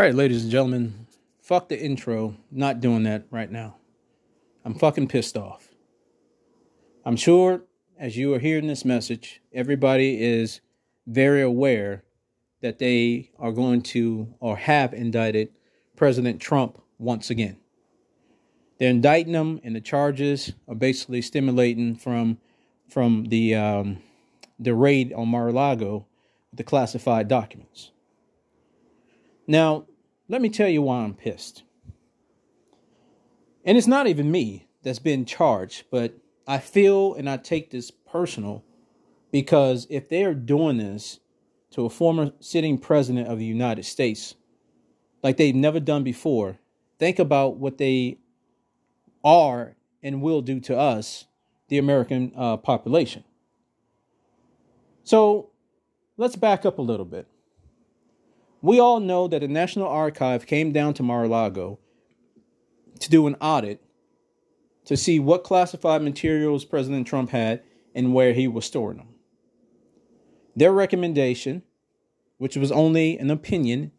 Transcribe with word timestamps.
All 0.00 0.06
right, 0.06 0.14
ladies 0.14 0.44
and 0.44 0.50
gentlemen, 0.50 1.06
fuck 1.42 1.68
the 1.68 1.78
intro. 1.78 2.34
Not 2.50 2.80
doing 2.80 3.02
that 3.02 3.26
right 3.30 3.52
now. 3.52 3.76
I'm 4.64 4.72
fucking 4.72 5.08
pissed 5.08 5.36
off. 5.36 5.68
I'm 7.04 7.16
sure 7.16 7.64
as 7.98 8.16
you 8.16 8.32
are 8.32 8.38
hearing 8.38 8.66
this 8.66 8.82
message, 8.82 9.42
everybody 9.52 10.18
is 10.18 10.62
very 11.06 11.42
aware 11.42 12.02
that 12.62 12.78
they 12.78 13.30
are 13.38 13.52
going 13.52 13.82
to 13.92 14.32
or 14.40 14.56
have 14.56 14.94
indicted 14.94 15.50
President 15.96 16.40
Trump 16.40 16.80
once 16.96 17.28
again. 17.28 17.58
They're 18.78 18.88
indicting 18.88 19.34
him, 19.34 19.60
and 19.62 19.76
the 19.76 19.82
charges 19.82 20.54
are 20.66 20.74
basically 20.74 21.20
stimulating 21.20 21.94
from 21.94 22.38
from 22.88 23.26
the 23.26 23.54
um, 23.54 23.98
the 24.58 24.72
raid 24.74 25.12
on 25.12 25.28
Mar-a-Lago, 25.28 26.06
the 26.54 26.64
classified 26.64 27.28
documents. 27.28 27.90
Now, 29.46 29.84
let 30.30 30.40
me 30.40 30.48
tell 30.48 30.68
you 30.68 30.80
why 30.80 30.98
I'm 30.98 31.12
pissed. 31.12 31.64
And 33.64 33.76
it's 33.76 33.88
not 33.88 34.06
even 34.06 34.30
me 34.30 34.68
that's 34.84 35.00
been 35.00 35.24
charged, 35.24 35.86
but 35.90 36.14
I 36.46 36.58
feel 36.58 37.14
and 37.14 37.28
I 37.28 37.36
take 37.36 37.70
this 37.70 37.90
personal 37.90 38.64
because 39.32 39.88
if 39.90 40.08
they're 40.08 40.34
doing 40.34 40.76
this 40.76 41.18
to 41.72 41.84
a 41.84 41.90
former 41.90 42.30
sitting 42.38 42.78
president 42.78 43.26
of 43.26 43.40
the 43.40 43.44
United 43.44 43.84
States, 43.84 44.36
like 45.20 45.36
they've 45.36 45.54
never 45.54 45.80
done 45.80 46.04
before, 46.04 46.58
think 47.00 47.18
about 47.18 47.56
what 47.56 47.78
they 47.78 48.18
are 49.24 49.74
and 50.00 50.22
will 50.22 50.42
do 50.42 50.60
to 50.60 50.78
us, 50.78 51.26
the 51.66 51.78
American 51.78 52.32
uh, 52.36 52.56
population. 52.56 53.24
So 55.02 55.50
let's 56.16 56.36
back 56.36 56.64
up 56.64 56.78
a 56.78 56.82
little 56.82 57.04
bit. 57.04 57.26
We 58.62 58.78
all 58.78 59.00
know 59.00 59.26
that 59.28 59.40
the 59.40 59.48
National 59.48 59.88
Archive 59.88 60.46
came 60.46 60.72
down 60.72 60.94
to 60.94 61.02
Mar 61.02 61.24
a 61.24 61.28
Lago 61.28 61.78
to 62.98 63.10
do 63.10 63.26
an 63.26 63.36
audit 63.40 63.82
to 64.84 64.96
see 64.96 65.18
what 65.18 65.44
classified 65.44 66.02
materials 66.02 66.64
President 66.64 67.06
Trump 67.06 67.30
had 67.30 67.62
and 67.94 68.12
where 68.14 68.32
he 68.32 68.46
was 68.46 68.64
storing 68.64 68.98
them. 68.98 69.08
Their 70.54 70.72
recommendation, 70.72 71.62
which 72.38 72.56
was 72.56 72.70
only 72.70 73.18
an 73.18 73.30
opinion, 73.30 73.92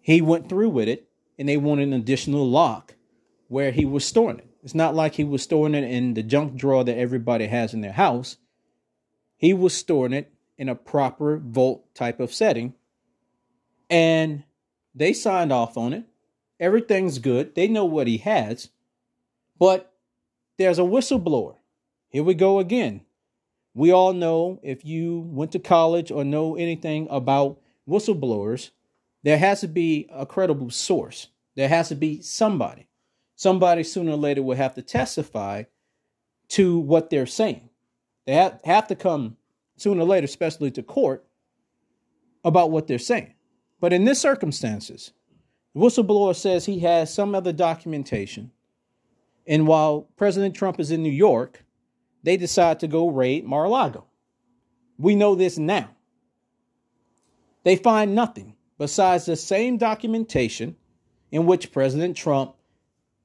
he 0.00 0.20
went 0.20 0.48
through 0.48 0.68
with 0.68 0.88
it 0.88 1.08
and 1.38 1.48
they 1.48 1.56
wanted 1.56 1.88
an 1.88 1.94
additional 1.94 2.48
lock 2.48 2.94
where 3.48 3.72
he 3.72 3.84
was 3.84 4.04
storing 4.04 4.38
it. 4.38 4.48
It's 4.62 4.74
not 4.74 4.94
like 4.94 5.14
he 5.14 5.24
was 5.24 5.42
storing 5.42 5.74
it 5.74 5.84
in 5.84 6.14
the 6.14 6.22
junk 6.22 6.56
drawer 6.56 6.84
that 6.84 6.98
everybody 6.98 7.48
has 7.48 7.74
in 7.74 7.80
their 7.80 7.92
house. 7.92 8.36
He 9.36 9.52
was 9.52 9.74
storing 9.74 10.12
it 10.12 10.32
in 10.56 10.68
a 10.68 10.74
proper 10.74 11.38
vault 11.38 11.92
type 11.94 12.20
of 12.20 12.32
setting. 12.32 12.74
And 13.94 14.42
they 14.92 15.12
signed 15.12 15.52
off 15.52 15.76
on 15.76 15.92
it. 15.92 16.02
Everything's 16.58 17.20
good. 17.20 17.54
They 17.54 17.68
know 17.68 17.84
what 17.84 18.08
he 18.08 18.18
has. 18.18 18.70
But 19.56 19.92
there's 20.58 20.80
a 20.80 20.82
whistleblower. 20.82 21.54
Here 22.08 22.24
we 22.24 22.34
go 22.34 22.58
again. 22.58 23.02
We 23.72 23.92
all 23.92 24.12
know 24.12 24.58
if 24.64 24.84
you 24.84 25.20
went 25.20 25.52
to 25.52 25.60
college 25.60 26.10
or 26.10 26.24
know 26.24 26.56
anything 26.56 27.06
about 27.08 27.60
whistleblowers, 27.88 28.70
there 29.22 29.38
has 29.38 29.60
to 29.60 29.68
be 29.68 30.08
a 30.12 30.26
credible 30.26 30.70
source. 30.70 31.28
There 31.54 31.68
has 31.68 31.88
to 31.90 31.94
be 31.94 32.20
somebody. 32.20 32.88
Somebody 33.36 33.84
sooner 33.84 34.10
or 34.10 34.16
later 34.16 34.42
will 34.42 34.56
have 34.56 34.74
to 34.74 34.82
testify 34.82 35.64
to 36.48 36.80
what 36.80 37.10
they're 37.10 37.26
saying. 37.26 37.68
They 38.26 38.34
have, 38.64 38.88
to 38.88 38.96
come 38.96 39.36
sooner 39.76 40.00
or 40.00 40.06
later, 40.06 40.24
especially 40.24 40.72
to 40.72 40.82
court, 40.82 41.24
about 42.44 42.72
what 42.72 42.88
they're 42.88 42.98
saying. 42.98 43.34
But 43.80 43.92
in 43.92 44.04
this 44.04 44.20
circumstances, 44.20 45.12
the 45.74 45.80
whistleblower 45.80 46.34
says 46.34 46.64
he 46.64 46.80
has 46.80 47.12
some 47.12 47.34
other 47.34 47.52
documentation. 47.52 48.52
And 49.46 49.66
while 49.66 50.08
President 50.16 50.54
Trump 50.54 50.80
is 50.80 50.90
in 50.90 51.02
New 51.02 51.10
York, 51.10 51.64
they 52.22 52.36
decide 52.36 52.80
to 52.80 52.88
go 52.88 53.08
raid 53.08 53.44
Mar 53.44 53.64
a 53.64 53.68
Lago. 53.68 54.06
We 54.98 55.14
know 55.14 55.34
this 55.34 55.58
now. 55.58 55.90
They 57.64 57.76
find 57.76 58.14
nothing 58.14 58.54
besides 58.78 59.26
the 59.26 59.36
same 59.36 59.78
documentation 59.78 60.76
in 61.30 61.46
which 61.46 61.72
President 61.72 62.16
Trump 62.16 62.54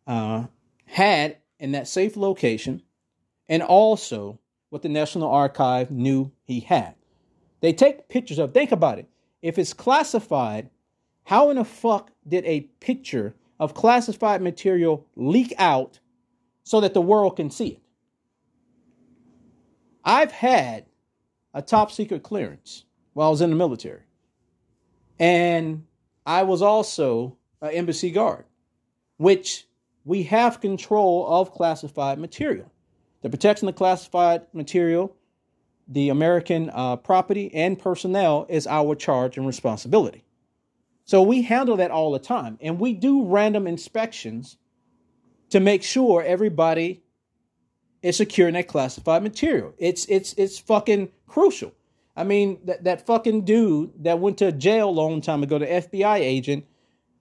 uh, 0.08 0.46
had 0.86 1.38
in 1.60 1.74
that 1.74 1.88
safe 1.88 2.18
location 2.18 2.82
and 3.48 3.62
also 3.62 4.40
what 4.70 4.82
the 4.82 4.90
National 4.90 5.30
Archive 5.30 5.92
knew 5.92 6.32
he 6.44 6.62
had. 6.62 6.96
They 7.62 7.74
take 7.74 8.08
pictures 8.10 8.40
of, 8.40 8.54
think 8.54 8.72
about 8.72 9.00
it. 9.00 9.09
If 9.42 9.58
it's 9.58 9.74
classified, 9.74 10.70
how 11.24 11.50
in 11.50 11.58
the 11.58 11.64
fuck 11.64 12.12
did 12.28 12.46
a 12.46 12.62
picture 12.80 13.36
of 13.60 13.74
classified 13.74 14.42
material 14.42 15.06
leak 15.16 15.54
out 15.58 16.00
so 16.64 16.82
that 16.82 16.94
the 16.94 17.02
world 17.02 17.36
can 17.36 17.50
see 17.50 17.68
it? 17.68 17.82
I've 20.04 20.32
had 20.32 20.86
a 21.54 21.62
top 21.62 21.92
secret 21.92 22.24
clearance 22.24 22.86
while 23.14 23.28
I 23.28 23.32
was 23.32 23.42
in 23.42 23.50
the 23.50 23.56
military. 23.56 24.04
And 25.20 25.86
I 26.26 26.44
was 26.44 26.62
also 26.62 27.38
an 27.62 27.72
embassy 27.72 28.12
guard, 28.12 28.46
which 29.18 29.68
we 30.06 30.24
have 30.24 30.62
control 30.62 31.28
of 31.28 31.52
classified 31.52 32.18
material. 32.18 32.72
The 33.22 33.30
protection 33.30 33.68
of 33.68 33.76
classified 33.76 34.48
material, 34.54 35.16
the 35.90 36.10
American 36.10 36.70
uh, 36.72 36.96
property 36.96 37.54
and 37.54 37.78
personnel 37.78 38.46
is 38.48 38.68
our 38.68 38.96
charge 38.96 39.38
and 39.38 39.48
responsibility. 39.48 40.24
So 41.04 41.24
we 41.24 41.42
handle 41.42 41.78
that 41.78 41.90
all 41.90 42.12
the 42.12 42.20
time. 42.20 42.60
And 42.62 42.80
we 42.80 42.94
do 42.94 43.26
random 43.26 43.66
inspections 43.66 44.58
to 45.50 45.60
make 45.60 45.82
sure 45.82 46.22
everybody 46.22 47.02
is 48.04 48.18
securing 48.18 48.54
that 48.54 48.68
classified 48.68 49.24
material. 49.24 49.74
It's 49.80 50.06
it's 50.06 50.34
it's 50.34 50.60
fucking 50.60 51.10
crucial. 51.28 51.74
I 52.16 52.24
mean, 52.24 52.60
that, 52.66 52.84
that 52.84 53.06
fucking 53.08 53.46
dude 53.46 54.04
that 54.04 54.20
went 54.20 54.38
to 54.40 54.52
jail 54.52 54.90
a 54.90 54.92
long 54.92 55.22
time 55.22 55.42
ago, 55.42 55.58
the 55.58 55.66
FBI 55.66 56.20
agent 56.20 56.66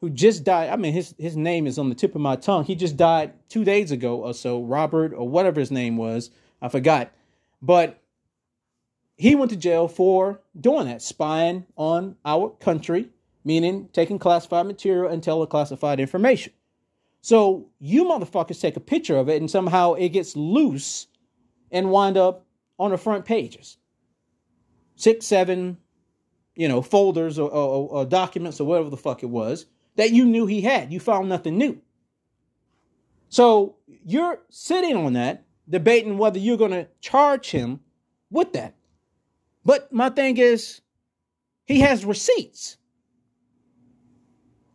who 0.00 0.10
just 0.10 0.44
died. 0.44 0.68
I 0.68 0.76
mean, 0.76 0.92
his 0.92 1.14
his 1.18 1.36
name 1.36 1.66
is 1.66 1.78
on 1.78 1.88
the 1.88 1.94
tip 1.94 2.14
of 2.14 2.20
my 2.20 2.36
tongue. 2.36 2.64
He 2.64 2.74
just 2.74 2.96
died 2.98 3.32
two 3.48 3.64
days 3.64 3.90
ago 3.90 4.16
or 4.16 4.34
so. 4.34 4.62
Robert 4.62 5.14
or 5.14 5.26
whatever 5.26 5.60
his 5.60 5.70
name 5.70 5.96
was, 5.96 6.30
I 6.60 6.68
forgot. 6.68 7.10
But 7.62 8.00
he 9.18 9.34
went 9.34 9.50
to 9.50 9.56
jail 9.56 9.88
for 9.88 10.40
doing 10.58 10.86
that, 10.86 11.02
spying 11.02 11.66
on 11.76 12.16
our 12.24 12.50
country, 12.60 13.10
meaning 13.44 13.88
taking 13.92 14.18
classified 14.18 14.66
material 14.66 15.10
and 15.10 15.22
teleclassified 15.22 15.98
information. 15.98 16.52
So 17.20 17.68
you 17.80 18.04
motherfuckers 18.04 18.60
take 18.60 18.76
a 18.76 18.80
picture 18.80 19.16
of 19.16 19.28
it 19.28 19.40
and 19.40 19.50
somehow 19.50 19.94
it 19.94 20.10
gets 20.10 20.36
loose 20.36 21.08
and 21.72 21.90
wind 21.90 22.16
up 22.16 22.46
on 22.78 22.92
the 22.92 22.96
front 22.96 23.24
pages. 23.24 23.76
Six, 24.94 25.26
seven, 25.26 25.78
you 26.54 26.68
know, 26.68 26.80
folders 26.80 27.38
or, 27.38 27.50
or, 27.50 27.88
or 27.88 28.04
documents 28.04 28.60
or 28.60 28.66
whatever 28.66 28.88
the 28.88 28.96
fuck 28.96 29.24
it 29.24 29.30
was 29.30 29.66
that 29.96 30.12
you 30.12 30.24
knew 30.24 30.46
he 30.46 30.60
had. 30.60 30.92
You 30.92 31.00
found 31.00 31.28
nothing 31.28 31.58
new. 31.58 31.80
So 33.28 33.76
you're 34.04 34.40
sitting 34.48 34.96
on 34.96 35.14
that, 35.14 35.44
debating 35.68 36.18
whether 36.18 36.38
you're 36.38 36.56
going 36.56 36.70
to 36.70 36.86
charge 37.00 37.50
him 37.50 37.80
with 38.30 38.52
that. 38.52 38.74
But 39.68 39.92
my 39.92 40.08
thing 40.08 40.38
is, 40.38 40.80
he 41.66 41.80
has 41.80 42.02
receipts. 42.02 42.78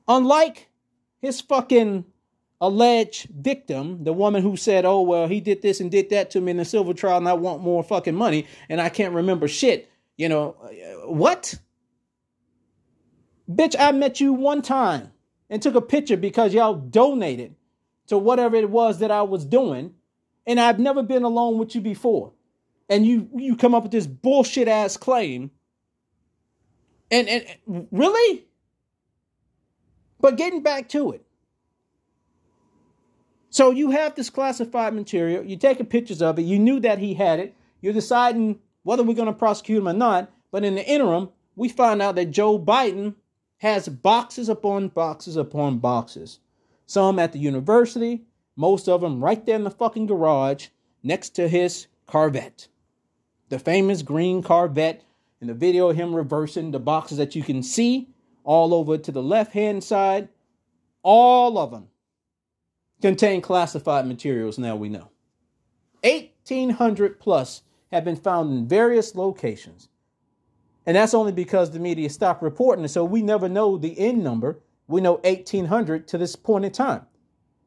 Unlike 0.07 0.69
his 1.19 1.42
fucking 1.42 2.06
alleged 2.62 3.28
victim, 3.31 4.04
the 4.04 4.13
woman 4.13 4.44
who 4.44 4.56
said, 4.56 4.86
oh, 4.86 5.01
well, 5.01 5.28
he 5.28 5.40
did 5.42 5.63
this 5.63 5.80
and 5.80 5.90
did 5.90 6.12
that 6.12 6.30
to 6.30 6.42
me 6.42 6.51
in 6.51 6.57
the 6.57 6.63
civil 6.66 6.94
trial 6.94 7.18
and 7.18 7.28
I 7.28 7.34
want 7.34 7.63
more 7.63 7.81
fucking 7.81 8.13
money 8.13 8.45
and 8.69 8.80
I 8.80 8.90
can't 8.90 9.16
remember 9.16 9.48
shit. 9.48 9.90
You 10.16 10.30
know, 10.30 10.56
uh, 10.63 11.10
what? 11.10 11.56
Bitch, 13.51 13.75
I 13.80 13.94
met 13.94 14.22
you 14.22 14.31
one 14.31 14.62
time 14.62 15.12
and 15.50 15.60
took 15.60 15.74
a 15.74 15.81
picture 15.81 16.18
because 16.18 16.54
y'all 16.54 16.75
donated 16.75 17.56
to 18.10 18.19
whatever 18.19 18.57
it 18.57 18.69
was 18.69 19.00
that 19.00 19.10
I 19.10 19.24
was 19.24 19.44
doing. 19.44 19.96
And 20.46 20.60
I've 20.60 20.78
never 20.78 21.01
been 21.01 21.24
alone 21.24 21.57
with 21.57 21.74
you 21.74 21.81
before. 21.81 22.34
And 22.89 23.06
you 23.06 23.30
you 23.35 23.56
come 23.56 23.74
up 23.74 23.83
with 23.83 23.91
this 23.91 24.07
bullshit 24.07 24.68
ass 24.68 24.97
claim. 24.97 25.51
And 27.09 27.27
and 27.27 27.88
really? 27.91 28.45
But 30.19 30.38
getting 30.38 30.63
back 30.63 30.89
to 30.89 31.12
it. 31.12 31.25
So 33.50 33.69
you 33.69 33.91
have 33.91 34.15
this 34.15 34.31
classified 34.31 34.95
material, 34.95 35.44
you're 35.44 35.59
taking 35.59 35.85
pictures 35.85 36.24
of 36.24 36.39
it, 36.39 36.41
you 36.41 36.57
knew 36.57 36.80
that 36.80 36.97
he 36.97 37.13
had 37.13 37.39
it, 37.39 37.53
you're 37.81 37.94
deciding 37.94 38.59
whether 38.81 39.03
we're 39.03 39.15
going 39.15 39.27
to 39.27 39.31
prosecute 39.33 39.77
him 39.77 39.88
or 39.88 39.94
not. 39.94 40.31
But 40.50 40.63
in 40.63 40.74
the 40.74 40.83
interim, 40.83 41.29
we 41.56 41.69
find 41.69 42.01
out 42.01 42.15
that 42.15 42.31
Joe 42.31 42.57
Biden 42.57 43.13
has 43.57 43.88
boxes 43.88 44.50
upon 44.50 44.88
boxes 44.88 45.38
upon 45.38 45.77
boxes. 45.77 46.39
Some 46.88 47.19
at 47.19 47.31
the 47.31 47.38
university, 47.38 48.24
most 48.56 48.89
of 48.89 49.01
them 49.01 49.24
right 49.24 49.45
there 49.45 49.56
in 49.56 49.63
the 49.63 49.69
fucking 49.69 50.07
garage 50.07 50.69
next 51.03 51.29
to 51.36 51.47
his 51.47 51.86
Corvette. 52.07 52.68
The 53.53 53.59
famous 53.59 54.01
green 54.01 54.41
Corvette 54.41 55.03
in 55.39 55.45
the 55.45 55.53
video 55.53 55.91
of 55.91 55.95
him 55.95 56.15
reversing 56.15 56.71
the 56.71 56.79
boxes 56.79 57.19
that 57.19 57.35
you 57.35 57.44
can 57.44 57.61
see 57.61 58.09
all 58.44 58.73
over 58.73 58.97
to 58.97 59.11
the 59.11 59.21
left 59.21 59.53
hand 59.53 59.83
side, 59.83 60.29
all 61.03 61.59
of 61.59 61.69
them 61.69 61.89
contain 63.00 63.41
classified 63.41 64.07
materials, 64.07 64.57
now 64.57 64.75
we 64.75 64.89
know. 64.89 65.11
1,800 66.01 67.19
plus 67.19 67.61
have 67.91 68.03
been 68.03 68.15
found 68.15 68.51
in 68.51 68.67
various 68.67 69.13
locations. 69.13 69.88
And 70.88 70.97
that's 70.97 71.13
only 71.13 71.31
because 71.31 71.69
the 71.69 71.79
media 71.79 72.09
stopped 72.09 72.41
reporting 72.41 72.85
it. 72.85 72.89
So 72.89 73.05
we 73.05 73.21
never 73.21 73.47
know 73.47 73.77
the 73.77 74.00
end 74.00 74.23
number. 74.23 74.61
We 74.88 75.00
know 75.00 75.19
1,800 75.23 76.07
to 76.07 76.17
this 76.17 76.35
point 76.35 76.65
in 76.65 76.71
time. 76.71 77.05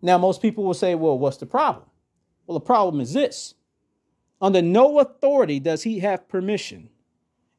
Now, 0.02 0.18
most 0.18 0.42
people 0.42 0.64
will 0.64 0.74
say, 0.74 0.96
well, 0.96 1.16
what's 1.16 1.36
the 1.36 1.46
problem? 1.46 1.84
Well, 2.48 2.58
the 2.58 2.66
problem 2.66 3.00
is 3.00 3.12
this 3.12 3.54
under 4.40 4.62
no 4.62 4.98
authority 5.00 5.60
does 5.60 5.82
he 5.82 6.00
have 6.00 6.28
permission 6.28 6.90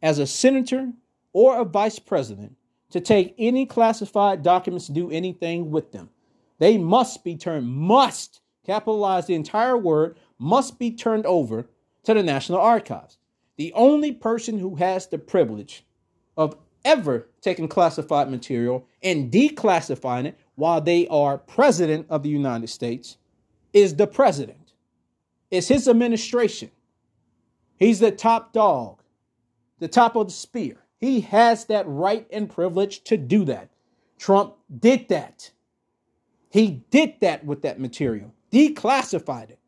as 0.02 0.20
a 0.20 0.28
senator 0.28 0.92
or 1.34 1.60
a 1.60 1.66
vice 1.66 2.00
president 2.00 2.56
to 2.92 3.02
take 3.02 3.36
any 3.38 3.66
classified 3.66 4.44
documents 4.44 4.88
do 4.88 5.12
anything 5.12 5.72
with 5.72 5.92
them. 5.92 6.10
They 6.60 6.78
must 6.78 7.24
be 7.24 7.36
turned, 7.36 7.68
must 7.68 8.42
capitalize 8.66 9.28
the 9.28 9.36
entire 9.36 9.78
word, 9.78 10.18
must 10.40 10.80
be 10.80 10.92
turned 10.92 11.26
over 11.26 11.68
to 12.04 12.14
the 12.14 12.24
National 12.24 12.60
Archives. 12.60 13.18
The 13.58 13.74
only 13.74 14.12
person 14.12 14.60
who 14.60 14.76
has 14.76 15.08
the 15.08 15.18
privilege 15.18 15.86
of 16.36 16.56
ever 16.86 17.28
taking 17.42 17.68
classified 17.68 18.30
material 18.30 18.88
and 19.04 19.32
declassifying 19.32 20.26
it 20.26 20.40
while 20.56 20.80
they 20.80 21.08
are 21.08 21.38
president 21.38 22.08
of 22.10 22.24
the 22.24 22.30
United 22.30 22.68
States 22.68 23.18
is 23.74 23.96
the 23.96 24.08
president. 24.08 24.67
It's 25.50 25.68
his 25.68 25.88
administration. 25.88 26.72
He's 27.78 28.00
the 28.00 28.12
top 28.12 28.54
dog, 28.54 29.02
the 29.80 29.88
top 29.88 30.16
of 30.16 30.28
the 30.28 30.34
spear. 30.34 30.78
He 31.00 31.22
has 31.22 31.66
that 31.66 31.86
right 31.88 32.28
and 32.32 32.50
privilege 32.50 33.04
to 33.06 33.18
do 33.18 33.46
that. 33.46 33.70
Trump 34.18 34.56
did 34.80 35.10
that. 35.10 35.52
He 36.50 36.84
did 36.90 37.16
that 37.22 37.46
with 37.46 37.62
that 37.62 37.80
material, 37.80 38.34
declassified 38.52 39.52
it. 39.52 39.60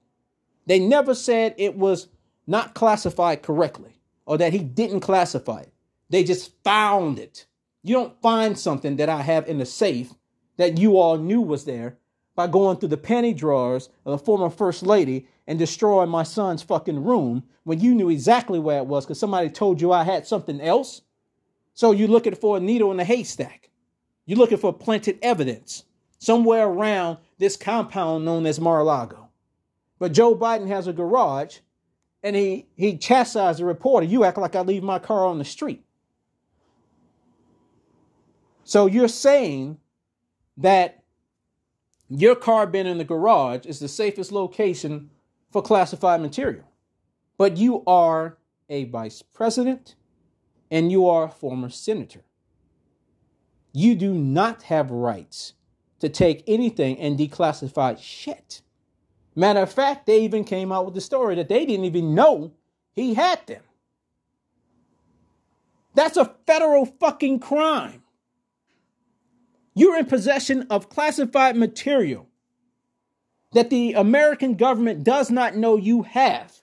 They 0.66 0.80
never 0.80 1.14
said 1.14 1.56
it 1.58 1.76
was 1.76 2.08
not 2.48 2.74
classified 2.74 3.44
correctly 3.44 4.00
or 4.26 4.38
that 4.38 4.54
he 4.54 4.60
didn't 4.60 5.02
classify 5.02 5.62
it. 5.62 5.74
They 6.10 6.24
just 6.24 6.52
found 6.64 7.20
it. 7.20 7.46
You 7.84 7.96
don't 7.96 8.22
find 8.22 8.58
something 8.58 8.96
that 8.98 9.10
I 9.10 9.22
have 9.22 9.48
in 9.48 9.60
the 9.60 9.66
safe 9.66 10.14
that 10.58 10.78
you 10.78 10.98
all 10.98 11.18
knew 11.18 11.42
was 11.42 11.66
there 11.66 11.98
by 12.36 12.48
going 12.48 12.78
through 12.78 12.90
the 12.90 12.98
panty 12.98 13.36
drawers 13.36 13.90
of 14.06 14.12
the 14.18 14.26
former 14.26 14.50
first 14.50 14.84
lady 14.84 15.28
and 15.50 15.58
destroy 15.58 16.06
my 16.06 16.22
son's 16.22 16.62
fucking 16.62 17.04
room 17.04 17.44
when 17.64 17.80
you 17.80 17.96
knew 17.96 18.08
exactly 18.08 18.60
where 18.60 18.78
it 18.78 18.86
was 18.86 19.04
because 19.04 19.20
somebody 19.20 19.50
told 19.50 19.82
you 19.82 19.92
I 19.92 20.04
had 20.04 20.28
something 20.28 20.62
else. 20.62 21.02
So 21.74 21.92
you're 21.92 22.08
looking 22.08 22.36
for 22.36 22.58
a 22.58 22.60
needle 22.60 22.92
in 22.92 23.00
a 23.00 23.04
haystack. 23.04 23.72
You're 24.28 24.38
looking 24.38 24.60
for 24.60 24.72
planted 24.72 25.18
evidence 25.24 25.86
somewhere 26.20 26.68
around 26.68 27.18
this 27.40 27.58
compound 27.58 28.26
known 28.26 28.46
as 28.46 28.60
Mar-a-Lago. 28.60 29.30
But 29.98 30.12
Joe 30.12 30.36
Biden 30.36 30.68
has 30.68 30.86
a 30.86 30.94
garage 30.94 31.58
and 32.22 32.36
he, 32.36 32.68
he 32.76 32.96
chastised 32.96 33.60
the 33.60 33.66
reporter. 33.66 34.06
You 34.06 34.26
act 34.26 34.38
like 34.38 34.56
I 34.56 34.62
leave 34.62 34.84
my 34.84 35.00
car 35.00 35.26
on 35.26 35.40
the 35.40 35.46
street. 35.46 35.84
So 38.66 38.86
you're 38.86 39.08
saying 39.08 39.80
that 40.58 41.02
your 42.08 42.36
car 42.36 42.68
being 42.68 42.86
in 42.86 43.00
the 43.00 43.04
garage 43.04 43.66
is 43.66 43.80
the 43.80 43.88
safest 43.88 44.32
location 44.32 45.10
for 45.52 45.62
classified 45.62 46.22
material. 46.22 46.66
But 47.38 47.58
you 47.58 47.84
are 47.86 48.38
a 48.70 48.86
vice 48.86 49.22
president 49.22 49.96
and 50.70 50.92
you 50.92 51.08
are 51.08 51.26
a 51.26 51.32
former 51.32 51.70
senator. 51.70 52.22
You 53.74 53.96
do 53.96 54.14
not 54.14 54.64
have 54.64 54.92
rights 54.92 55.54
to 56.00 56.10
take 56.10 56.44
anything 56.48 57.00
and 57.00 57.18
declassify 57.18 57.98
shit. 58.00 58.62
Matter 59.36 59.62
of 59.62 59.72
fact, 59.72 60.06
they 60.06 60.22
even 60.24 60.44
came 60.44 60.72
out 60.72 60.86
with 60.86 60.96
the 60.96 61.02
story 61.02 61.36
that 61.36 61.50
they 61.50 61.66
didn't 61.66 61.86
even 61.86 62.16
know 62.16 62.52
he 62.94 63.14
had 63.14 63.46
them. 63.48 63.64
That's 65.96 66.18
a 66.18 66.34
federal 66.46 66.86
fucking 66.86 67.40
crime. 67.40 68.04
You're 69.76 69.98
in 69.98 70.06
possession 70.06 70.68
of 70.70 70.90
classified 70.90 71.56
material 71.56 72.29
that 73.54 73.70
the 73.70 73.94
American 73.94 74.56
government 74.56 75.04
does 75.04 75.32
not 75.32 75.56
know 75.56 75.78
you 75.78 76.04
have. 76.04 76.62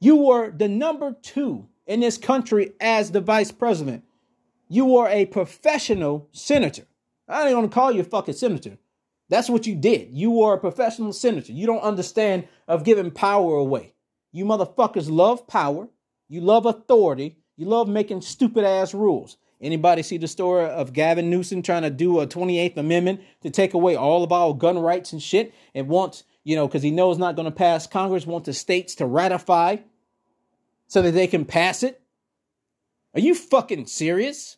You 0.00 0.16
were 0.16 0.50
the 0.50 0.68
number 0.68 1.16
two 1.22 1.68
in 1.86 2.00
this 2.00 2.18
country 2.18 2.72
as 2.80 3.10
the 3.10 3.20
vice 3.20 3.52
president. 3.52 4.04
You 4.68 4.86
were 4.86 5.08
a 5.08 5.26
professional 5.26 6.28
senator. 6.32 6.84
I 7.28 7.46
ain't 7.46 7.54
gonna 7.54 7.68
call 7.68 7.92
you 7.92 8.00
a 8.00 8.04
fucking 8.04 8.34
senator. 8.34 8.78
That's 9.28 9.48
what 9.48 9.66
you 9.66 9.74
did. 9.74 10.10
You 10.12 10.30
were 10.30 10.54
a 10.54 10.60
professional 10.60 11.12
senator. 11.12 11.52
You 11.52 11.66
don't 11.66 11.80
understand 11.80 12.46
of 12.68 12.84
giving 12.84 13.10
power 13.10 13.56
away. 13.56 13.94
You 14.32 14.44
motherfuckers 14.44 15.10
love 15.10 15.46
power. 15.46 15.88
You 16.28 16.40
love 16.40 16.66
authority. 16.66 17.36
You 17.56 17.66
love 17.66 17.88
making 17.88 18.22
stupid 18.22 18.64
ass 18.64 18.94
rules. 18.94 19.36
Anybody 19.62 20.02
see 20.02 20.18
the 20.18 20.26
story 20.26 20.68
of 20.68 20.92
Gavin 20.92 21.30
Newsom 21.30 21.62
trying 21.62 21.82
to 21.82 21.90
do 21.90 22.18
a 22.18 22.26
28th 22.26 22.76
Amendment 22.76 23.20
to 23.42 23.50
take 23.50 23.74
away 23.74 23.94
all 23.94 24.24
of 24.24 24.32
our 24.32 24.52
gun 24.52 24.76
rights 24.76 25.12
and 25.12 25.22
shit 25.22 25.54
and 25.72 25.88
wants, 25.88 26.24
you 26.42 26.56
know, 26.56 26.66
because 26.66 26.82
he 26.82 26.90
knows 26.90 27.16
not 27.16 27.36
going 27.36 27.46
to 27.46 27.52
pass 27.52 27.86
Congress, 27.86 28.26
wants 28.26 28.46
the 28.46 28.52
states 28.52 28.96
to 28.96 29.06
ratify 29.06 29.76
so 30.88 31.00
that 31.00 31.12
they 31.12 31.28
can 31.28 31.44
pass 31.44 31.84
it? 31.84 32.02
Are 33.14 33.20
you 33.20 33.36
fucking 33.36 33.86
serious? 33.86 34.56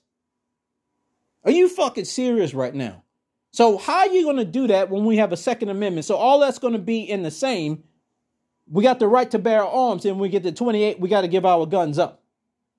Are 1.45 1.53
you 1.53 1.69
fucking 1.69 2.07
serious 2.07 2.55
right 2.55 2.75
now? 2.75 3.05
So 3.51 3.77
how 3.77 3.99
are 3.99 4.09
you 4.09 4.25
going 4.25 4.39
to 4.39 4.45
do 4.45 4.67
that 4.69 4.91
when 4.91 5.05
we 5.05 5.19
have 5.19 5.33
a 5.33 5.37
Second 5.37 5.69
Amendment? 5.69 6.07
So 6.07 6.17
all 6.17 6.41
that's 6.41 6.59
going 6.59 6.73
to 6.73 6.79
be 6.79 7.03
in 7.03 7.23
the 7.23 7.31
same. 7.31 7.85
We 8.67 8.83
got 8.83 8.99
the 8.99 9.07
right 9.07 9.31
to 9.31 9.39
bear 9.39 9.63
arms, 9.63 10.07
and 10.07 10.19
we 10.19 10.31
get 10.31 10.43
to 10.45 10.51
28, 10.51 10.99
we 10.99 11.11
got 11.11 11.21
to 11.21 11.29
give 11.29 11.45
our 11.45 11.67
guns 11.67 11.99
up. 11.99 12.24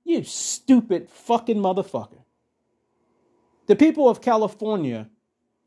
You 0.06 0.24
stupid 0.24 1.10
fucking 1.10 1.58
motherfucker. 1.58 2.24
The 3.66 3.76
people 3.76 4.08
of 4.08 4.22
California 4.22 5.10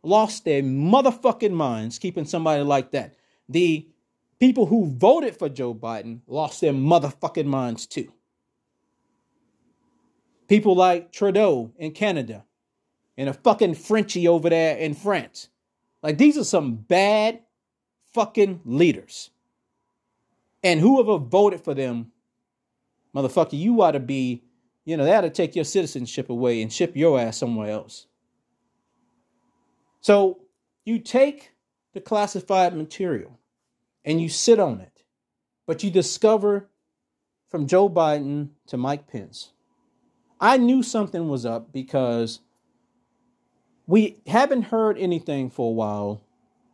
lost 0.02 0.45
their 0.45 0.62
motherfucking 0.62 1.52
minds 1.52 1.99
keeping 1.99 2.25
somebody 2.25 2.62
like 2.62 2.92
that. 2.92 3.16
The 3.49 3.88
people 4.38 4.66
who 4.66 4.87
voted 4.87 5.37
for 5.37 5.49
Joe 5.49 5.75
Biden 5.75 6.21
lost 6.28 6.61
their 6.61 6.73
motherfucking 6.73 7.47
minds 7.47 7.87
too. 7.87 8.12
People 10.47 10.76
like 10.76 11.12
Trudeau 11.12 11.73
in 11.76 11.90
Canada 11.90 12.45
and 13.16 13.28
a 13.28 13.35
fucking 13.35 13.75
Frenchie 13.75 14.28
over 14.28 14.49
there 14.49 14.76
in 14.76 14.95
France. 14.95 15.49
Like 16.02 16.16
these 16.16 16.38
are 16.38 16.45
some 16.45 16.76
bad 16.76 17.40
fucking 18.14 18.61
leaders. 18.64 19.30
And 20.62 20.80
whoever 20.80 21.18
voted 21.18 21.61
for 21.61 21.75
them 21.75 22.12
motherfucker, 23.15 23.59
you 23.59 23.81
ought 23.83 23.93
to 23.93 24.00
be, 24.00 24.43
you 24.85 24.97
know, 24.97 25.05
they 25.05 25.15
ought 25.15 25.23
to 25.23 25.31
take 25.31 25.55
your 25.57 25.65
citizenship 25.65 26.31
away 26.31 26.62
and 26.62 26.73
ship 26.73 26.97
your 26.97 27.19
ass 27.19 27.38
somewhere 27.38 27.71
else. 27.71 28.07
So 30.00 30.41
you 30.85 30.99
take 30.99 31.53
the 31.93 32.00
classified 32.00 32.77
material 32.77 33.38
and 34.05 34.21
you 34.21 34.29
sit 34.29 34.59
on 34.59 34.81
it, 34.81 35.05
but 35.67 35.83
you 35.83 35.91
discover 35.91 36.69
from 37.49 37.67
Joe 37.67 37.88
Biden 37.88 38.50
to 38.67 38.77
Mike 38.77 39.07
Pence. 39.07 39.53
I 40.41 40.57
knew 40.57 40.83
something 40.83 41.29
was 41.29 41.45
up 41.45 41.73
because 41.73 42.41
we 43.87 44.21
haven't 44.27 44.65
heard 44.65 44.99
anything 44.99 45.50
for 45.50 45.71
a 45.71 45.75
while 45.75 46.23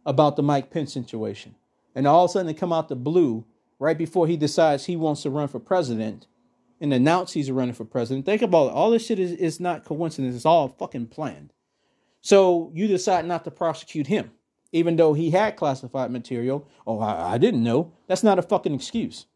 about 0.05 0.37
the 0.37 0.43
Mike 0.43 0.71
Pence 0.71 0.93
situation. 0.93 1.55
And 1.95 2.07
all 2.07 2.25
of 2.25 2.31
a 2.31 2.33
sudden 2.33 2.47
they 2.47 2.55
come 2.55 2.73
out 2.73 2.89
the 2.89 2.97
blue 2.97 3.45
right 3.85 3.99
before 3.99 4.27
he 4.27 4.37
decides 4.39 4.87
he 4.87 4.97
wants 4.97 5.23
to 5.23 5.31
run 5.31 5.47
for 5.47 5.61
president 5.61 6.27
and 6.81 6.93
announce 6.93 7.35
he's 7.35 7.51
running 7.51 7.75
for 7.75 7.85
president. 7.85 8.25
Think 8.25 8.41
about 8.41 8.69
it. 8.69 8.73
All 8.73 8.91
this 8.91 9.05
shit 9.05 9.19
is, 9.19 9.33
is 9.33 9.61
not 9.61 9.85
coincidence. 9.85 10.35
It's 10.35 10.47
all 10.47 10.69
fucking 10.69 11.09
planned. 11.09 11.53
So 12.23 12.73
you 12.75 12.89
decide 12.89 13.27
not 13.27 13.45
to 13.45 13.51
prosecute 13.51 14.07
him, 14.07 14.31
even 14.73 14.97
though 14.97 15.13
he 15.13 15.31
had 15.31 15.57
classified 15.57 16.11
material. 16.11 16.67
Oh, 16.87 16.99
I, 16.99 17.35
I 17.35 17.39
didn't 17.39 17.63
know. 17.63 17.93
That's 18.07 18.23
not 18.23 18.39
a 18.39 18.43
fucking 18.43 18.73
excuse. 18.73 19.27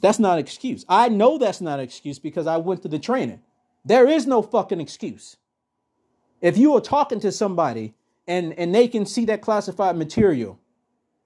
That's 0.00 0.18
not 0.18 0.34
an 0.34 0.40
excuse. 0.40 0.84
I 0.86 1.08
know 1.08 1.38
that's 1.38 1.62
not 1.62 1.78
an 1.78 1.84
excuse 1.84 2.18
because 2.18 2.46
I 2.46 2.58
went 2.58 2.82
to 2.82 2.88
the 2.88 2.98
training. 2.98 3.40
There 3.82 4.06
is 4.06 4.26
no 4.26 4.42
fucking 4.42 4.80
excuse. 4.80 5.38
If 6.42 6.58
you 6.58 6.74
are 6.76 6.82
talking 6.82 7.20
to 7.20 7.32
somebody 7.32 7.94
and, 8.28 8.52
and 8.58 8.74
they 8.74 8.88
can 8.88 9.06
see 9.06 9.24
that 9.24 9.40
classified 9.40 9.96
material 9.96 10.58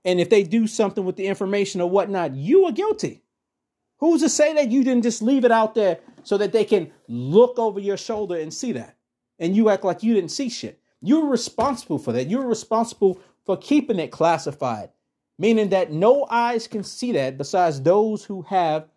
and 0.07 0.21
if 0.21 0.31
they 0.31 0.45
do 0.45 0.69
something 0.69 1.05
with 1.05 1.17
the 1.17 1.27
information 1.27 1.81
or 1.81 1.91
whatnot, 1.91 2.37
you 2.37 2.65
are 2.65 2.73
guilty. 2.73 3.25
Who's 3.99 4.23
to 4.23 4.29
say 4.29 4.55
that 4.55 4.71
you 4.71 4.85
didn't 4.85 5.03
just 5.03 5.21
leave 5.21 5.45
it 5.45 5.51
out 5.51 5.75
there 5.75 5.99
so 6.23 6.39
that 6.39 6.53
they 6.53 6.65
can 6.65 6.93
look 7.09 7.59
over 7.59 7.81
your 7.81 7.97
shoulder 7.97 8.37
and 8.37 8.55
see 8.55 8.73
that? 8.73 8.97
And 9.41 9.57
you 9.57 9.69
act 9.69 9.85
like 9.85 10.05
you 10.05 10.15
didn't 10.15 10.31
see 10.31 10.49
shit. 10.49 10.81
You're 11.03 11.27
responsible 11.27 11.99
for 11.99 12.13
that. 12.13 12.31
You're 12.31 12.47
responsible 12.47 13.21
for 13.45 13.57
keeping 13.57 13.99
it 13.99 14.13
classified, 14.13 14.91
meaning 15.39 15.71
that 15.71 15.91
no 15.91 16.27
eyes 16.31 16.69
can 16.69 16.85
see 16.85 17.13
that 17.13 17.37
besides 17.37 17.83
those 17.83 18.25
who 18.25 18.43
have 18.43 18.89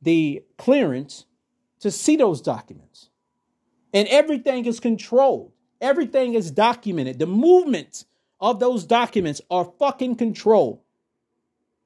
the 0.00 0.44
clearance 0.56 1.26
to 1.80 1.90
see 1.90 2.16
those 2.16 2.40
documents. 2.40 3.10
And 3.92 4.08
everything 4.08 4.64
is 4.64 4.80
controlled. 4.80 5.52
Everything 5.80 6.34
is 6.34 6.50
documented. 6.50 7.18
The 7.18 7.26
movements 7.26 8.06
of 8.44 8.60
those 8.60 8.84
documents 8.84 9.40
are 9.50 9.72
fucking 9.78 10.16
controlled. 10.16 10.80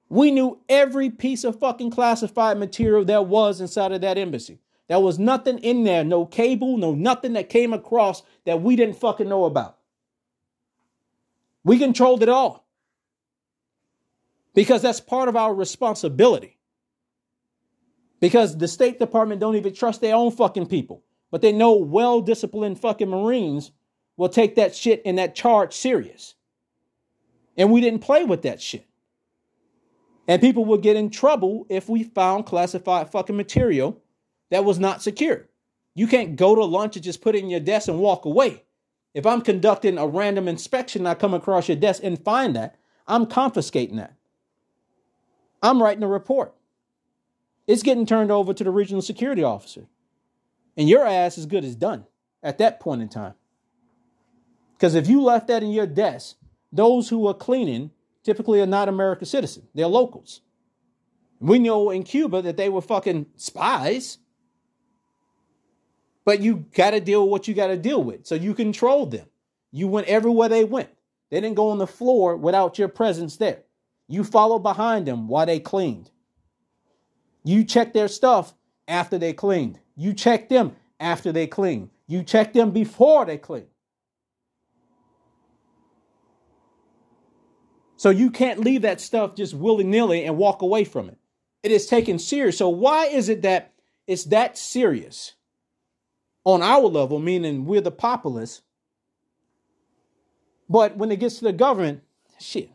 We 0.08 0.32
knew 0.32 0.58
every 0.68 1.08
piece 1.08 1.44
of 1.44 1.60
fucking 1.60 1.90
classified 1.90 2.58
material 2.58 3.04
there 3.04 3.22
was 3.22 3.60
inside 3.60 3.92
of 3.92 4.00
that 4.00 4.18
embassy. 4.18 4.58
There 4.88 4.98
was 4.98 5.20
nothing 5.20 5.58
in 5.58 5.84
there, 5.84 6.02
no 6.02 6.26
cable, 6.26 6.76
no 6.76 6.94
nothing 6.94 7.34
that 7.34 7.48
came 7.48 7.72
across 7.72 8.24
that 8.44 8.60
we 8.60 8.74
didn't 8.74 8.96
fucking 8.96 9.28
know 9.28 9.44
about. 9.44 9.78
We 11.62 11.78
controlled 11.78 12.24
it 12.24 12.28
all 12.28 12.66
because 14.52 14.82
that's 14.82 15.00
part 15.00 15.28
of 15.28 15.36
our 15.36 15.54
responsibility. 15.54 16.58
Because 18.18 18.58
the 18.58 18.66
State 18.66 18.98
Department 18.98 19.40
don't 19.40 19.54
even 19.54 19.74
trust 19.74 20.00
their 20.00 20.16
own 20.16 20.32
fucking 20.32 20.66
people, 20.66 21.04
but 21.30 21.40
they 21.40 21.52
know 21.52 21.74
well 21.74 22.20
disciplined 22.20 22.80
fucking 22.80 23.08
Marines 23.08 23.70
will 24.16 24.28
take 24.28 24.56
that 24.56 24.74
shit 24.74 25.02
and 25.04 25.18
that 25.18 25.36
charge 25.36 25.72
serious. 25.72 26.34
And 27.58 27.72
we 27.72 27.80
didn't 27.80 28.00
play 28.00 28.24
with 28.24 28.42
that 28.42 28.62
shit. 28.62 28.86
And 30.28 30.40
people 30.40 30.64
would 30.66 30.82
get 30.82 30.96
in 30.96 31.10
trouble 31.10 31.66
if 31.68 31.88
we 31.88 32.04
found 32.04 32.46
classified 32.46 33.10
fucking 33.10 33.36
material 33.36 34.00
that 34.50 34.64
was 34.64 34.78
not 34.78 35.02
secure. 35.02 35.48
You 35.94 36.06
can't 36.06 36.36
go 36.36 36.54
to 36.54 36.64
lunch 36.64 36.96
and 36.96 37.04
just 37.04 37.20
put 37.20 37.34
it 37.34 37.42
in 37.42 37.50
your 37.50 37.60
desk 37.60 37.88
and 37.88 37.98
walk 37.98 38.24
away. 38.24 38.62
If 39.14 39.26
I'm 39.26 39.40
conducting 39.40 39.98
a 39.98 40.06
random 40.06 40.46
inspection, 40.46 41.06
I 41.06 41.14
come 41.14 41.34
across 41.34 41.66
your 41.66 41.76
desk 41.76 42.02
and 42.04 42.22
find 42.22 42.54
that, 42.54 42.76
I'm 43.08 43.26
confiscating 43.26 43.96
that. 43.96 44.14
I'm 45.62 45.82
writing 45.82 46.04
a 46.04 46.08
report. 46.08 46.54
It's 47.66 47.82
getting 47.82 48.06
turned 48.06 48.30
over 48.30 48.54
to 48.54 48.62
the 48.62 48.70
regional 48.70 49.02
security 49.02 49.42
officer. 49.42 49.86
And 50.76 50.88
your 50.88 51.04
ass 51.04 51.36
is 51.36 51.46
good 51.46 51.64
as 51.64 51.74
done 51.74 52.06
at 52.42 52.58
that 52.58 52.78
point 52.78 53.02
in 53.02 53.08
time. 53.08 53.34
Because 54.74 54.94
if 54.94 55.08
you 55.08 55.22
left 55.22 55.48
that 55.48 55.64
in 55.64 55.70
your 55.70 55.86
desk, 55.86 56.36
those 56.72 57.08
who 57.08 57.26
are 57.26 57.34
cleaning 57.34 57.90
typically 58.24 58.60
are 58.60 58.66
not 58.66 58.88
American 58.88 59.26
citizens. 59.26 59.66
They're 59.74 59.86
locals. 59.86 60.40
We 61.40 61.58
know 61.58 61.90
in 61.90 62.02
Cuba 62.02 62.42
that 62.42 62.56
they 62.56 62.68
were 62.68 62.82
fucking 62.82 63.26
spies. 63.36 64.18
But 66.24 66.40
you 66.40 66.66
got 66.74 66.90
to 66.90 67.00
deal 67.00 67.22
with 67.22 67.30
what 67.30 67.48
you 67.48 67.54
got 67.54 67.68
to 67.68 67.76
deal 67.76 68.02
with. 68.02 68.26
So 68.26 68.34
you 68.34 68.54
controlled 68.54 69.12
them. 69.12 69.26
You 69.72 69.88
went 69.88 70.08
everywhere 70.08 70.48
they 70.48 70.64
went. 70.64 70.90
They 71.30 71.40
didn't 71.40 71.56
go 71.56 71.70
on 71.70 71.78
the 71.78 71.86
floor 71.86 72.36
without 72.36 72.78
your 72.78 72.88
presence 72.88 73.36
there. 73.36 73.62
You 74.08 74.24
followed 74.24 74.60
behind 74.60 75.06
them 75.06 75.28
while 75.28 75.46
they 75.46 75.60
cleaned. 75.60 76.10
You 77.44 77.64
checked 77.64 77.94
their 77.94 78.08
stuff 78.08 78.54
after 78.86 79.18
they 79.18 79.32
cleaned. 79.32 79.78
You 79.96 80.12
checked 80.12 80.48
them 80.48 80.76
after 80.98 81.32
they 81.32 81.46
cleaned. 81.46 81.90
You 82.06 82.22
checked 82.22 82.54
them 82.54 82.70
before 82.72 83.24
they 83.24 83.38
cleaned. 83.38 83.68
So 87.98 88.10
you 88.10 88.30
can't 88.30 88.60
leave 88.60 88.82
that 88.82 89.00
stuff 89.00 89.34
just 89.34 89.54
willy 89.54 89.82
nilly 89.82 90.24
and 90.24 90.38
walk 90.38 90.62
away 90.62 90.84
from 90.84 91.08
it. 91.08 91.18
It 91.64 91.72
is 91.72 91.86
taken 91.86 92.20
serious. 92.20 92.56
So 92.56 92.68
why 92.68 93.06
is 93.06 93.28
it 93.28 93.42
that 93.42 93.74
it's 94.06 94.22
that 94.24 94.56
serious 94.56 95.34
on 96.44 96.62
our 96.62 96.82
level, 96.82 97.18
meaning 97.18 97.66
we're 97.66 97.80
the 97.80 97.90
populace? 97.90 98.62
But 100.68 100.96
when 100.96 101.10
it 101.10 101.18
gets 101.18 101.38
to 101.38 101.44
the 101.44 101.52
government, 101.52 102.02
shit, 102.38 102.70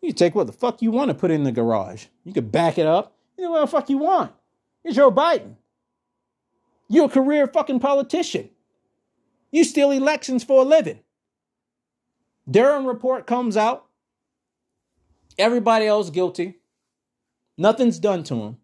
you 0.00 0.12
take 0.12 0.36
what 0.36 0.46
the 0.46 0.52
fuck 0.52 0.82
you 0.82 0.92
want 0.92 1.08
to 1.08 1.14
put 1.14 1.32
in 1.32 1.42
the 1.42 1.50
garage. 1.50 2.06
You 2.22 2.32
can 2.32 2.48
back 2.48 2.78
it 2.78 2.86
up. 2.86 3.16
You 3.36 3.46
know 3.46 3.50
what 3.50 3.60
the 3.62 3.66
fuck 3.66 3.90
you 3.90 3.98
want. 3.98 4.32
It's 4.84 4.94
Joe 4.94 5.10
Biden. 5.10 5.56
You're 6.88 7.06
a 7.06 7.08
career 7.08 7.48
fucking 7.48 7.80
politician. 7.80 8.50
You 9.50 9.64
steal 9.64 9.90
elections 9.90 10.44
for 10.44 10.62
a 10.62 10.64
living. 10.64 11.00
Durham 12.48 12.86
report 12.86 13.26
comes 13.26 13.56
out. 13.56 13.87
Everybody 15.38 15.86
else 15.86 16.10
guilty. 16.10 16.58
Nothing's 17.56 17.98
done 17.98 18.24
to 18.24 18.34
him. 18.34 18.56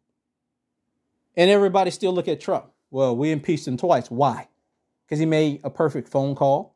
And 1.36 1.50
everybody 1.50 1.90
still 1.90 2.12
look 2.12 2.28
at 2.28 2.40
Trump. 2.40 2.66
Well, 2.90 3.16
we 3.16 3.30
impeached 3.30 3.66
him 3.66 3.76
twice. 3.76 4.10
Why? 4.10 4.48
Because 5.04 5.18
he 5.18 5.26
made 5.26 5.60
a 5.64 5.70
perfect 5.70 6.08
phone 6.08 6.34
call. 6.34 6.74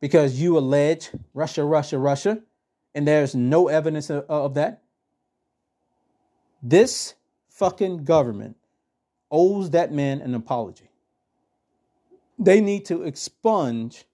Because 0.00 0.40
you 0.40 0.56
allege 0.56 1.10
Russia, 1.34 1.64
Russia, 1.64 1.98
Russia. 1.98 2.40
And 2.94 3.06
there's 3.06 3.34
no 3.34 3.68
evidence 3.68 4.10
of, 4.10 4.24
of 4.28 4.54
that. 4.54 4.82
This 6.62 7.14
fucking 7.48 8.04
government 8.04 8.56
owes 9.30 9.70
that 9.70 9.92
man 9.92 10.20
an 10.20 10.34
apology. 10.34 10.90
They 12.38 12.60
need 12.60 12.86
to 12.86 13.02
expunge 13.02 14.04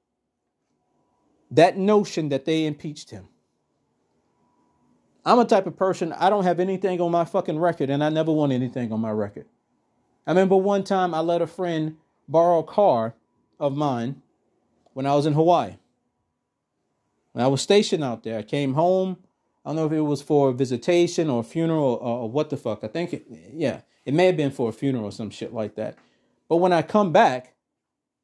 that 1.51 1.79
notion 1.79 2.29
that 2.31 2.45
they 2.45 2.67
impeached 2.67 3.11
him. 3.11 3.29
I'm 5.27 5.41
a 5.41 5.45
type 5.45 5.67
of 5.67 5.77
person, 5.77 6.13
I 6.13 6.31
don't 6.31 6.45
have 6.45 6.61
anything 6.61 7.01
on 7.01 7.11
my 7.11 7.25
fucking 7.25 7.59
record, 7.59 7.91
and 7.91 8.03
I 8.05 8.11
never 8.11 8.31
want 8.31 8.53
anything 8.53 8.93
on 8.93 9.01
my 9.01 9.11
record. 9.11 9.47
I 10.25 10.31
remember 10.31 10.57
one 10.57 10.85
time 10.85 11.15
I 11.15 11.21
let 11.21 11.43
a 11.43 11.49
friend 11.49 11.97
borrow 12.29 12.61
a 12.61 12.65
car 12.65 13.15
of 13.59 13.77
mine 13.77 14.23
when 14.93 15.05
I 15.05 15.17
was 15.17 15.27
in 15.27 15.33
Hawaii. 15.33 15.79
When 17.33 17.45
I 17.45 17.49
was 17.49 17.61
stationed 17.61 18.05
out 18.05 18.23
there, 18.23 18.39
I 18.39 18.43
came 18.43 18.75
home. 18.75 19.19
I 19.65 19.71
don't 19.71 19.77
know 19.77 19.87
if 19.87 19.93
it 19.93 20.01
was 20.01 20.23
for 20.23 20.51
a 20.51 20.53
visitation 20.53 21.29
or 21.29 21.43
funeral 21.43 21.99
or, 22.01 22.21
or 22.21 22.31
what 22.31 22.51
the 22.51 22.57
fuck. 22.57 22.85
I 22.85 22.89
think, 22.89 23.13
it, 23.13 23.27
yeah, 23.53 23.81
it 24.05 24.15
may 24.15 24.27
have 24.27 24.37
been 24.37 24.53
for 24.53 24.69
a 24.69 24.73
funeral 24.73 25.07
or 25.07 25.13
some 25.13 25.31
shit 25.31 25.53
like 25.53 25.75
that. 25.75 25.97
But 26.49 26.59
when 26.59 26.73
I 26.73 26.83
come 26.83 27.13
back, 27.13 27.55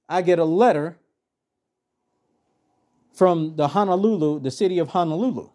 I 0.08 0.22
get 0.22 0.38
a 0.38 0.44
letter 0.44 0.98
from 3.12 3.56
the 3.56 3.68
Honolulu, 3.68 4.38
the 4.40 4.52
city 4.52 4.78
of 4.78 4.90
Honolulu. 4.90 5.50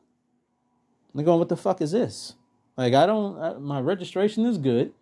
I'm 1.17 1.25
going, 1.25 1.39
what 1.39 1.50
the 1.50 1.57
fuck 1.57 1.81
is 1.81 1.91
this? 1.91 2.36
Like, 2.77 2.93
I 2.93 3.07
don't, 3.07 3.39
I, 3.39 3.53
my 3.53 3.81
registration 3.81 4.45
is 4.45 4.57
good. 4.57 4.93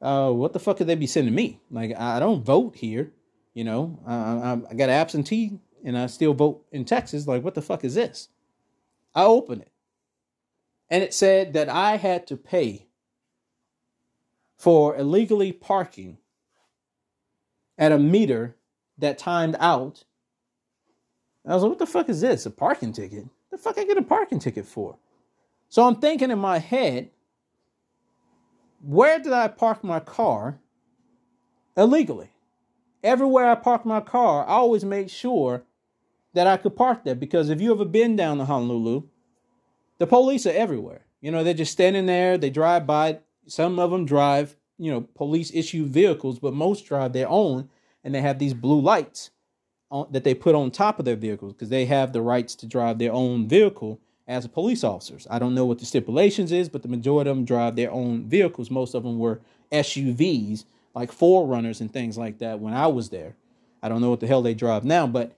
Uh, 0.00 0.30
what 0.30 0.52
the 0.52 0.58
fuck 0.58 0.78
could 0.78 0.86
they 0.86 0.94
be 0.94 1.06
sending 1.06 1.34
me? 1.34 1.60
Like, 1.70 1.96
I 1.96 2.18
don't 2.18 2.44
vote 2.44 2.76
here. 2.76 3.12
You 3.54 3.64
know, 3.64 3.98
I, 4.06 4.14
I, 4.14 4.60
I 4.70 4.74
got 4.74 4.88
absentee 4.88 5.58
and 5.84 5.96
I 5.98 6.06
still 6.06 6.32
vote 6.32 6.64
in 6.72 6.86
Texas. 6.86 7.26
Like, 7.26 7.44
what 7.44 7.54
the 7.54 7.60
fuck 7.60 7.84
is 7.84 7.94
this? 7.94 8.28
I 9.14 9.24
open 9.24 9.60
it. 9.60 9.70
And 10.88 11.02
it 11.02 11.12
said 11.12 11.52
that 11.52 11.68
I 11.68 11.96
had 11.96 12.26
to 12.28 12.36
pay 12.36 12.86
for 14.56 14.96
illegally 14.96 15.52
parking 15.52 16.16
at 17.76 17.92
a 17.92 17.98
meter 17.98 18.56
that 18.96 19.18
timed 19.18 19.56
out. 19.58 20.04
I 21.46 21.54
was 21.54 21.62
like, 21.62 21.70
what 21.70 21.78
the 21.78 21.86
fuck 21.86 22.08
is 22.08 22.22
this? 22.22 22.46
A 22.46 22.50
parking 22.50 22.92
ticket? 22.92 23.26
The 23.50 23.58
fuck 23.58 23.76
I 23.76 23.84
get 23.84 23.98
a 23.98 24.02
parking 24.02 24.38
ticket 24.38 24.64
for? 24.64 24.96
So 25.72 25.88
I'm 25.88 25.96
thinking 25.96 26.30
in 26.30 26.38
my 26.38 26.58
head, 26.58 27.08
where 28.82 29.18
did 29.18 29.32
I 29.32 29.48
park 29.48 29.82
my 29.82 30.00
car 30.00 30.58
illegally? 31.74 32.28
Everywhere 33.02 33.50
I 33.50 33.54
park 33.54 33.86
my 33.86 34.00
car, 34.02 34.44
I 34.44 34.52
always 34.52 34.84
make 34.84 35.08
sure 35.08 35.62
that 36.34 36.46
I 36.46 36.58
could 36.58 36.76
park 36.76 37.04
there 37.04 37.14
because 37.14 37.48
if 37.48 37.62
you 37.62 37.72
ever 37.72 37.86
been 37.86 38.16
down 38.16 38.36
to 38.36 38.44
Honolulu, 38.44 39.04
the 39.96 40.06
police 40.06 40.44
are 40.44 40.50
everywhere. 40.50 41.06
You 41.22 41.30
know, 41.30 41.42
they're 41.42 41.54
just 41.54 41.72
standing 41.72 42.04
there, 42.04 42.36
they 42.36 42.50
drive 42.50 42.86
by. 42.86 43.20
Some 43.46 43.78
of 43.78 43.90
them 43.90 44.04
drive, 44.04 44.54
you 44.76 44.92
know, 44.92 45.00
police 45.14 45.50
issue 45.54 45.86
vehicles, 45.86 46.38
but 46.38 46.52
most 46.52 46.84
drive 46.84 47.14
their 47.14 47.30
own 47.30 47.70
and 48.04 48.14
they 48.14 48.20
have 48.20 48.38
these 48.38 48.52
blue 48.52 48.82
lights 48.82 49.30
on, 49.90 50.06
that 50.10 50.24
they 50.24 50.34
put 50.34 50.54
on 50.54 50.70
top 50.70 50.98
of 50.98 51.06
their 51.06 51.16
vehicles 51.16 51.54
because 51.54 51.70
they 51.70 51.86
have 51.86 52.12
the 52.12 52.20
rights 52.20 52.54
to 52.56 52.66
drive 52.66 52.98
their 52.98 53.14
own 53.14 53.48
vehicle 53.48 54.02
as 54.26 54.46
police 54.46 54.84
officers. 54.84 55.26
I 55.30 55.38
don't 55.38 55.54
know 55.54 55.64
what 55.64 55.78
the 55.78 55.86
stipulations 55.86 56.52
is, 56.52 56.68
but 56.68 56.82
the 56.82 56.88
majority 56.88 57.30
of 57.30 57.36
them 57.36 57.44
drive 57.44 57.76
their 57.76 57.90
own 57.90 58.24
vehicles. 58.26 58.70
Most 58.70 58.94
of 58.94 59.02
them 59.02 59.18
were 59.18 59.40
SUVs, 59.70 60.64
like 60.94 61.10
4Runners 61.10 61.80
and 61.80 61.92
things 61.92 62.16
like 62.16 62.38
that 62.38 62.60
when 62.60 62.74
I 62.74 62.86
was 62.86 63.10
there. 63.10 63.34
I 63.82 63.88
don't 63.88 64.00
know 64.00 64.10
what 64.10 64.20
the 64.20 64.26
hell 64.26 64.42
they 64.42 64.54
drive 64.54 64.84
now, 64.84 65.06
but 65.06 65.36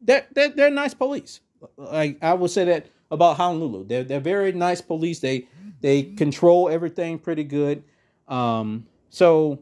they're, 0.00 0.26
they're, 0.32 0.50
they're 0.50 0.70
nice 0.70 0.94
police. 0.94 1.40
Like 1.76 2.18
I 2.22 2.34
would 2.34 2.50
say 2.50 2.64
that 2.66 2.86
about 3.10 3.36
Honolulu. 3.36 3.86
They're, 3.86 4.04
they're 4.04 4.20
very 4.20 4.52
nice 4.52 4.80
police. 4.80 5.20
They, 5.20 5.48
they 5.80 6.02
control 6.02 6.68
everything 6.68 7.18
pretty 7.18 7.44
good. 7.44 7.82
Um, 8.28 8.86
so 9.08 9.60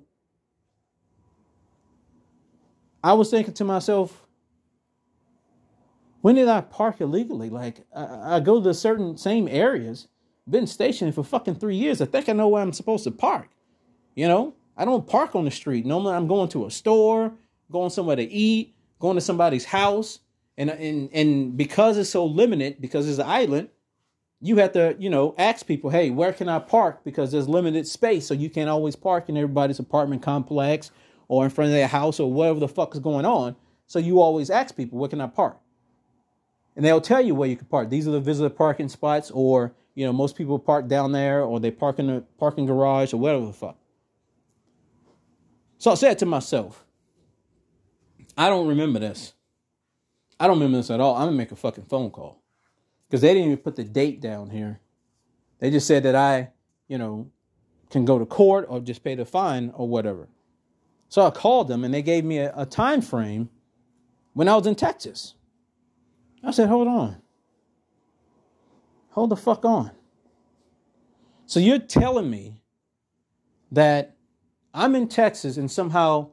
I 3.03 3.12
was 3.15 3.31
thinking 3.31 3.55
to 3.55 3.65
myself, 3.65 4.27
when 6.21 6.35
did 6.35 6.49
I 6.49 6.61
park 6.61 7.01
illegally? 7.01 7.51
Like 7.51 7.87
I, 7.95 8.37
I 8.37 8.41
go 8.41 8.63
to 8.63 8.75
certain 8.75 9.17
same 9.17 9.49
areas, 9.49 10.09
been 10.49 10.67
stationed 10.67 11.15
for 11.15 11.25
fucking 11.25 11.57
three 11.57 11.77
years. 11.77 12.01
I 12.01 12.07
think 12.07 12.29
I 12.29 12.33
know 12.33 12.49
where 12.49 12.63
I'm 12.63 12.73
supposed 12.73 13.05
to 13.05 13.11
park. 13.11 13.51
You 14.15 14.27
know, 14.27 14.55
I 14.77 14.85
don't 14.85 15.07
park 15.07 15.37
on 15.37 15.45
the 15.45 15.51
street. 15.51 15.87
Normally, 15.87 16.15
I'm 16.15 16.27
going 16.27 16.49
to 16.51 16.67
a 16.67 16.71
store, 16.71 17.33
going 17.71 17.91
somewhere 17.91 18.17
to 18.17 18.23
eat, 18.23 18.75
going 18.99 19.17
to 19.17 19.21
somebody's 19.21 19.65
house, 19.65 20.21
and 20.57 20.71
and 20.71 21.09
and 21.13 21.57
because 21.57 21.97
it's 21.97 22.11
so 22.11 22.25
limited, 22.25 22.81
because 22.81 23.09
it's 23.09 23.19
an 23.19 23.27
island, 23.29 23.69
you 24.41 24.57
have 24.57 24.73
to 24.73 24.97
you 24.99 25.11
know 25.11 25.35
ask 25.39 25.67
people, 25.67 25.91
hey, 25.91 26.11
where 26.11 26.33
can 26.33 26.49
I 26.49 26.59
park? 26.59 27.05
Because 27.05 27.31
there's 27.31 27.49
limited 27.49 27.87
space, 27.87 28.27
so 28.27 28.35
you 28.35 28.51
can't 28.51 28.69
always 28.69 28.97
park 28.97 29.29
in 29.29 29.37
everybody's 29.37 29.79
apartment 29.79 30.23
complex 30.23 30.91
or 31.29 31.45
in 31.45 31.51
front 31.51 31.69
of 31.69 31.75
their 31.75 31.87
house 31.87 32.19
or 32.19 32.33
whatever 32.33 32.59
the 32.59 32.69
fuck 32.69 32.95
is 32.95 33.01
going 33.01 33.27
on. 33.27 33.55
So 33.87 33.99
you 33.99 34.21
always 34.21 34.51
ask 34.51 34.77
people, 34.77 34.99
where 34.99 35.09
can 35.09 35.21
I 35.21 35.27
park? 35.27 35.59
And 36.78 36.87
they'll 36.87 37.00
tell 37.00 37.20
you 37.20 37.35
where 37.35 37.49
you 37.49 37.56
can 37.56 37.66
park. 37.66 37.90
These 37.90 38.06
are 38.06 38.12
the 38.12 38.20
visitor 38.20 38.49
parking 38.49 38.88
spots, 38.88 39.32
or 39.32 39.75
you 39.97 40.06
know, 40.06 40.12
most 40.12 40.37
people 40.37 40.61
park 40.61 40.87
down 40.87 41.11
there, 41.11 41.42
or 41.42 41.58
they 41.58 41.73
park 41.73 41.99
in 41.99 42.06
the 42.06 42.25
parking 42.38 42.66
garage, 42.66 43.12
or 43.12 43.16
whatever 43.16 43.47
the 43.47 43.52
fuck. 43.52 43.76
So 45.78 45.90
I 45.90 45.94
said 45.94 46.20
to 46.20 46.26
myself, 46.26 46.85
I 48.37 48.49
don't 48.49 48.68
remember 48.68 49.00
this. 49.00 49.32
I 50.38 50.47
don't 50.47 50.58
remember 50.58 50.76
this 50.76 50.88
at 50.88 51.00
all. 51.00 51.16
I'm 51.16 51.26
gonna 51.26 51.37
make 51.37 51.50
a 51.50 51.56
fucking 51.56 51.87
phone 51.87 52.12
call. 52.12 52.40
Because 53.08 53.23
they 53.23 53.35
didn't 53.35 53.47
even 53.47 53.58
put 53.58 53.75
the 53.75 53.82
date 53.82 54.20
down 54.20 54.50
here. 54.50 54.78
They 55.58 55.73
just 55.73 55.88
said 55.88 56.04
that 56.04 56.14
I, 56.14 56.50
you 56.87 56.97
know, 56.97 57.28
can 57.90 58.04
go 58.04 58.20
to 58.20 58.25
court 58.25 58.66
or 58.68 58.78
just 58.78 59.02
pay 59.02 59.16
the 59.16 59.25
fine 59.25 59.73
or 59.75 59.88
whatever. 59.88 60.28
So 61.08 61.26
I 61.26 61.30
called 61.30 61.66
them 61.66 61.82
and 61.82 61.92
they 61.92 62.02
gave 62.02 62.25
me 62.25 62.38
a, 62.38 62.52
a 62.56 62.66
time 62.66 63.00
frame 63.00 63.50
when 64.35 64.47
I 64.47 64.54
was 64.54 64.68
in 64.68 64.76
Texas. 64.76 65.35
I 66.42 66.50
said, 66.50 66.68
hold 66.68 66.88
on. 66.88 67.16
Hold 69.11 69.30
the 69.30 69.37
fuck 69.37 69.64
on. 69.64 69.90
So 71.47 71.61
you're 71.61 71.78
telling 71.78 72.30
me 72.30 72.61
that 73.73 74.16
I'm 74.73 74.95
in 74.95 75.09
Texas 75.09 75.57
and 75.57 75.71
somehow 75.71 76.30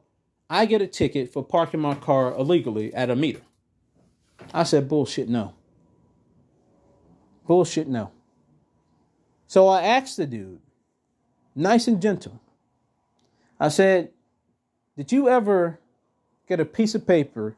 I 0.48 0.66
get 0.66 0.82
a 0.82 0.86
ticket 0.86 1.32
for 1.32 1.42
parking 1.42 1.80
my 1.80 1.94
car 1.94 2.32
illegally 2.32 2.94
at 2.94 3.10
a 3.10 3.16
meter. 3.16 3.40
I 4.54 4.62
said, 4.62 4.88
bullshit, 4.88 5.28
no. 5.28 5.54
Bullshit, 7.46 7.88
no. 7.88 8.12
So 9.46 9.68
I 9.68 9.82
asked 9.82 10.16
the 10.16 10.26
dude, 10.26 10.60
nice 11.54 11.88
and 11.88 12.02
gentle. 12.02 12.40
I 13.58 13.68
said, 13.68 14.10
Did 14.96 15.12
you 15.12 15.28
ever 15.28 15.78
get 16.48 16.60
a 16.60 16.64
piece 16.64 16.94
of 16.94 17.06
paper 17.06 17.56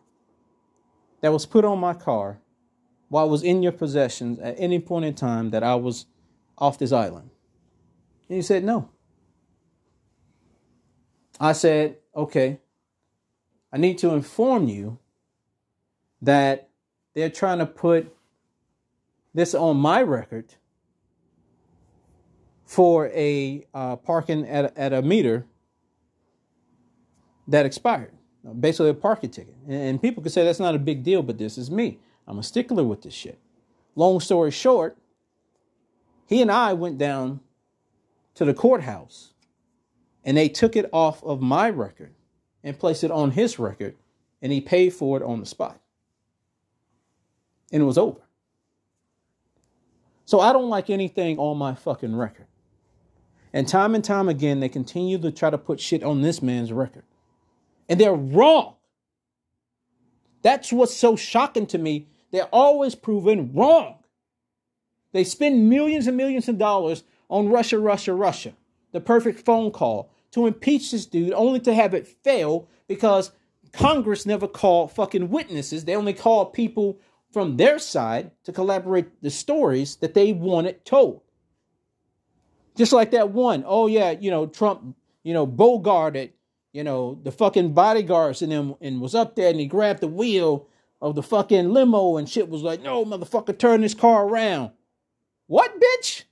that 1.20 1.32
was 1.32 1.46
put 1.46 1.64
on 1.64 1.78
my 1.78 1.94
car 1.94 2.38
while 3.08 3.28
was 3.28 3.42
in 3.42 3.62
your 3.62 3.72
possessions 3.72 4.38
at 4.38 4.54
any 4.58 4.78
point 4.78 5.04
in 5.04 5.14
time 5.14 5.50
that 5.50 5.62
I 5.62 5.74
was 5.74 6.06
off 6.56 6.78
this 6.78 6.92
island? 6.92 7.30
And 8.28 8.36
he 8.36 8.42
said, 8.42 8.64
No. 8.64 8.90
I 11.40 11.52
said, 11.52 11.96
Okay, 12.14 12.60
I 13.72 13.78
need 13.78 13.98
to 13.98 14.10
inform 14.10 14.68
you 14.68 14.98
that 16.22 16.68
they're 17.14 17.30
trying 17.30 17.58
to 17.58 17.66
put 17.66 18.14
this 19.34 19.54
on 19.54 19.76
my 19.76 20.02
record 20.02 20.54
for 22.64 23.08
a 23.08 23.66
uh, 23.72 23.96
parking 23.96 24.46
at, 24.46 24.76
at 24.76 24.92
a 24.92 25.00
meter 25.00 25.46
that 27.46 27.64
expired. 27.64 28.12
Basically, 28.58 28.90
a 28.90 28.94
parking 28.94 29.30
ticket. 29.30 29.54
And 29.68 30.00
people 30.00 30.22
could 30.22 30.32
say 30.32 30.44
that's 30.44 30.60
not 30.60 30.74
a 30.74 30.78
big 30.78 31.02
deal, 31.02 31.22
but 31.22 31.38
this 31.38 31.58
is 31.58 31.70
me. 31.70 31.98
I'm 32.26 32.38
a 32.38 32.42
stickler 32.42 32.84
with 32.84 33.02
this 33.02 33.14
shit. 33.14 33.38
Long 33.94 34.20
story 34.20 34.50
short, 34.50 34.96
he 36.26 36.42
and 36.42 36.50
I 36.50 36.72
went 36.74 36.98
down 36.98 37.40
to 38.34 38.44
the 38.44 38.54
courthouse 38.54 39.32
and 40.24 40.36
they 40.36 40.48
took 40.48 40.76
it 40.76 40.88
off 40.92 41.24
of 41.24 41.40
my 41.40 41.70
record 41.70 42.14
and 42.62 42.78
placed 42.78 43.02
it 43.02 43.10
on 43.10 43.32
his 43.32 43.58
record 43.58 43.96
and 44.42 44.52
he 44.52 44.60
paid 44.60 44.90
for 44.90 45.16
it 45.16 45.22
on 45.22 45.40
the 45.40 45.46
spot. 45.46 45.80
And 47.72 47.82
it 47.82 47.86
was 47.86 47.98
over. 47.98 48.20
So 50.26 50.40
I 50.40 50.52
don't 50.52 50.68
like 50.68 50.90
anything 50.90 51.38
on 51.38 51.56
my 51.56 51.74
fucking 51.74 52.14
record. 52.14 52.46
And 53.52 53.66
time 53.66 53.94
and 53.94 54.04
time 54.04 54.28
again, 54.28 54.60
they 54.60 54.68
continue 54.68 55.18
to 55.18 55.32
try 55.32 55.48
to 55.48 55.58
put 55.58 55.80
shit 55.80 56.02
on 56.02 56.20
this 56.20 56.42
man's 56.42 56.72
record. 56.72 57.04
And 57.88 58.00
they're 58.00 58.14
wrong. 58.14 58.74
That's 60.42 60.72
what's 60.72 60.96
so 60.96 61.16
shocking 61.16 61.66
to 61.68 61.78
me. 61.78 62.08
They're 62.30 62.44
always 62.52 62.94
proven 62.94 63.52
wrong. 63.54 63.96
They 65.12 65.24
spend 65.24 65.70
millions 65.70 66.06
and 66.06 66.16
millions 66.16 66.48
of 66.48 66.58
dollars 66.58 67.02
on 67.30 67.48
Russia, 67.48 67.78
Russia, 67.78 68.14
Russia, 68.14 68.52
the 68.92 69.00
perfect 69.00 69.40
phone 69.40 69.70
call 69.70 70.10
to 70.32 70.46
impeach 70.46 70.90
this 70.90 71.06
dude, 71.06 71.32
only 71.32 71.60
to 71.60 71.74
have 71.74 71.94
it 71.94 72.06
fail 72.06 72.68
because 72.86 73.32
Congress 73.72 74.26
never 74.26 74.46
called 74.46 74.92
fucking 74.92 75.30
witnesses. 75.30 75.84
They 75.84 75.96
only 75.96 76.12
called 76.12 76.52
people 76.52 77.00
from 77.32 77.56
their 77.56 77.78
side 77.78 78.30
to 78.44 78.52
collaborate 78.52 79.22
the 79.22 79.30
stories 79.30 79.96
that 79.96 80.14
they 80.14 80.32
wanted 80.32 80.84
told. 80.84 81.22
Just 82.76 82.92
like 82.92 83.10
that 83.10 83.30
one, 83.30 83.64
oh 83.66 83.86
yeah, 83.86 84.12
you 84.12 84.30
know, 84.30 84.46
Trump, 84.46 84.96
you 85.22 85.34
know, 85.34 85.46
bogarted, 85.46 86.30
you 86.78 86.84
know, 86.84 87.18
the 87.24 87.32
fucking 87.32 87.72
bodyguards 87.72 88.40
and 88.40 88.52
them 88.52 88.76
and 88.80 89.00
was 89.00 89.12
up 89.12 89.34
there 89.34 89.50
and 89.50 89.58
he 89.58 89.66
grabbed 89.66 90.00
the 90.00 90.06
wheel 90.06 90.68
of 91.02 91.16
the 91.16 91.24
fucking 91.24 91.72
limo 91.72 92.16
and 92.16 92.28
shit 92.28 92.48
was 92.48 92.62
like, 92.62 92.80
no, 92.80 93.04
motherfucker, 93.04 93.58
turn 93.58 93.80
this 93.80 93.94
car 93.94 94.24
around. 94.24 94.70
What, 95.48 95.80
bitch? 95.80 96.22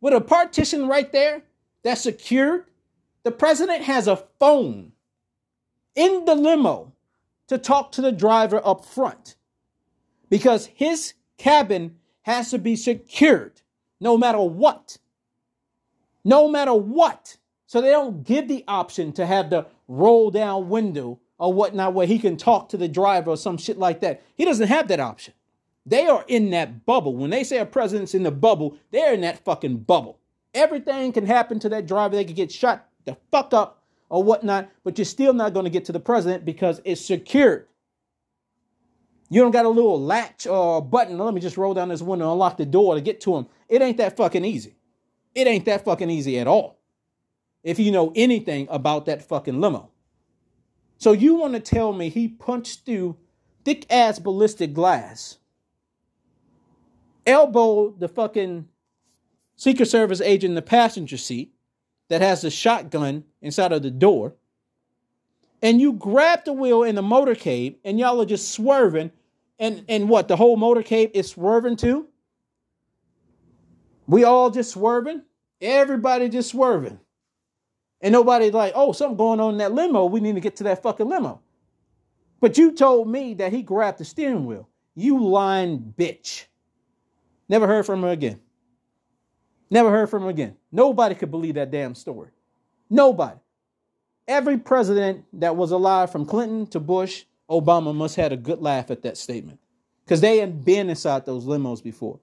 With 0.00 0.14
a 0.14 0.20
partition 0.20 0.86
right 0.86 1.10
there 1.10 1.42
that's 1.82 2.02
secured? 2.02 2.66
The 3.24 3.32
president 3.32 3.82
has 3.82 4.06
a 4.06 4.22
phone 4.38 4.92
in 5.96 6.26
the 6.26 6.36
limo 6.36 6.92
to 7.48 7.58
talk 7.58 7.90
to 7.92 8.02
the 8.02 8.12
driver 8.12 8.64
up 8.64 8.84
front 8.84 9.34
because 10.30 10.66
his 10.66 11.14
cabin 11.38 11.96
has 12.22 12.52
to 12.52 12.58
be 12.60 12.76
secured 12.76 13.62
no 13.98 14.16
matter 14.16 14.38
what. 14.38 14.98
No 16.24 16.46
matter 16.46 16.72
what. 16.74 17.38
So 17.66 17.80
they 17.80 17.90
don't 17.90 18.24
give 18.24 18.48
the 18.48 18.64
option 18.68 19.12
to 19.14 19.26
have 19.26 19.50
the 19.50 19.66
roll 19.88 20.30
down 20.30 20.68
window 20.68 21.18
or 21.38 21.52
whatnot 21.52 21.94
where 21.94 22.06
he 22.06 22.18
can 22.18 22.36
talk 22.36 22.68
to 22.70 22.76
the 22.76 22.88
driver 22.88 23.30
or 23.30 23.36
some 23.36 23.58
shit 23.58 23.78
like 23.78 24.00
that. 24.00 24.22
He 24.36 24.44
doesn't 24.44 24.68
have 24.68 24.88
that 24.88 25.00
option. 25.00 25.34
They 25.84 26.06
are 26.06 26.24
in 26.26 26.50
that 26.50 26.86
bubble. 26.86 27.14
When 27.14 27.30
they 27.30 27.44
say 27.44 27.58
a 27.58 27.66
president's 27.66 28.14
in 28.14 28.22
the 28.22 28.30
bubble, 28.30 28.76
they're 28.90 29.14
in 29.14 29.20
that 29.20 29.44
fucking 29.44 29.78
bubble. 29.78 30.18
Everything 30.54 31.12
can 31.12 31.26
happen 31.26 31.58
to 31.60 31.68
that 31.68 31.86
driver. 31.86 32.16
They 32.16 32.24
could 32.24 32.36
get 32.36 32.50
shot 32.50 32.88
the 33.04 33.16
fuck 33.30 33.52
up 33.52 33.82
or 34.08 34.22
whatnot, 34.22 34.70
but 34.84 34.98
you're 34.98 35.04
still 35.04 35.32
not 35.32 35.52
going 35.52 35.64
to 35.64 35.70
get 35.70 35.84
to 35.86 35.92
the 35.92 36.00
president 36.00 36.44
because 36.44 36.80
it's 36.84 37.04
secured. 37.04 37.66
You 39.28 39.42
don't 39.42 39.50
got 39.50 39.64
a 39.64 39.70
little 39.70 40.00
latch 40.00 40.46
or 40.46 40.80
button. 40.80 41.18
Let 41.18 41.34
me 41.34 41.40
just 41.40 41.56
roll 41.56 41.74
down 41.74 41.88
this 41.88 42.02
window 42.02 42.32
unlock 42.32 42.56
the 42.56 42.66
door 42.66 42.94
to 42.94 43.00
get 43.00 43.20
to 43.22 43.36
him. 43.36 43.46
It 43.68 43.82
ain't 43.82 43.96
that 43.96 44.16
fucking 44.16 44.44
easy. 44.44 44.76
It 45.34 45.46
ain't 45.46 45.64
that 45.64 45.84
fucking 45.84 46.10
easy 46.10 46.38
at 46.38 46.46
all. 46.46 46.75
If 47.66 47.80
you 47.80 47.90
know 47.90 48.12
anything 48.14 48.68
about 48.70 49.06
that 49.06 49.26
fucking 49.28 49.60
limo. 49.60 49.90
So 50.98 51.10
you 51.10 51.34
want 51.34 51.54
to 51.54 51.60
tell 51.60 51.92
me 51.92 52.08
he 52.08 52.28
punched 52.28 52.86
through 52.86 53.16
thick 53.64 53.86
ass 53.90 54.20
ballistic 54.20 54.72
glass, 54.72 55.38
elbowed 57.26 57.98
the 57.98 58.06
fucking 58.06 58.68
Secret 59.56 59.86
Service 59.86 60.20
agent 60.20 60.52
in 60.52 60.54
the 60.54 60.62
passenger 60.62 61.16
seat 61.16 61.54
that 62.08 62.22
has 62.22 62.42
the 62.42 62.50
shotgun 62.50 63.24
inside 63.42 63.72
of 63.72 63.82
the 63.82 63.90
door, 63.90 64.34
and 65.60 65.80
you 65.80 65.92
grab 65.94 66.44
the 66.44 66.52
wheel 66.52 66.84
in 66.84 66.94
the 66.94 67.02
motorcade 67.02 67.78
and 67.84 67.98
y'all 67.98 68.22
are 68.22 68.26
just 68.26 68.52
swerving 68.52 69.10
and 69.58 69.84
and 69.88 70.08
what 70.08 70.28
the 70.28 70.36
whole 70.36 70.56
motorcade 70.56 71.10
is 71.14 71.30
swerving 71.30 71.74
too? 71.74 72.06
We 74.06 74.22
all 74.22 74.50
just 74.50 74.70
swerving? 74.70 75.22
Everybody 75.60 76.28
just 76.28 76.50
swerving 76.50 77.00
and 78.00 78.12
nobody 78.12 78.50
like 78.50 78.72
oh 78.74 78.92
something 78.92 79.16
going 79.16 79.40
on 79.40 79.54
in 79.54 79.58
that 79.58 79.72
limo. 79.72 80.06
We 80.06 80.20
need 80.20 80.34
to 80.34 80.40
get 80.40 80.56
to 80.56 80.64
that 80.64 80.82
fucking 80.82 81.08
limo. 81.08 81.40
But 82.40 82.58
you 82.58 82.72
told 82.72 83.08
me 83.08 83.34
that 83.34 83.52
he 83.52 83.62
grabbed 83.62 83.98
the 83.98 84.04
steering 84.04 84.46
wheel. 84.46 84.68
You 84.94 85.24
lying 85.24 85.94
bitch. 85.96 86.44
Never 87.48 87.66
heard 87.66 87.86
from 87.86 88.04
him 88.04 88.10
again. 88.10 88.40
Never 89.70 89.90
heard 89.90 90.10
from 90.10 90.24
him 90.24 90.28
again. 90.28 90.56
Nobody 90.70 91.14
could 91.14 91.30
believe 91.30 91.54
that 91.54 91.70
damn 91.70 91.94
story. 91.94 92.30
Nobody. 92.88 93.38
Every 94.28 94.58
president 94.58 95.24
that 95.34 95.56
was 95.56 95.70
alive 95.70 96.10
from 96.10 96.26
Clinton 96.26 96.66
to 96.68 96.80
Bush, 96.80 97.24
Obama 97.48 97.94
must 97.94 98.16
have 98.16 98.24
had 98.24 98.32
a 98.32 98.36
good 98.36 98.60
laugh 98.60 98.90
at 98.90 99.02
that 99.02 99.16
statement. 99.16 99.58
Because 100.04 100.20
they 100.20 100.38
had 100.38 100.64
been 100.64 100.88
inside 100.88 101.26
those 101.26 101.44
limos 101.44 101.82
before. 101.82 102.20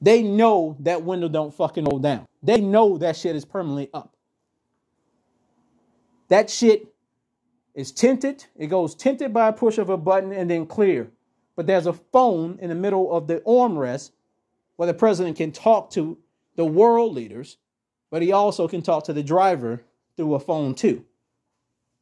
They 0.00 0.22
know 0.22 0.76
that 0.80 1.02
window 1.02 1.28
don't 1.28 1.54
fucking 1.54 1.84
roll 1.84 1.98
down. 1.98 2.26
They 2.42 2.60
know 2.60 2.96
that 2.98 3.16
shit 3.16 3.36
is 3.36 3.44
permanently 3.44 3.90
up. 3.92 4.16
That 6.30 6.48
shit 6.48 6.86
is 7.74 7.92
tinted. 7.92 8.46
It 8.56 8.68
goes 8.68 8.94
tinted 8.94 9.34
by 9.34 9.48
a 9.48 9.52
push 9.52 9.78
of 9.78 9.90
a 9.90 9.96
button 9.96 10.32
and 10.32 10.48
then 10.48 10.64
clear. 10.64 11.10
But 11.56 11.66
there's 11.66 11.86
a 11.86 11.92
phone 11.92 12.58
in 12.60 12.70
the 12.70 12.74
middle 12.74 13.12
of 13.12 13.26
the 13.26 13.40
armrest 13.40 14.12
where 14.76 14.86
the 14.86 14.94
president 14.94 15.36
can 15.36 15.52
talk 15.52 15.90
to 15.90 16.16
the 16.56 16.64
world 16.64 17.14
leaders, 17.14 17.58
but 18.10 18.22
he 18.22 18.32
also 18.32 18.68
can 18.68 18.80
talk 18.80 19.04
to 19.04 19.12
the 19.12 19.22
driver 19.22 19.82
through 20.16 20.34
a 20.34 20.40
phone 20.40 20.74
too. 20.74 21.04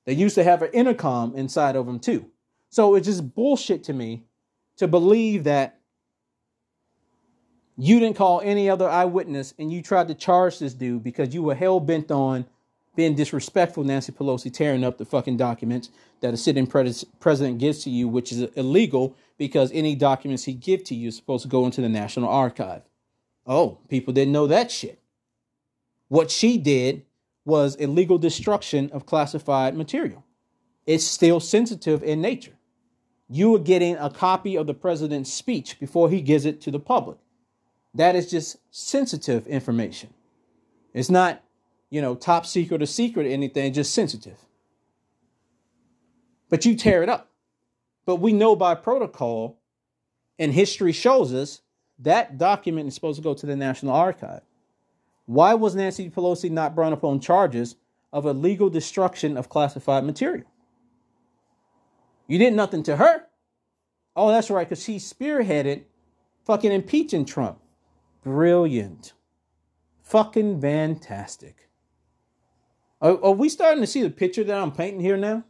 They 0.04 0.12
used 0.12 0.36
to 0.36 0.44
have 0.44 0.62
an 0.62 0.70
intercom 0.72 1.34
inside 1.34 1.74
of 1.74 1.86
them 1.86 1.98
too. 1.98 2.30
So 2.70 2.94
it's 2.94 3.06
just 3.06 3.34
bullshit 3.34 3.82
to 3.84 3.92
me 3.94 4.24
to 4.76 4.86
believe 4.86 5.44
that 5.44 5.80
you 7.78 7.98
didn't 7.98 8.16
call 8.16 8.42
any 8.42 8.68
other 8.68 8.88
eyewitness 8.88 9.54
and 9.58 9.72
you 9.72 9.82
tried 9.82 10.08
to 10.08 10.14
charge 10.14 10.58
this 10.58 10.74
dude 10.74 11.02
because 11.02 11.32
you 11.32 11.42
were 11.42 11.54
hell 11.54 11.80
bent 11.80 12.10
on 12.10 12.44
being 12.98 13.14
disrespectful, 13.14 13.84
Nancy 13.84 14.10
Pelosi 14.10 14.52
tearing 14.52 14.82
up 14.82 14.98
the 14.98 15.04
fucking 15.04 15.36
documents 15.36 15.88
that 16.20 16.34
a 16.34 16.36
sitting 16.36 16.66
pres- 16.66 17.04
president 17.20 17.58
gives 17.58 17.84
to 17.84 17.90
you, 17.90 18.08
which 18.08 18.32
is 18.32 18.42
illegal 18.56 19.14
because 19.36 19.70
any 19.72 19.94
documents 19.94 20.46
he 20.46 20.52
give 20.52 20.82
to 20.82 20.96
you 20.96 21.06
is 21.06 21.14
supposed 21.14 21.44
to 21.44 21.48
go 21.48 21.64
into 21.64 21.80
the 21.80 21.88
National 21.88 22.28
Archive. 22.28 22.82
Oh, 23.46 23.78
people 23.88 24.12
didn't 24.12 24.32
know 24.32 24.48
that 24.48 24.72
shit. 24.72 24.98
What 26.08 26.28
she 26.28 26.58
did 26.58 27.04
was 27.44 27.76
illegal 27.76 28.18
destruction 28.18 28.90
of 28.90 29.06
classified 29.06 29.76
material. 29.76 30.24
It's 30.84 31.04
still 31.04 31.38
sensitive 31.38 32.02
in 32.02 32.20
nature. 32.20 32.56
You 33.30 33.54
are 33.54 33.60
getting 33.60 33.94
a 33.94 34.10
copy 34.10 34.56
of 34.56 34.66
the 34.66 34.74
president's 34.74 35.32
speech 35.32 35.78
before 35.78 36.10
he 36.10 36.20
gives 36.20 36.44
it 36.44 36.60
to 36.62 36.72
the 36.72 36.80
public. 36.80 37.18
That 37.94 38.16
is 38.16 38.28
just 38.28 38.56
sensitive 38.72 39.46
information. 39.46 40.12
It's 40.92 41.08
not, 41.08 41.44
you 41.90 42.00
know, 42.02 42.14
top 42.14 42.46
secret 42.46 42.82
or 42.82 42.86
secret 42.86 43.26
or 43.26 43.30
anything, 43.30 43.72
just 43.72 43.94
sensitive. 43.94 44.38
But 46.48 46.64
you 46.64 46.76
tear 46.76 47.02
it 47.02 47.08
up. 47.08 47.30
But 48.06 48.16
we 48.16 48.32
know 48.32 48.56
by 48.56 48.74
protocol, 48.74 49.58
and 50.38 50.52
history 50.52 50.92
shows 50.92 51.34
us, 51.34 51.60
that 51.98 52.38
document 52.38 52.88
is 52.88 52.94
supposed 52.94 53.16
to 53.16 53.22
go 53.22 53.34
to 53.34 53.46
the 53.46 53.56
National 53.56 53.94
Archive. 53.94 54.42
Why 55.26 55.54
was 55.54 55.74
Nancy 55.74 56.08
Pelosi 56.08 56.50
not 56.50 56.74
brought 56.74 56.92
up 56.92 57.04
on 57.04 57.20
charges 57.20 57.76
of 58.12 58.24
illegal 58.24 58.70
destruction 58.70 59.36
of 59.36 59.48
classified 59.48 60.04
material? 60.04 60.46
You 62.26 62.38
did 62.38 62.54
nothing 62.54 62.82
to 62.84 62.96
her. 62.96 63.24
Oh, 64.16 64.28
that's 64.28 64.50
right, 64.50 64.68
because 64.68 64.82
she 64.82 64.96
spearheaded 64.96 65.84
fucking 66.44 66.72
impeaching 66.72 67.24
Trump. 67.24 67.58
Brilliant. 68.22 69.12
Fucking 70.02 70.60
fantastic. 70.60 71.67
Are, 73.00 73.24
are, 73.24 73.32
we 73.32 73.48
starting 73.48 73.80
to 73.80 73.86
see 73.86 74.02
the 74.02 74.10
picture 74.10 74.44
that 74.44 74.58
I'm 74.58 74.72
painting 74.72 75.00
here 75.00 75.16
now? 75.16 75.44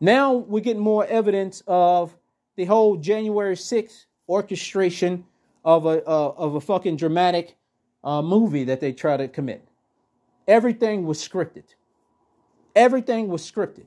Now 0.00 0.34
we're 0.34 0.62
getting 0.62 0.82
more 0.82 1.04
evidence 1.06 1.62
of 1.66 2.16
the 2.56 2.64
whole 2.64 2.96
January 2.96 3.56
6th 3.56 4.06
orchestration 4.28 5.24
of 5.64 5.86
a 5.86 6.02
uh, 6.08 6.34
of 6.36 6.54
a 6.54 6.60
fucking 6.60 6.96
dramatic 6.96 7.56
uh, 8.04 8.22
movie 8.22 8.64
that 8.64 8.80
they 8.80 8.92
try 8.92 9.16
to 9.16 9.28
commit. 9.28 9.66
Everything 10.46 11.04
was 11.04 11.18
scripted. 11.18 11.64
Everything 12.74 13.28
was 13.28 13.42
scripted. 13.42 13.86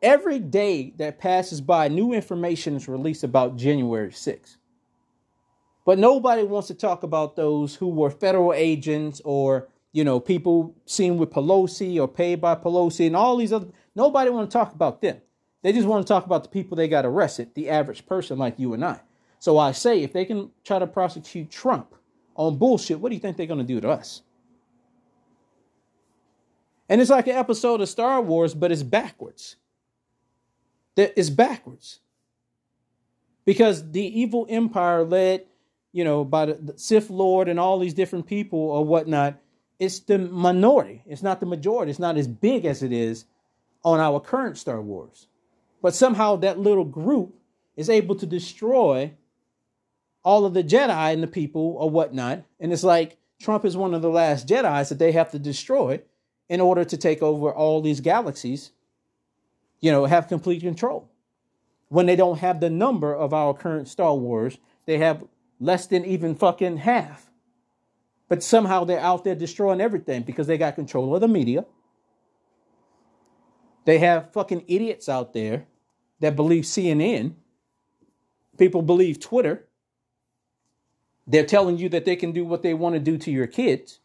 Every 0.00 0.38
day 0.38 0.94
that 0.96 1.18
passes 1.18 1.60
by, 1.60 1.88
new 1.88 2.12
information 2.12 2.76
is 2.76 2.88
released 2.88 3.24
about 3.24 3.56
January 3.56 4.10
6th. 4.10 4.56
But 5.84 5.98
nobody 5.98 6.42
wants 6.44 6.68
to 6.68 6.74
talk 6.74 7.02
about 7.02 7.36
those 7.36 7.74
who 7.74 7.88
were 7.88 8.10
federal 8.10 8.52
agents 8.52 9.20
or, 9.24 9.68
you 9.92 10.04
know, 10.04 10.18
people 10.18 10.74
seen 10.86 11.18
with 11.18 11.30
Pelosi 11.30 12.00
or 12.00 12.08
paid 12.08 12.40
by 12.40 12.54
Pelosi 12.54 13.06
and 13.06 13.14
all 13.14 13.36
these 13.36 13.52
other. 13.52 13.68
Nobody 13.94 14.30
want 14.30 14.50
to 14.50 14.52
talk 14.52 14.74
about 14.74 15.02
them. 15.02 15.18
They 15.62 15.72
just 15.72 15.86
want 15.86 16.06
to 16.06 16.12
talk 16.12 16.26
about 16.26 16.42
the 16.42 16.48
people 16.48 16.76
they 16.76 16.88
got 16.88 17.06
arrested, 17.06 17.54
the 17.54 17.68
average 17.68 18.06
person 18.06 18.38
like 18.38 18.58
you 18.58 18.74
and 18.74 18.84
I. 18.84 19.00
So 19.38 19.58
I 19.58 19.72
say, 19.72 20.02
if 20.02 20.12
they 20.12 20.24
can 20.24 20.50
try 20.64 20.78
to 20.78 20.86
prosecute 20.86 21.50
Trump 21.50 21.94
on 22.34 22.56
bullshit, 22.56 23.00
what 23.00 23.10
do 23.10 23.14
you 23.14 23.20
think 23.20 23.36
they're 23.36 23.46
going 23.46 23.58
to 23.58 23.64
do 23.64 23.80
to 23.80 23.90
us? 23.90 24.22
And 26.88 27.00
it's 27.00 27.10
like 27.10 27.26
an 27.26 27.36
episode 27.36 27.80
of 27.80 27.88
Star 27.88 28.20
Wars, 28.20 28.54
but 28.54 28.72
it's 28.72 28.82
backwards. 28.82 29.56
It's 30.96 31.30
backwards. 31.30 32.00
Because 33.44 33.90
the 33.92 34.20
evil 34.20 34.46
empire 34.48 35.04
led, 35.04 35.46
you 35.92 36.04
know, 36.04 36.24
by 36.24 36.46
the 36.46 36.74
Sith 36.76 37.10
Lord 37.10 37.48
and 37.48 37.58
all 37.58 37.78
these 37.78 37.94
different 37.94 38.26
people 38.26 38.58
or 38.58 38.84
whatnot, 38.84 39.41
it's 39.82 39.98
the 39.98 40.16
minority. 40.16 41.02
It's 41.06 41.24
not 41.24 41.40
the 41.40 41.46
majority. 41.46 41.90
It's 41.90 41.98
not 41.98 42.16
as 42.16 42.28
big 42.28 42.64
as 42.64 42.84
it 42.84 42.92
is 42.92 43.24
on 43.84 43.98
our 43.98 44.20
current 44.20 44.56
Star 44.56 44.80
Wars. 44.80 45.26
But 45.82 45.92
somehow 45.92 46.36
that 46.36 46.60
little 46.60 46.84
group 46.84 47.34
is 47.74 47.90
able 47.90 48.14
to 48.14 48.26
destroy 48.26 49.12
all 50.22 50.46
of 50.46 50.54
the 50.54 50.62
Jedi 50.62 51.12
and 51.12 51.20
the 51.20 51.26
people 51.26 51.74
or 51.80 51.90
whatnot. 51.90 52.44
And 52.60 52.72
it's 52.72 52.84
like 52.84 53.16
Trump 53.40 53.64
is 53.64 53.76
one 53.76 53.92
of 53.92 54.02
the 54.02 54.08
last 54.08 54.46
Jedi's 54.46 54.90
that 54.90 55.00
they 55.00 55.10
have 55.10 55.32
to 55.32 55.38
destroy 55.40 56.00
in 56.48 56.60
order 56.60 56.84
to 56.84 56.96
take 56.96 57.20
over 57.20 57.52
all 57.52 57.80
these 57.80 58.00
galaxies, 58.00 58.70
you 59.80 59.90
know, 59.90 60.04
have 60.04 60.28
complete 60.28 60.60
control. 60.60 61.10
When 61.88 62.06
they 62.06 62.14
don't 62.14 62.38
have 62.38 62.60
the 62.60 62.70
number 62.70 63.12
of 63.12 63.34
our 63.34 63.52
current 63.52 63.88
Star 63.88 64.14
Wars, 64.14 64.58
they 64.86 64.98
have 64.98 65.24
less 65.58 65.88
than 65.88 66.04
even 66.04 66.36
fucking 66.36 66.76
half. 66.76 67.31
But 68.32 68.42
somehow 68.42 68.84
they're 68.84 68.98
out 68.98 69.24
there 69.24 69.34
destroying 69.34 69.82
everything 69.82 70.22
because 70.22 70.46
they 70.46 70.56
got 70.56 70.74
control 70.74 71.14
of 71.14 71.20
the 71.20 71.28
media. 71.28 71.66
They 73.84 73.98
have 73.98 74.32
fucking 74.32 74.64
idiots 74.68 75.06
out 75.06 75.34
there 75.34 75.66
that 76.20 76.34
believe 76.34 76.64
CNN. 76.64 77.34
People 78.56 78.80
believe 78.80 79.20
Twitter. 79.20 79.68
They're 81.26 81.44
telling 81.44 81.76
you 81.76 81.90
that 81.90 82.06
they 82.06 82.16
can 82.16 82.32
do 82.32 82.46
what 82.46 82.62
they 82.62 82.72
want 82.72 82.94
to 82.94 83.00
do 83.00 83.18
to 83.18 83.30
your 83.30 83.46
kids. 83.46 84.00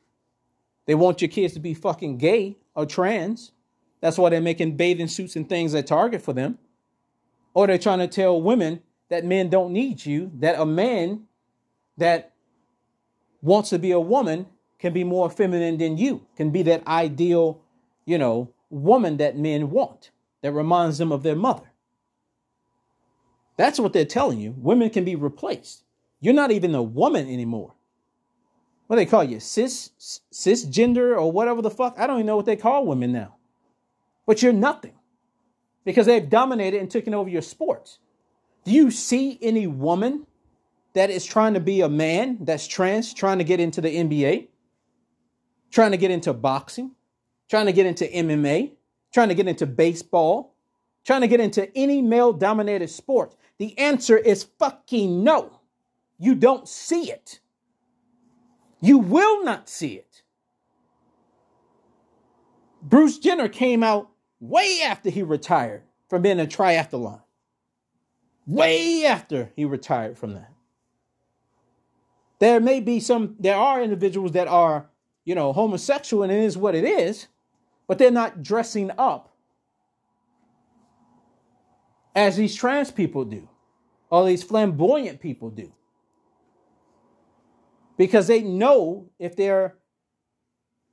They 0.87 0.95
want 0.95 1.21
your 1.21 1.29
kids 1.29 1.53
to 1.53 1.61
be 1.61 1.73
fucking 1.73 2.17
gay 2.17 2.57
or 2.75 2.85
trans. 2.85 3.53
That's 4.01 4.17
why 4.17 4.27
they're 4.27 4.41
making 4.41 4.75
bathing 4.75 5.07
suits 5.07 5.37
and 5.37 5.47
things 5.47 5.73
at 5.73 5.87
Target 5.87 6.21
for 6.21 6.33
them. 6.33 6.57
Or 7.53 7.65
they're 7.65 7.77
trying 7.77 7.99
to 7.99 8.09
tell 8.09 8.41
women 8.41 8.81
that 9.07 9.23
men 9.23 9.49
don't 9.49 9.71
need 9.71 10.05
you, 10.05 10.33
that 10.39 10.59
a 10.59 10.65
man 10.65 11.27
that 11.95 12.33
wants 13.41 13.69
to 13.69 13.79
be 13.79 13.91
a 13.91 13.99
woman 13.99 14.47
can 14.79 14.93
be 14.93 15.03
more 15.03 15.29
feminine 15.29 15.77
than 15.77 15.97
you, 15.97 16.25
can 16.35 16.51
be 16.51 16.61
that 16.63 16.85
ideal, 16.87 17.61
you 18.05 18.17
know, 18.17 18.53
woman 18.69 19.17
that 19.17 19.37
men 19.37 19.71
want, 19.71 20.11
that 20.41 20.51
reminds 20.51 20.97
them 20.97 21.11
of 21.11 21.23
their 21.23 21.35
mother. 21.35 21.71
That's 23.57 23.79
what 23.79 23.93
they're 23.93 24.05
telling 24.05 24.39
you. 24.39 24.53
Women 24.57 24.89
can 24.89 25.03
be 25.03 25.15
replaced. 25.15 25.83
You're 26.19 26.33
not 26.33 26.51
even 26.51 26.75
a 26.75 26.83
woman 26.83 27.27
anymore. 27.27 27.73
What 28.85 28.95
do 28.95 29.01
they 29.01 29.09
call 29.09 29.23
you? 29.23 29.39
Cis, 29.39 29.91
cisgender 30.31 31.17
or 31.17 31.31
whatever 31.31 31.61
the 31.61 31.71
fuck? 31.71 31.95
I 31.97 32.07
don't 32.07 32.17
even 32.17 32.27
know 32.27 32.37
what 32.37 32.45
they 32.45 32.55
call 32.55 32.85
women 32.85 33.11
now. 33.11 33.35
But 34.25 34.41
you're 34.41 34.53
nothing 34.53 34.93
because 35.83 36.05
they've 36.05 36.29
dominated 36.29 36.79
and 36.79 36.91
taken 36.91 37.13
over 37.13 37.29
your 37.29 37.41
sports. 37.41 37.97
Do 38.63 38.71
you 38.71 38.91
see 38.91 39.39
any 39.41 39.67
woman 39.67 40.26
that 40.97 41.09
is 41.09 41.25
trying 41.25 41.53
to 41.53 41.59
be 41.59 41.81
a 41.81 41.89
man 41.89 42.39
that's 42.41 42.67
trans, 42.67 43.13
trying 43.13 43.37
to 43.37 43.43
get 43.43 43.59
into 43.59 43.81
the 43.81 43.89
NBA, 43.89 44.47
trying 45.71 45.91
to 45.91 45.97
get 45.97 46.11
into 46.11 46.33
boxing, 46.33 46.91
trying 47.49 47.67
to 47.67 47.71
get 47.71 47.85
into 47.85 48.05
MMA, 48.05 48.71
trying 49.13 49.29
to 49.29 49.35
get 49.35 49.47
into 49.47 49.65
baseball, 49.65 50.55
trying 51.05 51.21
to 51.21 51.27
get 51.27 51.39
into 51.39 51.75
any 51.77 52.01
male 52.01 52.33
dominated 52.33 52.89
sport? 52.89 53.35
The 53.59 53.77
answer 53.77 54.17
is 54.17 54.47
fucking 54.59 55.23
no. 55.23 55.61
You 56.17 56.33
don't 56.33 56.67
see 56.67 57.11
it. 57.11 57.41
You 58.81 58.97
will 58.97 59.43
not 59.43 59.69
see 59.69 59.93
it. 59.93 60.23
Bruce 62.81 63.19
Jenner 63.19 63.49
came 63.49 63.83
out 63.83 64.09
way 64.39 64.81
after 64.83 65.09
he 65.09 65.21
retired 65.21 65.83
from 66.09 66.21
being 66.21 66.39
a 66.39 66.45
triathlon. 66.45 67.21
Way 68.45 69.05
after 69.05 69.51
he 69.55 69.65
retired 69.65 70.17
from 70.17 70.33
that. 70.33 70.51
There 72.39 72.59
may 72.59 72.79
be 72.79 72.99
some, 72.99 73.35
there 73.39 73.55
are 73.55 73.81
individuals 73.81 74.33
that 74.33 74.47
are, 74.47 74.89
you 75.25 75.35
know, 75.35 75.53
homosexual 75.53 76.23
and 76.23 76.31
it 76.31 76.39
is 76.39 76.57
what 76.57 76.75
it 76.75 76.83
is, 76.83 77.27
but 77.87 77.97
they're 77.97 78.11
not 78.11 78.43
dressing 78.43 78.91
up 78.97 79.33
as 82.15 82.35
these 82.35 82.55
trans 82.55 82.91
people 82.91 83.25
do, 83.25 83.47
or 84.09 84.25
these 84.25 84.43
flamboyant 84.43 85.19
people 85.19 85.51
do 85.51 85.71
because 87.97 88.27
they 88.27 88.41
know 88.41 89.09
if 89.19 89.35
they're 89.35 89.75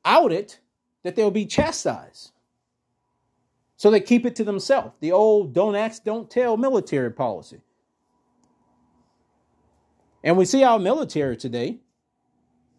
outed 0.04 0.57
that 1.02 1.16
they'll 1.16 1.30
be 1.30 1.46
chastised. 1.46 2.33
So 3.76 3.90
they 3.90 4.00
keep 4.00 4.24
it 4.24 4.37
to 4.37 4.44
themselves. 4.44 4.94
The 5.00 5.12
old 5.12 5.52
don't 5.52 5.74
ask, 5.74 6.04
don't 6.04 6.30
tell 6.30 6.57
military 6.57 7.11
policy. 7.11 7.61
And 10.24 10.38
we 10.38 10.46
see 10.46 10.64
our 10.64 10.78
military 10.78 11.37
today. 11.37 11.80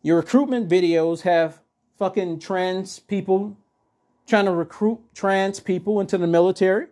Your 0.01 0.17
recruitment 0.17 0.67
videos 0.67 1.21
have 1.21 1.61
fucking 1.97 2.39
trans 2.39 2.99
people 2.99 3.55
trying 4.27 4.45
to 4.45 4.51
recruit 4.51 4.99
trans 5.13 5.59
people 5.59 6.01
into 6.01 6.17
the 6.17 6.25
military 6.25 6.87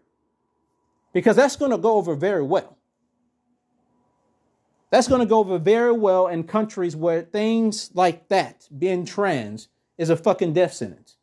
because 1.11 1.35
that's 1.35 1.55
going 1.55 1.71
to 1.71 1.77
go 1.79 1.95
over 1.95 2.15
very 2.15 2.43
well. 2.43 2.77
That's 4.91 5.07
going 5.07 5.21
to 5.21 5.25
go 5.25 5.39
over 5.39 5.57
very 5.57 5.91
well 5.91 6.27
in 6.27 6.43
countries 6.43 6.95
where 6.95 7.23
things 7.23 7.89
like 7.95 8.27
that, 8.27 8.67
being 8.77 9.05
trans, 9.05 9.69
is 9.97 10.11
a 10.11 10.15
fucking 10.15 10.53
death 10.53 10.73
sentence. 10.73 11.17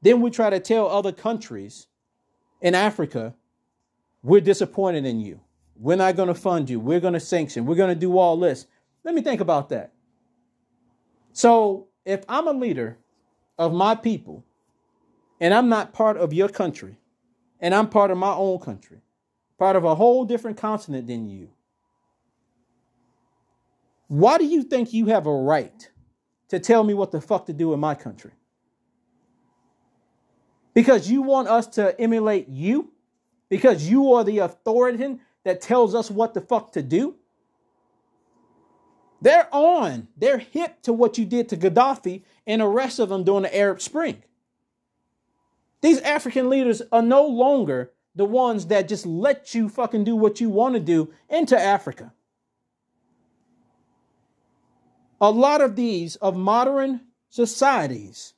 Then 0.00 0.20
we 0.20 0.30
try 0.30 0.48
to 0.48 0.60
tell 0.60 0.88
other 0.88 1.10
countries 1.10 1.88
in 2.60 2.76
Africa, 2.76 3.34
we're 4.22 4.40
disappointed 4.40 5.04
in 5.04 5.18
you. 5.18 5.40
We're 5.80 5.96
not 5.96 6.14
going 6.14 6.28
to 6.28 6.34
fund 6.34 6.68
you. 6.68 6.78
We're 6.78 7.00
going 7.00 7.14
to 7.14 7.20
sanction. 7.20 7.64
We're 7.64 7.74
going 7.74 7.94
to 7.94 7.98
do 7.98 8.18
all 8.18 8.36
this. 8.36 8.66
Let 9.02 9.14
me 9.14 9.22
think 9.22 9.40
about 9.40 9.70
that. 9.70 9.92
So, 11.32 11.88
if 12.04 12.22
I'm 12.28 12.46
a 12.46 12.52
leader 12.52 12.98
of 13.58 13.72
my 13.72 13.94
people 13.94 14.44
and 15.40 15.54
I'm 15.54 15.70
not 15.70 15.94
part 15.94 16.18
of 16.18 16.34
your 16.34 16.48
country, 16.50 16.96
and 17.60 17.74
I'm 17.74 17.88
part 17.88 18.10
of 18.10 18.18
my 18.18 18.32
own 18.32 18.58
country, 18.58 18.98
part 19.58 19.74
of 19.74 19.84
a 19.84 19.94
whole 19.94 20.24
different 20.26 20.58
continent 20.58 21.06
than 21.06 21.28
you, 21.28 21.48
why 24.08 24.36
do 24.36 24.44
you 24.44 24.62
think 24.62 24.92
you 24.92 25.06
have 25.06 25.26
a 25.26 25.34
right 25.34 25.90
to 26.48 26.58
tell 26.58 26.84
me 26.84 26.92
what 26.92 27.10
the 27.10 27.20
fuck 27.20 27.46
to 27.46 27.52
do 27.54 27.72
in 27.72 27.80
my 27.80 27.94
country? 27.94 28.32
Because 30.74 31.10
you 31.10 31.22
want 31.22 31.48
us 31.48 31.66
to 31.68 31.98
emulate 31.98 32.48
you? 32.48 32.92
Because 33.48 33.88
you 33.88 34.12
are 34.12 34.24
the 34.24 34.38
authority 34.38 35.20
that 35.44 35.60
tells 35.60 35.94
us 35.94 36.10
what 36.10 36.34
the 36.34 36.40
fuck 36.40 36.72
to 36.72 36.82
do? 36.82 37.16
They're 39.22 39.48
on. 39.52 40.08
They're 40.16 40.38
hip 40.38 40.82
to 40.82 40.92
what 40.92 41.18
you 41.18 41.24
did 41.24 41.48
to 41.50 41.56
Gaddafi 41.56 42.22
and 42.46 42.60
the 42.60 42.66
rest 42.66 42.98
of 42.98 43.08
them 43.10 43.24
during 43.24 43.42
the 43.42 43.56
Arab 43.56 43.80
Spring. 43.80 44.22
These 45.82 46.00
African 46.00 46.48
leaders 46.48 46.82
are 46.92 47.02
no 47.02 47.26
longer 47.26 47.92
the 48.14 48.24
ones 48.24 48.66
that 48.66 48.88
just 48.88 49.06
let 49.06 49.54
you 49.54 49.68
fucking 49.68 50.04
do 50.04 50.16
what 50.16 50.40
you 50.40 50.50
want 50.50 50.74
to 50.74 50.80
do 50.80 51.12
into 51.28 51.58
Africa. 51.58 52.12
A 55.20 55.30
lot 55.30 55.60
of 55.60 55.76
these 55.76 56.16
of 56.16 56.36
modern 56.36 57.02
societies 57.28 58.34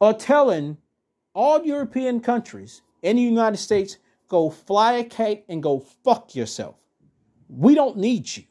are 0.00 0.12
telling 0.12 0.76
all 1.34 1.64
European 1.64 2.20
countries 2.20 2.82
in 3.02 3.16
the 3.16 3.22
United 3.22 3.56
States 3.58 3.98
go 4.28 4.50
fly 4.50 4.94
a 4.94 5.04
kite 5.04 5.44
and 5.48 5.62
go 5.62 5.80
fuck 5.80 6.34
yourself. 6.34 6.76
We 7.48 7.74
don't 7.74 7.96
need 7.96 8.36
you. 8.36 8.44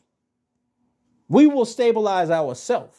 We 1.27 1.47
will 1.47 1.65
stabilize 1.65 2.29
ourselves. 2.29 2.97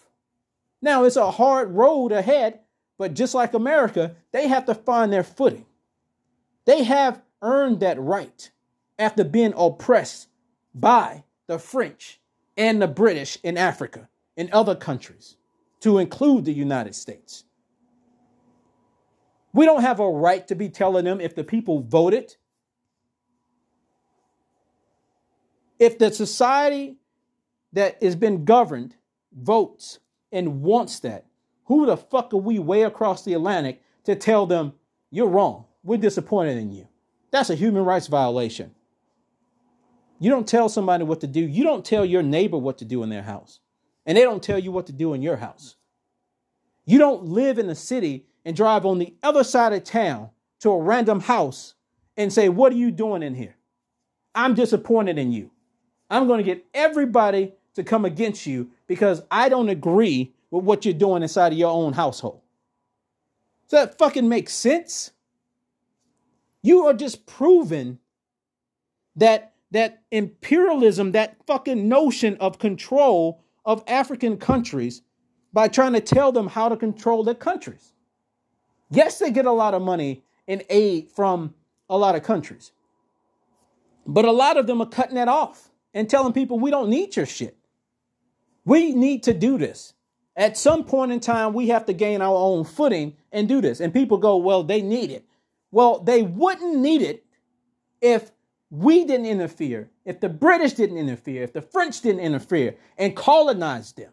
Now, 0.83 1.05
it's 1.05 1.17
a 1.17 1.31
hard 1.31 1.71
road 1.73 2.13
ahead, 2.13 2.61
but 2.99 3.15
just 3.15 3.35
like 3.35 3.55
America, 3.55 4.17
they 4.33 4.49
have 4.49 4.67
to 4.67 4.75
find 4.75 5.13
their 5.13 5.25
footing. 5.25 5.67
They 6.65 6.85
have 6.85 7.23
earned 7.43 7.81
that 7.81 8.01
right 8.01 8.51
after 8.99 9.25
being 9.25 9.55
oppressed 9.57 10.29
by 10.75 11.25
the 11.47 11.59
French 11.59 12.21
and 12.57 12.83
the 12.83 12.89
British 12.89 13.39
in 13.43 13.57
Africa 13.57 14.09
and 14.37 14.51
other 14.51 14.75
countries, 14.75 15.37
to 15.81 15.99
include 15.99 16.45
the 16.45 16.53
United 16.53 16.95
States. 16.95 17.45
We 19.53 19.65
don't 19.65 19.83
have 19.83 20.01
a 20.01 20.11
right 20.11 20.47
to 20.49 20.55
be 20.55 20.69
telling 20.69 21.05
them 21.05 21.21
if 21.21 21.35
the 21.35 21.45
people 21.45 21.81
voted, 21.81 22.37
if 25.79 25.99
the 25.99 26.13
society 26.13 26.97
that 27.73 28.03
has 28.03 28.17
been 28.17 28.45
governed 28.45 28.97
votes 29.33 29.99
and 30.33 30.63
wants 30.63 31.01
that, 31.01 31.27
who 31.65 31.87
the 31.87 31.97
fuck 31.97 32.33
are 32.33 32.39
we 32.39 32.59
way 32.59 32.83
across 32.83 33.25
the 33.25 33.35
Atlantic 33.35 33.83
to 34.05 34.15
tell 34.15 34.47
them 34.47 34.73
you're 35.11 35.29
wrong? 35.29 35.67
We're 35.83 35.99
disappointed 35.99 36.59
in 36.59 36.73
you. 36.73 36.89
That's 37.31 37.51
a 37.51 37.55
human 37.55 37.85
rights 37.85 38.07
violation. 38.07 38.75
You 40.19 40.31
don't 40.31 40.49
tell 40.49 40.69
somebody 40.69 41.05
what 41.05 41.21
to 41.21 41.27
do. 41.27 41.41
You 41.41 41.65
don't 41.65 41.85
tell 41.85 42.05
your 42.05 42.23
neighbor 42.23 42.57
what 42.57 42.79
to 42.79 42.85
do 42.85 43.03
in 43.03 43.11
their 43.11 43.23
house. 43.23 43.61
And 44.07 44.17
they 44.17 44.23
don't 44.23 44.43
tell 44.43 44.59
you 44.59 44.73
what 44.73 44.87
to 44.87 44.93
do 44.93 45.13
in 45.13 45.23
your 45.23 45.37
house. 45.37 45.77
You 46.87 46.99
don't 46.99 47.25
live 47.25 47.59
in 47.59 47.69
a 47.69 47.75
city 47.75 48.27
and 48.45 48.57
drive 48.57 48.87
on 48.87 48.99
the 48.99 49.15
other 49.23 49.45
side 49.45 49.73
of 49.73 49.85
town 49.85 50.31
to 50.61 50.71
a 50.71 50.81
random 50.81 51.21
house 51.21 51.75
and 52.17 52.33
say, 52.33 52.49
What 52.49 52.73
are 52.73 52.77
you 52.77 52.91
doing 52.91 53.23
in 53.23 53.35
here? 53.35 53.57
I'm 54.35 54.55
disappointed 54.55 55.19
in 55.19 55.33
you. 55.33 55.51
I'm 56.11 56.27
going 56.27 56.39
to 56.39 56.45
get 56.45 56.65
everybody 56.75 57.53
to 57.75 57.85
come 57.85 58.05
against 58.05 58.47
you 58.47 58.71
because 58.87 59.23
I 59.31 59.49
don't 59.49 59.69
agree 59.69 60.33
with 60.51 60.65
what 60.65 60.85
you're 60.85 60.95
doing 60.95 61.23
inside 61.23 61.53
of 61.53 61.59
your 61.59 61.71
own 61.71 61.93
household. 61.93 62.41
Does 63.69 63.81
that 63.89 63.99
fucking 63.99 64.29
make 64.29 64.49
sense? 64.49 65.11
You 66.63 66.87
are 66.87 66.95
just 66.95 67.27
proving 67.27 67.99
that 69.17 69.53
that 69.73 70.03
imperialism, 70.13 71.13
that 71.13 71.37
fucking 71.47 71.89
notion 71.89 72.37
of 72.39 72.59
control 72.59 73.43
of 73.65 73.83
African 73.89 74.37
countries 74.37 75.03
by 75.53 75.67
trying 75.67 75.93
to 75.93 76.01
tell 76.01 76.31
them 76.31 76.47
how 76.47 76.69
to 76.69 76.77
control 76.77 77.25
their 77.25 77.35
countries. 77.35 77.93
Yes, 78.91 79.19
they 79.19 79.33
get 79.33 79.45
a 79.45 79.53
lot 79.53 79.75
of 79.75 79.83
money 79.83 80.23
in 80.47 80.63
aid 80.71 81.11
from 81.11 81.53
a 81.91 81.99
lot 81.99 82.15
of 82.15 82.23
countries, 82.23 82.71
but 84.07 84.25
a 84.25 84.31
lot 84.31 84.57
of 84.57 84.69
them 84.69 84.81
are 84.81 84.89
cutting 84.89 85.17
that 85.17 85.29
off 85.29 85.71
and 85.97 86.11
telling 86.11 86.35
people 86.35 86.59
we 86.59 86.71
don't 86.71 86.91
need 86.91 87.17
your 87.17 87.25
shit. 87.25 87.57
We 88.67 88.93
need 88.93 89.23
to 89.23 89.33
do 89.33 89.57
this. 89.57 89.95
At 90.37 90.59
some 90.59 90.85
point 90.85 91.11
in 91.11 91.21
time, 91.21 91.55
we 91.55 91.69
have 91.69 91.87
to 91.87 91.95
gain 91.95 92.21
our 92.21 92.37
own 92.37 92.65
footing 92.65 93.17
and 93.33 93.49
do 93.49 93.63
this. 93.63 93.81
And 93.81 93.95
people 93.95 94.19
go, 94.19 94.37
well, 94.37 94.63
they 94.63 94.83
need 94.83 95.11
it. 95.11 95.25
Well, 95.71 96.01
they 96.01 96.23
wouldn't 96.23 96.77
need 96.77 97.01
it 97.01 97.25
if 98.03 98.31
we 98.69 99.07
didn't 99.07 99.25
interfere, 99.25 99.89
if 100.05 100.21
the 100.21 100.29
British 100.29 100.75
didn't 100.75 100.99
interfere, 100.99 101.43
if 101.43 101.55
the 101.55 101.63
French 101.63 102.03
didn't 102.03 102.21
interfere 102.21 102.77
and 102.99 103.17
colonize 103.17 103.93
them. 103.93 104.13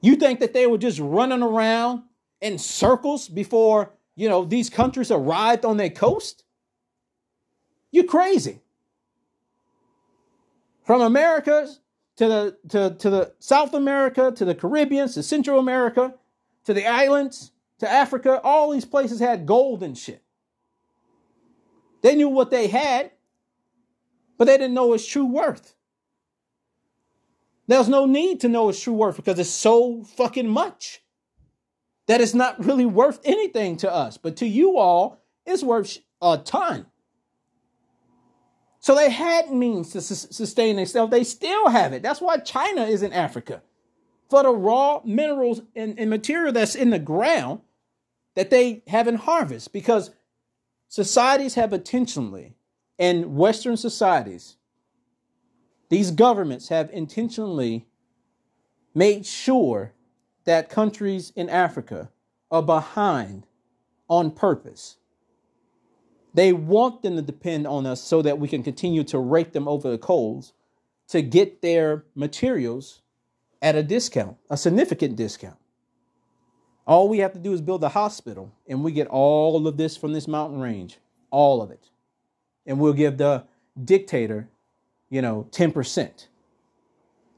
You 0.00 0.16
think 0.16 0.40
that 0.40 0.54
they 0.54 0.66
were 0.66 0.78
just 0.78 0.98
running 0.98 1.42
around 1.42 2.02
in 2.40 2.58
circles 2.58 3.28
before, 3.28 3.92
you 4.16 4.28
know, 4.28 4.44
these 4.44 4.68
countries 4.70 5.12
arrived 5.12 5.64
on 5.64 5.76
their 5.76 5.90
coast? 5.90 6.42
You're 7.92 8.04
crazy. 8.04 8.60
From 10.90 11.02
America 11.02 11.68
to 12.16 12.26
the 12.26 12.56
to, 12.70 12.96
to 12.98 13.10
the 13.10 13.32
South 13.38 13.74
America, 13.74 14.32
to 14.34 14.44
the 14.44 14.56
Caribbean, 14.56 15.08
to 15.10 15.22
Central 15.22 15.60
America, 15.60 16.14
to 16.64 16.74
the 16.74 16.84
islands, 16.84 17.52
to 17.78 17.88
Africa, 17.88 18.40
all 18.42 18.72
these 18.72 18.84
places 18.84 19.20
had 19.20 19.46
gold 19.46 19.84
and 19.84 19.96
shit. 19.96 20.20
They 22.02 22.16
knew 22.16 22.28
what 22.28 22.50
they 22.50 22.66
had, 22.66 23.12
but 24.36 24.46
they 24.46 24.58
didn't 24.58 24.74
know 24.74 24.92
its 24.92 25.06
true 25.06 25.26
worth. 25.26 25.76
There's 27.68 27.88
no 27.88 28.04
need 28.04 28.40
to 28.40 28.48
know 28.48 28.68
its 28.68 28.82
true 28.82 28.94
worth 28.94 29.14
because 29.14 29.38
it's 29.38 29.48
so 29.48 30.02
fucking 30.02 30.48
much 30.48 31.04
that 32.08 32.20
it's 32.20 32.34
not 32.34 32.64
really 32.64 32.84
worth 32.84 33.20
anything 33.22 33.76
to 33.76 33.94
us. 33.94 34.18
But 34.18 34.38
to 34.38 34.44
you 34.44 34.76
all, 34.76 35.22
it's 35.46 35.62
worth 35.62 35.98
a 36.20 36.38
ton. 36.38 36.86
So 38.90 38.96
they 38.96 39.10
had 39.10 39.52
means 39.52 39.90
to 39.90 40.00
sustain 40.00 40.74
themselves. 40.74 41.12
They 41.12 41.22
still 41.22 41.68
have 41.68 41.92
it. 41.92 42.02
That's 42.02 42.20
why 42.20 42.38
China 42.38 42.82
is 42.82 43.04
in 43.04 43.12
Africa. 43.12 43.62
For 44.28 44.42
the 44.42 44.50
raw 44.50 45.00
minerals 45.04 45.62
and, 45.76 45.96
and 45.96 46.10
material 46.10 46.52
that's 46.52 46.74
in 46.74 46.90
the 46.90 46.98
ground 46.98 47.60
that 48.34 48.50
they 48.50 48.82
haven't 48.88 49.18
harvested 49.18 49.72
because 49.72 50.10
Societies 50.90 51.54
have 51.54 51.72
intentionally, 51.72 52.56
and 52.98 53.36
Western 53.36 53.76
societies, 53.76 54.56
these 55.88 56.10
governments 56.10 56.68
have 56.68 56.90
intentionally 56.90 57.86
made 58.92 59.24
sure 59.24 59.92
that 60.46 60.68
countries 60.68 61.32
in 61.36 61.48
Africa 61.48 62.10
are 62.50 62.60
behind 62.60 63.46
on 64.08 64.32
purpose. 64.32 64.96
They 66.34 66.52
want 66.52 67.02
them 67.02 67.16
to 67.16 67.22
depend 67.22 67.66
on 67.66 67.86
us 67.86 68.02
so 68.02 68.22
that 68.22 68.38
we 68.38 68.48
can 68.48 68.62
continue 68.62 69.04
to 69.04 69.18
rake 69.18 69.52
them 69.52 69.66
over 69.66 69.90
the 69.90 69.98
coals 69.98 70.52
to 71.08 71.22
get 71.22 71.60
their 71.60 72.04
materials 72.14 73.02
at 73.60 73.74
a 73.74 73.82
discount, 73.82 74.36
a 74.48 74.56
significant 74.56 75.16
discount. 75.16 75.56
All 76.86 77.08
we 77.08 77.18
have 77.18 77.32
to 77.34 77.38
do 77.38 77.52
is 77.52 77.60
build 77.60 77.84
a 77.84 77.90
hospital, 77.90 78.52
and 78.66 78.82
we 78.82 78.92
get 78.92 79.06
all 79.08 79.66
of 79.66 79.76
this 79.76 79.96
from 79.96 80.12
this 80.12 80.26
mountain 80.26 80.60
range, 80.60 80.98
all 81.30 81.62
of 81.62 81.70
it. 81.70 81.90
And 82.66 82.78
we'll 82.78 82.92
give 82.92 83.18
the 83.18 83.44
dictator, 83.82 84.48
you 85.08 85.22
know, 85.22 85.46
10%. 85.50 86.26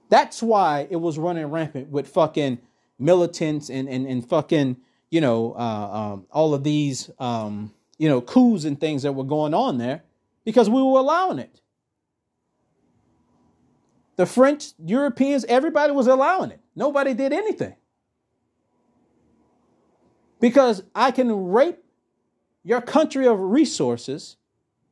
That's 0.08 0.42
why 0.42 0.86
it 0.90 0.96
was 0.96 1.18
running 1.18 1.46
rampant 1.46 1.88
with 1.88 2.08
fucking 2.08 2.58
militants 2.98 3.70
and, 3.70 3.88
and, 3.88 4.06
and 4.06 4.26
fucking, 4.26 4.76
you 5.10 5.20
know, 5.20 5.54
uh, 5.54 6.12
um, 6.14 6.26
all 6.30 6.54
of 6.54 6.64
these, 6.64 7.10
um, 7.18 7.72
you 8.02 8.08
know, 8.08 8.20
coups 8.20 8.64
and 8.64 8.80
things 8.80 9.04
that 9.04 9.12
were 9.12 9.22
going 9.22 9.54
on 9.54 9.78
there 9.78 10.02
because 10.44 10.68
we 10.68 10.82
were 10.82 10.98
allowing 10.98 11.38
it. 11.38 11.60
The 14.16 14.26
French, 14.26 14.72
Europeans, 14.84 15.44
everybody 15.44 15.92
was 15.92 16.08
allowing 16.08 16.50
it. 16.50 16.58
Nobody 16.74 17.14
did 17.14 17.32
anything 17.32 17.76
because 20.40 20.82
I 20.96 21.12
can 21.12 21.50
rape 21.50 21.78
your 22.64 22.80
country 22.80 23.28
of 23.28 23.38
resources 23.38 24.36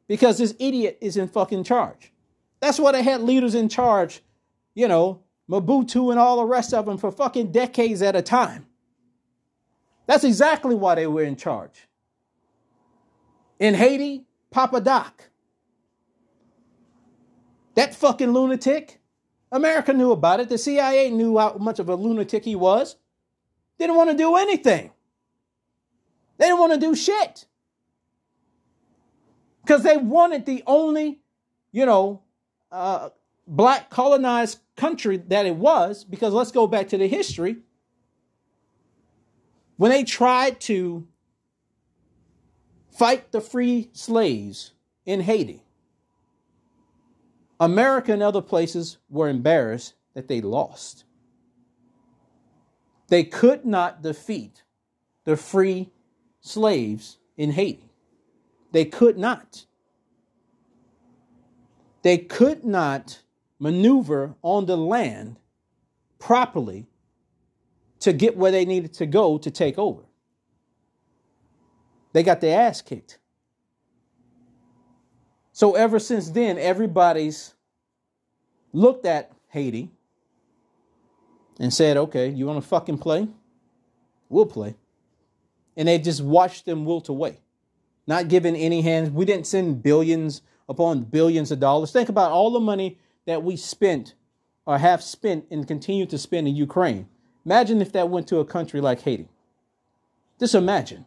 because 0.06 0.38
this 0.38 0.54
idiot 0.60 0.96
is 1.00 1.16
in 1.16 1.26
fucking 1.26 1.64
charge. 1.64 2.12
That's 2.60 2.78
why 2.78 2.92
they 2.92 3.02
had 3.02 3.22
leaders 3.22 3.56
in 3.56 3.68
charge, 3.68 4.22
you 4.76 4.86
know, 4.86 5.20
Mobutu 5.50 6.12
and 6.12 6.20
all 6.20 6.36
the 6.36 6.46
rest 6.46 6.72
of 6.72 6.86
them 6.86 6.96
for 6.96 7.10
fucking 7.10 7.50
decades 7.50 8.02
at 8.02 8.14
a 8.14 8.22
time. 8.22 8.68
That's 10.06 10.22
exactly 10.22 10.76
why 10.76 10.94
they 10.94 11.08
were 11.08 11.24
in 11.24 11.34
charge. 11.34 11.88
In 13.60 13.74
Haiti, 13.74 14.24
Papa 14.50 14.80
Doc. 14.80 15.28
That 17.74 17.94
fucking 17.94 18.32
lunatic. 18.32 19.00
America 19.52 19.92
knew 19.92 20.12
about 20.12 20.40
it. 20.40 20.48
The 20.48 20.58
CIA 20.58 21.10
knew 21.10 21.36
how 21.38 21.56
much 21.58 21.78
of 21.78 21.88
a 21.88 21.94
lunatic 21.94 22.44
he 22.44 22.56
was. 22.56 22.96
Didn't 23.78 23.96
want 23.96 24.10
to 24.10 24.16
do 24.16 24.36
anything. 24.36 24.90
They 26.38 26.46
didn't 26.46 26.58
want 26.58 26.72
to 26.72 26.80
do 26.80 26.94
shit. 26.94 27.46
Because 29.62 29.82
they 29.82 29.98
wanted 29.98 30.46
the 30.46 30.62
only, 30.66 31.20
you 31.70 31.84
know, 31.84 32.22
uh, 32.72 33.10
black 33.46 33.90
colonized 33.90 34.60
country 34.74 35.18
that 35.18 35.44
it 35.44 35.56
was. 35.56 36.02
Because 36.02 36.32
let's 36.32 36.50
go 36.50 36.66
back 36.66 36.88
to 36.88 36.98
the 36.98 37.08
history. 37.08 37.58
When 39.76 39.90
they 39.90 40.04
tried 40.04 40.60
to 40.62 41.06
fight 42.90 43.32
the 43.32 43.40
free 43.40 43.90
slaves 43.92 44.72
in 45.06 45.20
Haiti, 45.20 45.62
America 47.58 48.12
and 48.12 48.22
other 48.22 48.42
places 48.42 48.98
were 49.08 49.28
embarrassed 49.28 49.94
that 50.14 50.28
they 50.28 50.40
lost. 50.40 51.04
They 53.08 53.24
could 53.24 53.64
not 53.64 54.02
defeat 54.02 54.62
the 55.24 55.36
free 55.36 55.90
slaves 56.40 57.18
in 57.36 57.52
Haiti. 57.52 57.90
They 58.72 58.84
could 58.84 59.18
not. 59.18 59.66
They 62.02 62.18
could 62.18 62.64
not 62.64 63.20
maneuver 63.58 64.36
on 64.42 64.66
the 64.66 64.76
land 64.76 65.36
properly 66.18 66.86
to 68.00 68.12
get 68.12 68.36
where 68.36 68.52
they 68.52 68.64
needed 68.64 68.94
to 68.94 69.06
go 69.06 69.38
to 69.38 69.50
take 69.50 69.78
over. 69.78 70.02
They 72.12 72.22
got 72.22 72.40
their 72.40 72.60
ass 72.60 72.82
kicked. 72.82 73.18
So 75.52 75.74
ever 75.74 75.98
since 75.98 76.30
then, 76.30 76.58
everybody's 76.58 77.54
looked 78.72 79.04
at 79.04 79.32
Haiti 79.48 79.90
and 81.58 81.72
said, 81.72 81.96
okay, 81.96 82.30
you 82.30 82.46
want 82.46 82.62
to 82.62 82.68
fucking 82.68 82.98
play? 82.98 83.28
We'll 84.28 84.46
play. 84.46 84.76
And 85.76 85.88
they 85.88 85.98
just 85.98 86.22
watched 86.22 86.64
them 86.64 86.84
wilt 86.84 87.08
away, 87.08 87.40
not 88.06 88.28
giving 88.28 88.56
any 88.56 88.80
hands. 88.80 89.10
We 89.10 89.24
didn't 89.24 89.46
send 89.46 89.82
billions 89.82 90.42
upon 90.68 91.02
billions 91.02 91.50
of 91.50 91.60
dollars. 91.60 91.92
Think 91.92 92.08
about 92.08 92.32
all 92.32 92.50
the 92.50 92.60
money 92.60 92.98
that 93.26 93.42
we 93.42 93.56
spent 93.56 94.14
or 94.66 94.78
have 94.78 95.02
spent 95.02 95.46
and 95.50 95.66
continue 95.66 96.06
to 96.06 96.16
spend 96.18 96.48
in 96.48 96.56
Ukraine. 96.56 97.08
Imagine 97.44 97.82
if 97.82 97.92
that 97.92 98.08
went 98.08 98.28
to 98.28 98.38
a 98.38 98.44
country 98.44 98.80
like 98.80 99.00
Haiti. 99.02 99.28
Just 100.38 100.54
imagine 100.54 101.06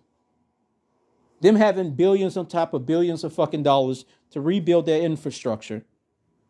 them 1.43 1.57
having 1.57 1.91
billions 1.91 2.37
on 2.37 2.47
top 2.47 2.73
of 2.73 2.85
billions 2.85 3.23
of 3.23 3.33
fucking 3.33 3.63
dollars 3.63 4.05
to 4.31 4.39
rebuild 4.39 4.85
their 4.85 5.01
infrastructure, 5.01 5.83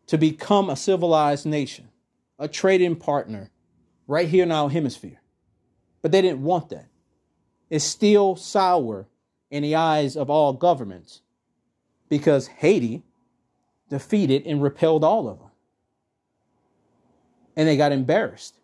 to 0.05 0.17
become 0.17 0.69
a 0.69 0.75
civilized 0.75 1.47
nation, 1.47 1.89
a 2.37 2.47
trading 2.47 2.95
partner 2.95 3.49
right 4.07 4.29
here 4.29 4.43
in 4.43 4.51
our 4.51 4.69
hemisphere. 4.69 5.19
But 6.01 6.11
they 6.11 6.21
didn't 6.21 6.43
want 6.43 6.69
that. 6.69 6.87
It's 7.71 7.83
still 7.83 8.35
sour 8.35 9.07
in 9.49 9.63
the 9.63 9.75
eyes 9.75 10.15
of 10.15 10.29
all 10.29 10.53
governments 10.53 11.21
because 12.07 12.45
Haiti 12.47 13.01
defeated 13.89 14.45
and 14.45 14.61
repelled 14.61 15.03
all 15.03 15.27
of 15.27 15.39
them. 15.39 15.49
And 17.55 17.67
they 17.67 17.77
got 17.77 17.91
embarrassed. 17.91 18.59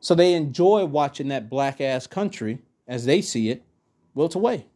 So 0.00 0.14
they 0.14 0.34
enjoy 0.34 0.84
watching 0.84 1.28
that 1.28 1.48
black 1.48 1.80
ass 1.80 2.06
country, 2.06 2.58
as 2.86 3.06
they 3.06 3.22
see 3.22 3.48
it, 3.48 3.62
wilt 4.14 4.34
away. 4.34 4.66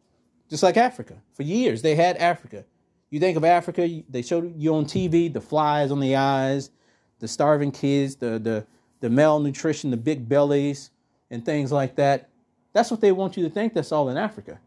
Just 0.49 0.63
like 0.63 0.77
Africa. 0.77 1.15
For 1.33 1.43
years, 1.43 1.81
they 1.81 1.95
had 1.95 2.17
Africa. 2.17 2.65
You 3.09 3.19
think 3.19 3.37
of 3.37 3.43
Africa, 3.43 4.01
they 4.09 4.21
showed 4.21 4.53
you 4.57 4.75
on 4.75 4.85
TV 4.85 5.31
the 5.31 5.41
flies 5.41 5.91
on 5.91 5.99
the 5.99 6.15
eyes, 6.15 6.71
the 7.19 7.27
starving 7.27 7.71
kids, 7.71 8.17
the, 8.17 8.39
the, 8.39 8.65
the 8.99 9.09
malnutrition, 9.09 9.91
the 9.91 9.97
big 9.97 10.27
bellies, 10.27 10.91
and 11.29 11.45
things 11.45 11.71
like 11.71 11.95
that. 11.95 12.29
That's 12.73 12.91
what 12.91 13.01
they 13.01 13.11
want 13.11 13.37
you 13.37 13.43
to 13.43 13.49
think 13.49 13.73
that's 13.73 13.91
all 13.91 14.09
in 14.09 14.17
Africa. 14.17 14.59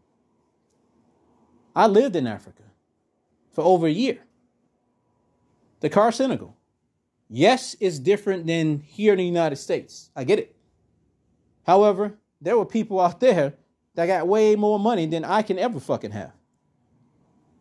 I 1.75 1.87
lived 1.87 2.15
in 2.15 2.27
Africa 2.27 2.63
for 3.51 3.63
over 3.63 3.87
a 3.87 3.91
year. 3.91 4.19
Dakar 5.79 6.11
Senegal. 6.11 6.55
Yes, 7.29 7.75
it's 7.79 7.97
different 7.97 8.45
than 8.45 8.81
here 8.81 9.13
in 9.13 9.17
the 9.17 9.25
United 9.25 9.55
States. 9.55 10.09
I 10.15 10.25
get 10.25 10.39
it. 10.39 10.55
However, 11.65 12.17
there 12.41 12.57
were 12.57 12.65
people 12.65 12.99
out 12.99 13.19
there 13.19 13.53
that 13.95 14.05
got 14.05 14.27
way 14.27 14.55
more 14.55 14.79
money 14.79 15.05
than 15.05 15.25
I 15.25 15.41
can 15.41 15.59
ever 15.59 15.79
fucking 15.79 16.11
have. 16.11 16.33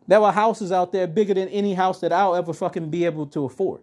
There 0.06 0.20
were 0.20 0.32
houses 0.32 0.72
out 0.72 0.92
there 0.92 1.06
bigger 1.06 1.34
than 1.34 1.48
any 1.48 1.74
house 1.74 2.00
that 2.00 2.12
I'll 2.12 2.34
ever 2.34 2.52
fucking 2.52 2.90
be 2.90 3.04
able 3.04 3.26
to 3.28 3.44
afford. 3.44 3.82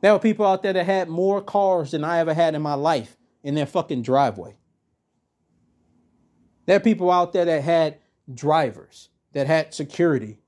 There 0.00 0.12
were 0.12 0.18
people 0.18 0.46
out 0.46 0.62
there 0.62 0.72
that 0.72 0.86
had 0.86 1.08
more 1.08 1.42
cars 1.42 1.90
than 1.90 2.04
I 2.04 2.18
ever 2.18 2.34
had 2.34 2.54
in 2.54 2.62
my 2.62 2.74
life 2.74 3.16
in 3.42 3.54
their 3.54 3.66
fucking 3.66 4.02
driveway. 4.02 4.56
There 6.66 6.76
are 6.76 6.80
people 6.80 7.10
out 7.10 7.32
there 7.32 7.46
that 7.46 7.62
had 7.64 7.98
drivers, 8.32 9.08
that 9.32 9.46
had 9.46 9.74
security. 9.74 10.38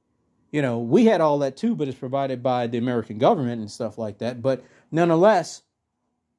You 0.53 0.63
know, 0.63 0.79
we 0.79 1.07
had 1.07 1.21
all 1.21 1.39
that 1.41 1.57
too, 1.57 1.75
but 1.75 1.89
it's 1.89 1.99
provided 1.99 2.43
by 2.43 2.67
the 2.67 2.79
American 2.79 3.19
government 3.19 3.61
and 3.61 3.71
stuff 3.71 3.99
like 3.99 4.19
that. 4.19 4.43
But 4.43 4.63
nonetheless, 4.93 5.63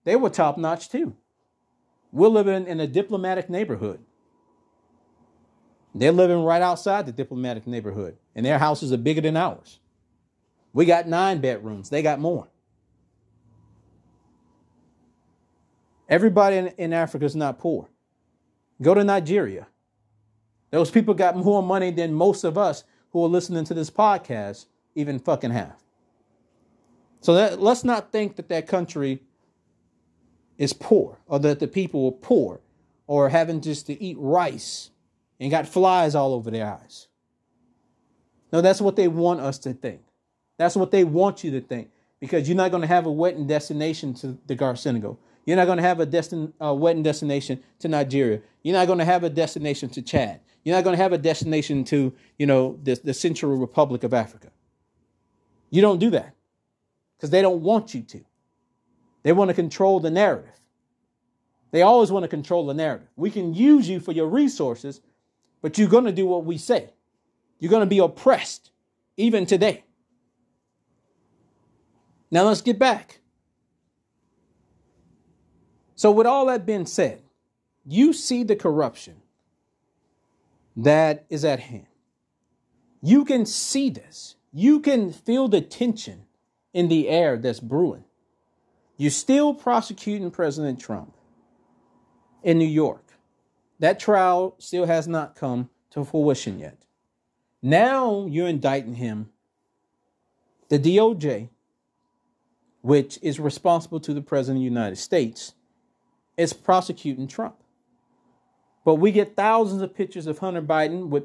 they 0.04 0.16
were 0.16 0.30
top 0.30 0.58
notch 0.58 0.90
too. 0.90 1.16
We're 2.12 2.28
living 2.28 2.68
in 2.68 2.80
a 2.80 2.88
diplomatic 2.88 3.50
neighborhood. 3.50 4.00
They're 5.94 6.12
living 6.12 6.44
right 6.44 6.62
outside 6.62 7.06
the 7.06 7.12
diplomatic 7.12 7.68
neighborhood, 7.68 8.18
and 8.36 8.46
their 8.46 8.60
houses 8.60 8.94
are 8.94 8.98
bigger 8.98 9.22
than 9.22 9.38
ours. 9.38 9.80
We 10.74 10.86
got 10.86 11.08
nine 11.08 11.40
bedrooms, 11.40 11.90
they 11.90 12.02
got 12.02 12.20
more. 12.20 12.48
Everybody 16.08 16.58
in, 16.58 16.68
in 16.78 16.94
Africa 16.94 17.26
is 17.26 17.36
not 17.36 17.60
poor. 17.60 17.88
Go 18.82 18.94
to 18.94 19.04
Nigeria. 19.04 19.68
Those 20.72 20.92
people 20.92 21.14
got 21.14 21.38
more 21.38 21.62
money 21.62 21.92
than 21.92 22.14
most 22.14 22.44
of 22.44 22.58
us 22.58 22.84
who 23.12 23.24
are 23.24 23.30
listening 23.30 23.66
to 23.66 23.74
this 23.74 23.90
podcast 23.90 24.66
even 24.96 25.20
fucking 25.20 25.52
have. 25.52 25.82
So 27.22 27.34
that, 27.36 27.62
let's 27.62 27.84
not 27.84 28.12
think 28.12 28.36
that 28.38 28.50
that 28.50 28.68
country 28.68 29.22
is 30.62 30.74
poor 30.74 31.18
or 31.26 31.40
that 31.40 31.60
the 31.60 31.68
people 31.68 32.06
are 32.06 32.12
poor 32.12 32.62
or 33.08 33.30
having 33.30 33.62
just 33.62 33.88
to 33.88 34.00
eat 34.00 34.16
rice 34.20 34.92
and 35.40 35.50
got 35.50 35.68
flies 35.68 36.14
all 36.14 36.36
over 36.36 36.52
their 36.52 36.68
eyes. 36.68 37.08
No, 38.54 38.62
that's 38.62 38.80
what 38.80 38.96
they 38.96 39.08
want 39.08 39.40
us 39.40 39.58
to 39.60 39.74
think. 39.74 40.02
That's 40.60 40.76
what 40.76 40.92
they 40.92 41.04
want 41.04 41.44
you 41.44 41.50
to 41.52 41.62
think 41.62 41.90
because 42.20 42.48
you're 42.48 42.56
not 42.56 42.70
going 42.70 42.82
to 42.82 42.88
have 42.88 43.08
a 43.08 43.12
wedding 43.12 43.48
destination 43.48 44.14
to 44.16 44.38
Dakar, 44.46 44.76
Senegal. 44.76 45.20
You're 45.48 45.58
not 45.58 45.66
going 45.66 45.78
to 45.78 45.84
have 45.84 46.00
a 46.00 46.06
destin- 46.06 46.54
uh, 46.64 46.76
wedding 46.76 47.02
destination 47.02 47.64
to 47.80 47.88
Nigeria. 47.88 48.42
You're 48.62 48.78
not 48.78 48.86
going 48.86 49.00
to 49.00 49.06
have 49.06 49.24
a 49.24 49.32
destination 49.32 49.90
to 49.90 50.04
Chad. 50.04 50.42
You're 50.64 50.76
not 50.76 50.84
going 50.84 50.96
to 50.96 51.02
have 51.02 51.12
a 51.12 51.18
destination 51.18 51.84
to, 51.86 52.14
you 52.38 52.46
know, 52.46 52.78
the, 52.84 53.02
the 53.04 53.16
Central 53.16 53.58
Republic 53.58 54.04
of 54.04 54.14
Africa. 54.14 54.52
You 55.72 55.82
don't 55.82 55.98
do 55.98 56.12
that 56.12 56.36
because 57.18 57.32
they 57.32 57.42
don't 57.42 57.64
want 57.64 57.96
you 57.96 58.04
to. 58.04 58.22
They 59.24 59.34
want 59.34 59.50
to 59.50 59.54
control 59.54 60.00
the 60.00 60.12
narrative. 60.12 60.60
They 61.72 61.82
always 61.82 62.12
want 62.12 62.24
to 62.24 62.30
control 62.30 62.66
the 62.66 62.74
narrative. 62.74 63.08
We 63.16 63.32
can 63.32 63.54
use 63.54 63.88
you 63.88 64.00
for 64.00 64.12
your 64.12 64.28
resources, 64.28 65.02
but 65.62 65.78
you're 65.78 65.90
going 65.90 66.06
to 66.06 66.12
do 66.12 66.26
what 66.26 66.46
we 66.46 66.58
say. 66.58 66.90
You're 67.60 67.70
going 67.70 67.82
to 67.82 67.86
be 67.86 68.00
oppressed, 68.00 68.72
even 69.18 69.46
today. 69.46 69.84
Now 72.30 72.44
let's 72.44 72.62
get 72.62 72.80
back. 72.80 73.20
So, 75.96 76.12
with 76.12 76.26
all 76.26 76.48
that 76.48 76.66
being 76.66 76.88
said, 76.88 77.22
you 77.86 78.14
see 78.14 78.44
the 78.44 78.56
corruption 78.56 79.18
that 80.76 81.26
is 81.30 81.46
at 81.46 81.60
hand. 81.60 81.86
You 83.02 83.26
can 83.26 83.46
see 83.46 83.90
this. 83.90 84.36
You 84.52 84.80
can 84.80 85.12
feel 85.12 85.48
the 85.48 85.62
tension 85.62 86.26
in 86.74 86.88
the 86.88 87.08
air 87.08 87.38
that's 87.38 87.60
brewing. 87.60 88.06
You're 89.02 89.10
still 89.10 89.56
prosecuting 89.56 90.30
President 90.30 90.80
Trump 90.80 91.16
in 92.44 92.60
New 92.60 92.68
York. 92.68 93.04
That 93.80 94.00
trial 94.00 94.54
still 94.60 94.86
has 94.86 95.08
not 95.08 95.34
come 95.36 95.72
to 95.90 96.06
fruition 96.06 96.60
yet. 96.60 96.78
Now 97.64 98.28
you're 98.30 98.48
indicting 98.48 98.94
him. 98.94 99.32
The 100.70 100.78
DOJ, 100.78 101.50
which 102.82 103.18
is 103.24 103.40
responsible 103.40 104.00
to 104.02 104.14
the 104.14 104.22
President 104.22 104.58
of 104.58 104.62
the 104.62 104.66
United 104.66 104.98
States, 104.98 105.56
is 106.38 106.54
prosecuting 106.54 107.28
Trump. 107.28 107.56
But 108.86 108.96
we 108.96 109.12
get 109.12 109.36
thousands 109.36 109.82
of 109.82 109.96
pictures 109.96 110.28
of 110.28 110.38
Hunter 110.38 110.62
Biden 110.62 111.08
with 111.08 111.24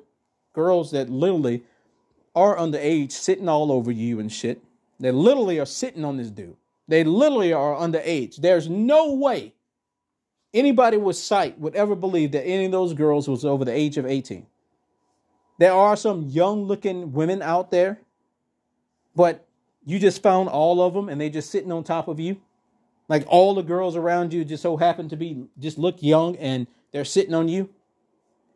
girls 0.54 0.92
that 0.92 1.10
literally 1.10 1.62
are 2.34 2.56
underage 2.56 3.12
sitting 3.12 3.50
all 3.50 3.70
over 3.70 3.92
you 3.92 4.18
and 4.18 4.32
shit. 4.32 4.62
They 4.98 5.10
literally 5.10 5.60
are 5.60 5.66
sitting 5.66 6.06
on 6.06 6.16
this 6.16 6.30
dude. 6.30 6.56
They 6.88 7.04
literally 7.04 7.52
are 7.52 7.74
underage. 7.74 8.36
There's 8.36 8.68
no 8.68 9.14
way 9.14 9.54
anybody 10.54 10.96
with 10.96 11.16
sight 11.16 11.58
would 11.58 11.74
ever 11.74 11.94
believe 11.94 12.32
that 12.32 12.46
any 12.46 12.66
of 12.66 12.72
those 12.72 12.94
girls 12.94 13.28
was 13.28 13.44
over 13.44 13.64
the 13.64 13.72
age 13.72 13.96
of 13.96 14.06
18. 14.06 14.46
There 15.58 15.72
are 15.72 15.96
some 15.96 16.24
young 16.28 16.64
looking 16.64 17.12
women 17.12 17.42
out 17.42 17.70
there, 17.70 18.00
but 19.14 19.46
you 19.84 19.98
just 19.98 20.22
found 20.22 20.48
all 20.48 20.82
of 20.82 20.94
them 20.94 21.08
and 21.08 21.20
they 21.20 21.30
just 21.30 21.50
sitting 21.50 21.72
on 21.72 21.84
top 21.84 22.08
of 22.08 22.20
you. 22.20 22.40
Like 23.08 23.24
all 23.28 23.54
the 23.54 23.62
girls 23.62 23.96
around 23.96 24.32
you 24.32 24.44
just 24.44 24.62
so 24.62 24.76
happen 24.76 25.08
to 25.10 25.16
be 25.16 25.46
just 25.58 25.78
look 25.78 26.02
young 26.02 26.36
and 26.36 26.66
they're 26.92 27.04
sitting 27.04 27.34
on 27.34 27.48
you 27.48 27.68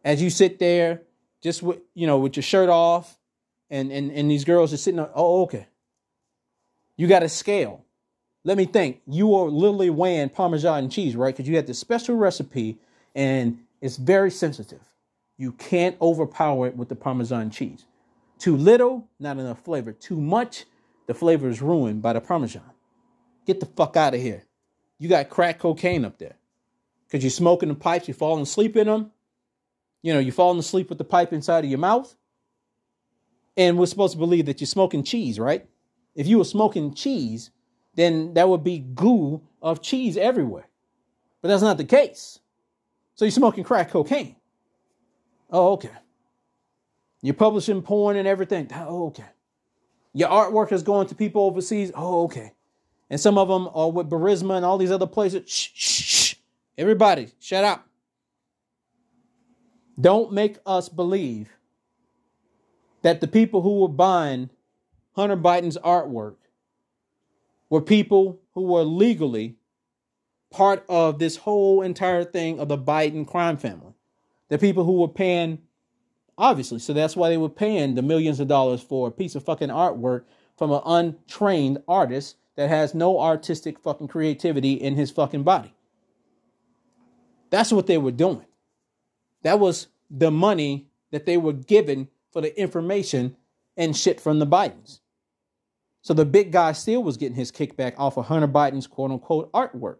as 0.05 0.23
you 0.23 0.31
sit 0.31 0.59
there, 0.59 1.03
just 1.43 1.63
with 1.63 1.79
you 1.95 2.07
know, 2.07 2.19
with 2.19 2.37
your 2.37 2.43
shirt 2.43 2.69
off, 2.69 3.19
and 3.71 3.93
and 3.93 4.11
and 4.11 4.31
these 4.31 4.45
girls 4.45 4.73
are 4.73 4.77
sitting 4.77 4.99
on. 4.99 5.11
Oh, 5.15 5.43
okay. 5.43 5.67
You 6.97 7.07
got 7.07 7.23
a 7.23 7.29
scale. 7.29 7.85
Let 8.45 8.57
me 8.57 8.65
think. 8.65 9.03
You 9.07 9.35
are 9.35 9.49
literally 9.49 9.91
weighing 9.91 10.31
Parmesan 10.31 10.89
cheese, 10.89 11.15
right? 11.15 11.35
Because 11.35 11.49
you 11.49 11.57
had 11.57 11.67
this 11.67 11.79
special 11.79 12.17
recipe, 12.17 12.79
and 13.15 13.59
it's 13.81 13.97
very 13.97 14.31
sensitive. 14.31 14.83
You 15.37 15.53
can't 15.53 15.97
overpower 16.01 16.67
it 16.67 16.77
with 16.77 16.89
the 16.89 16.97
Parmesan 16.97 17.51
cheese. 17.51 17.85
Too 18.39 18.57
little, 18.57 19.09
not 19.19 19.39
enough 19.39 19.63
flavor. 19.63 19.93
Too 19.93 20.21
much, 20.21 20.65
the 21.07 21.15
flavor 21.15 21.49
is 21.49 21.61
ruined 21.61 22.03
by 22.03 22.15
the 22.15 22.21
Parmesan. 22.21 22.63
Get 23.47 23.61
the 23.61 23.67
fuck 23.67 23.97
out 23.97 24.15
of 24.15 24.21
here. 24.21 24.45
You 24.99 25.09
got 25.09 25.29
crack 25.29 25.59
cocaine 25.59 26.05
up 26.05 26.19
there. 26.19 26.37
Because 27.07 27.25
you're 27.25 27.31
smoking 27.31 27.69
the 27.69 27.75
pipes, 27.75 28.07
you're 28.07 28.15
falling 28.15 28.43
asleep 28.43 28.77
in 28.77 28.87
them. 28.87 29.11
You 30.03 30.15
know, 30.15 30.21
you're 30.21 30.33
falling 30.33 30.59
asleep 30.59 30.89
with 30.89 30.99
the 30.99 31.05
pipe 31.05 31.33
inside 31.33 31.65
of 31.65 31.71
your 31.71 31.79
mouth. 31.79 32.15
And 33.57 33.79
we're 33.79 33.87
supposed 33.87 34.13
to 34.13 34.19
believe 34.19 34.47
that 34.47 34.61
you're 34.61 34.67
smoking 34.67 35.03
cheese, 35.03 35.39
right? 35.39 35.67
If 36.15 36.27
you 36.27 36.39
were 36.39 36.45
smoking 36.45 36.95
cheese, 36.95 37.51
then 37.95 38.35
that 38.35 38.49
would 38.49 38.65
be 38.65 38.79
goo 38.79 39.43
of 39.61 39.83
cheese 39.83 40.17
everywhere. 40.17 40.69
But 41.43 41.49
that's 41.49 41.63
not 41.63 41.77
the 41.77 41.85
case. 41.85 42.39
So 43.15 43.25
you're 43.25 43.33
smoking 43.33 43.65
crack 43.65 43.91
cocaine. 43.91 44.37
Oh, 45.51 45.73
okay. 45.73 45.91
You're 47.23 47.35
publishing 47.35 47.83
porn 47.83 48.17
and 48.17 48.27
everything. 48.27 48.71
Oh, 48.75 49.07
okay. 49.09 49.25
Your 50.13 50.29
artwork 50.29 50.73
is 50.73 50.83
going 50.83 51.09
to 51.09 51.15
people 51.15 51.43
overseas. 51.43 51.93
Oh, 51.95 52.25
okay. 52.25 52.53
And 53.11 53.21
some 53.21 53.37
of 53.37 53.49
them 53.49 53.69
are 53.75 53.91
with 53.91 54.09
Burisma 54.09 54.57
and 54.57 54.65
all 54.65 54.79
these 54.79 54.91
other 54.91 55.07
places. 55.07 55.51
Shh, 55.51 55.71
shh, 55.75 56.03
shh. 56.03 56.35
Everybody, 56.79 57.29
shut 57.41 57.65
up. 57.65 57.87
Don't 60.01 60.33
make 60.33 60.59
us 60.65 60.89
believe 60.89 61.51
that 63.03 63.21
the 63.21 63.27
people 63.27 63.61
who 63.61 63.81
were 63.81 63.89
buying 63.89 64.49
Hunter 65.13 65.37
Biden's 65.37 65.77
artwork 65.79 66.37
were 67.71 67.81
people 67.81 68.41
who 68.55 68.63
were 68.63 68.83
legally 68.83 69.57
part 70.51 70.85
of 70.89 71.19
this 71.19 71.37
whole 71.37 71.81
entire 71.81 72.25
thing 72.25 72.59
of 72.59 72.69
the 72.69 72.77
Biden 72.77 73.27
crime 73.27 73.57
family. 73.57 73.95
The 74.49 74.59
people 74.59 74.85
who 74.85 75.01
were 75.01 75.09
paying, 75.09 75.59
obviously, 76.37 76.81
so 76.81 76.93
that's 76.93 77.17
why 77.17 77.29
they 77.29 77.39
were 77.39 77.49
paying 77.49 77.95
the 77.95 78.03
millions 78.03 78.41
of 78.41 78.49
dollars 78.49 78.83
for 78.83 79.09
a 79.09 79.13
piece 79.13 79.37
of 79.37 79.45
fucking 79.45 79.69
artwork 79.69 80.25
from 80.59 80.73
an 80.73 80.83
untrained 80.85 81.79
artist 81.87 82.37
that 82.57 82.69
has 82.69 82.95
no 82.95 83.21
artistic 83.21 83.79
fucking 83.79 84.09
creativity 84.09 84.75
in 84.75 84.97
his 84.97 85.11
fucking 85.11 85.45
body. 85.45 85.73
That's 87.51 87.73
what 87.73 87.87
they 87.87 87.99
were 87.99 88.11
doing. 88.11 88.47
That 89.43 89.61
was 89.61 89.87
the 90.11 90.31
money 90.31 90.89
that 91.13 91.27
they 91.27 91.37
were 91.37 91.53
given 91.53 92.09
for 92.33 92.43
the 92.43 92.59
information 92.61 93.37
and 93.77 93.97
shit 93.97 94.21
from 94.21 94.41
the 94.41 94.47
Bidens. 94.47 95.01
So 96.03 96.15
the 96.15 96.25
big 96.25 96.51
guy 96.53 96.73
still 96.73 97.03
was 97.03 97.17
getting 97.17 97.37
his 97.37 97.53
kickback 97.53 97.95
off 97.99 98.17
of 98.17 98.27
Hunter 98.27 98.49
Biden's 98.49 98.87
quote 98.87 99.11
unquote 99.11 99.53
artwork. 99.53 99.99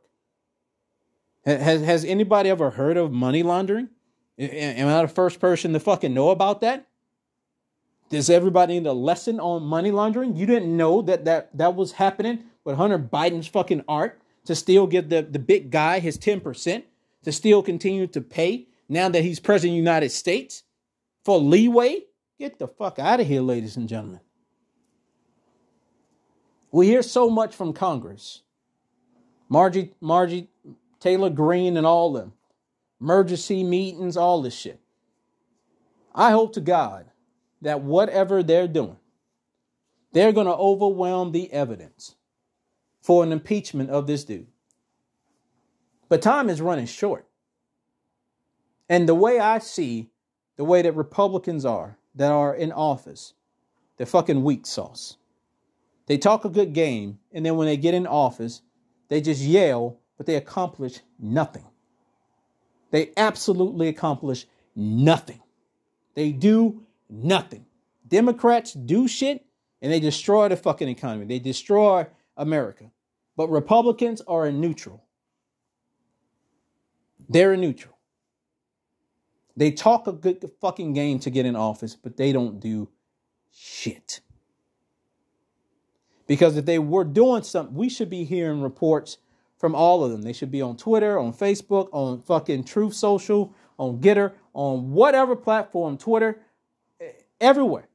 Has, 1.45 1.83
has 1.83 2.05
anybody 2.05 2.51
ever 2.51 2.71
heard 2.71 2.97
of 2.97 3.13
money 3.13 3.43
laundering? 3.43 3.89
Am 4.39 4.89
I 4.89 5.03
the 5.03 5.09
first 5.09 5.41
person 5.41 5.73
to 5.73 5.81
fucking 5.81 6.15
know 6.15 6.31
about 6.31 6.61
that? 6.63 6.87
Does 8.09 8.29
everybody 8.29 8.79
need 8.79 8.87
a 8.87 8.93
lesson 8.93 9.39
on 9.39 9.63
money 9.63 9.91
laundering? 9.91 10.37
You 10.37 10.47
didn't 10.47 10.75
know 10.77 11.03
that 11.03 11.25
that, 11.27 11.57
that 11.57 11.77
was 11.77 11.93
happening 11.93 12.45
with 12.65 12.77
Hunter 12.77 12.99
Biden's 12.99 13.47
fucking 13.47 13.85
art 13.87 14.21
to 14.47 14.55
still 14.55 14.87
give 14.87 15.11
the, 15.11 15.23
the 15.23 15.39
big 15.39 15.71
guy 15.71 16.01
his 16.01 16.19
10%, 16.19 16.83
to 17.25 17.33
still 17.33 17.63
continue 17.63 18.07
to 18.09 18.21
pay 18.21 18.67
now 18.89 19.09
that 19.09 19.23
he's 19.23 19.39
president 19.39 19.73
of 19.73 19.75
the 19.75 19.91
United 19.91 20.11
States 20.11 20.65
for 21.25 21.39
leeway? 21.39 22.01
Get 22.39 22.59
the 22.59 22.67
fuck 22.67 22.99
out 22.99 23.21
of 23.21 23.27
here, 23.27 23.43
ladies 23.43 23.77
and 23.77 23.89
gentlemen. 23.89 24.21
We 26.73 26.87
hear 26.87 27.03
so 27.03 27.29
much 27.29 27.55
from 27.55 27.73
Congress. 27.73 28.43
Margie, 29.49 29.93
Margie 30.01 30.49
Taylor 31.01 31.31
Greene 31.31 31.77
and 31.77 31.87
all 31.87 32.13
them. 32.13 32.33
Emergency 33.01 33.65
meetings, 33.65 34.17
all 34.17 34.43
this 34.43 34.55
shit. 34.55 34.81
I 36.15 36.31
hope 36.31 36.53
to 36.55 36.61
God 36.61 37.07
that 37.63 37.83
whatever 37.83 38.43
they're 38.43 38.69
doing, 38.69 38.97
they're 40.13 40.33
going 40.33 40.47
to 40.47 40.55
overwhelm 40.55 41.33
the 41.33 41.53
evidence 41.53 42.17
for 43.01 43.25
an 43.25 43.33
impeachment 43.33 43.91
of 43.91 44.07
this 44.07 44.25
dude. 44.25 44.47
But 46.09 46.23
time 46.23 46.51
is 46.51 46.61
running 46.61 46.87
short. 46.87 47.27
And 48.89 49.09
the 49.09 49.15
way 49.15 49.39
I 49.39 49.59
see 49.61 50.11
the 50.57 50.65
way 50.65 50.83
that 50.83 50.95
Republicans 50.95 51.65
are 51.65 51.97
that 52.15 52.31
are 52.31 52.55
in 52.55 52.71
office, 52.71 53.33
they're 53.97 54.07
fucking 54.07 54.43
weak 54.45 54.67
sauce. 54.67 55.17
They 56.11 56.19
talk 56.19 56.45
a 56.45 56.49
good 56.49 56.73
game, 56.73 57.21
and 57.33 57.47
then 57.47 57.55
when 57.55 57.69
they 57.69 57.77
get 57.77 57.95
in 57.95 58.05
office, 58.05 58.63
they 59.07 59.21
just 59.21 59.43
yell, 59.43 60.01
but 60.17 60.27
they 60.27 60.35
accomplish 60.35 60.99
nothing. 61.21 61.65
They 62.91 63.13
absolutely 63.17 63.87
accomplish 63.87 64.47
nothing. 64.75 65.41
They 66.17 66.33
do 66.33 66.83
nothing. 67.09 67.65
Democrats 68.09 68.73
do 68.73 69.07
shit 69.07 69.47
and 69.81 69.93
they 69.93 70.01
destroy 70.01 70.49
the 70.49 70.57
fucking 70.57 70.89
economy. 70.89 71.27
They 71.27 71.39
destroy 71.39 72.09
America. 72.37 72.91
But 73.37 73.49
Republicans 73.49 74.21
are 74.27 74.49
in 74.49 74.61
neutral. 74.61 75.05
They're 77.29 77.53
in 77.53 77.61
neutral. 77.61 77.97
They 79.57 79.71
talk 79.71 80.09
a 80.09 80.13
good 80.13 80.45
fucking 80.61 80.93
game 80.93 81.21
to 81.21 81.31
get 81.31 81.47
in 81.47 81.55
office, 81.55 81.95
but 81.95 82.17
they 82.17 82.33
don't 82.33 82.59
do 82.59 82.89
shit. 83.53 84.23
Because 86.31 86.57
if 86.57 86.65
they 86.65 86.79
were 86.79 87.03
doing 87.03 87.43
something, 87.43 87.75
we 87.75 87.89
should 87.89 88.09
be 88.09 88.23
hearing 88.23 88.63
reports 88.63 89.19
from 89.59 89.75
all 89.75 90.05
of 90.05 90.13
them. 90.13 90.23
They 90.23 90.33
should 90.33 90.53
be 90.53 90.63
on 90.63 90.77
Twitter, 90.77 91.19
on 91.19 91.33
Facebook, 91.33 91.89
on 91.91 92.23
fucking 92.23 92.63
Truth 92.63 92.95
Social, 92.95 93.53
on 93.81 94.01
GETTR, 94.01 94.35
on 94.55 94.93
whatever 94.93 95.35
platform, 95.35 95.99
Twitter, 95.99 96.41
eh, 97.01 97.11
everywhere, 97.41 97.89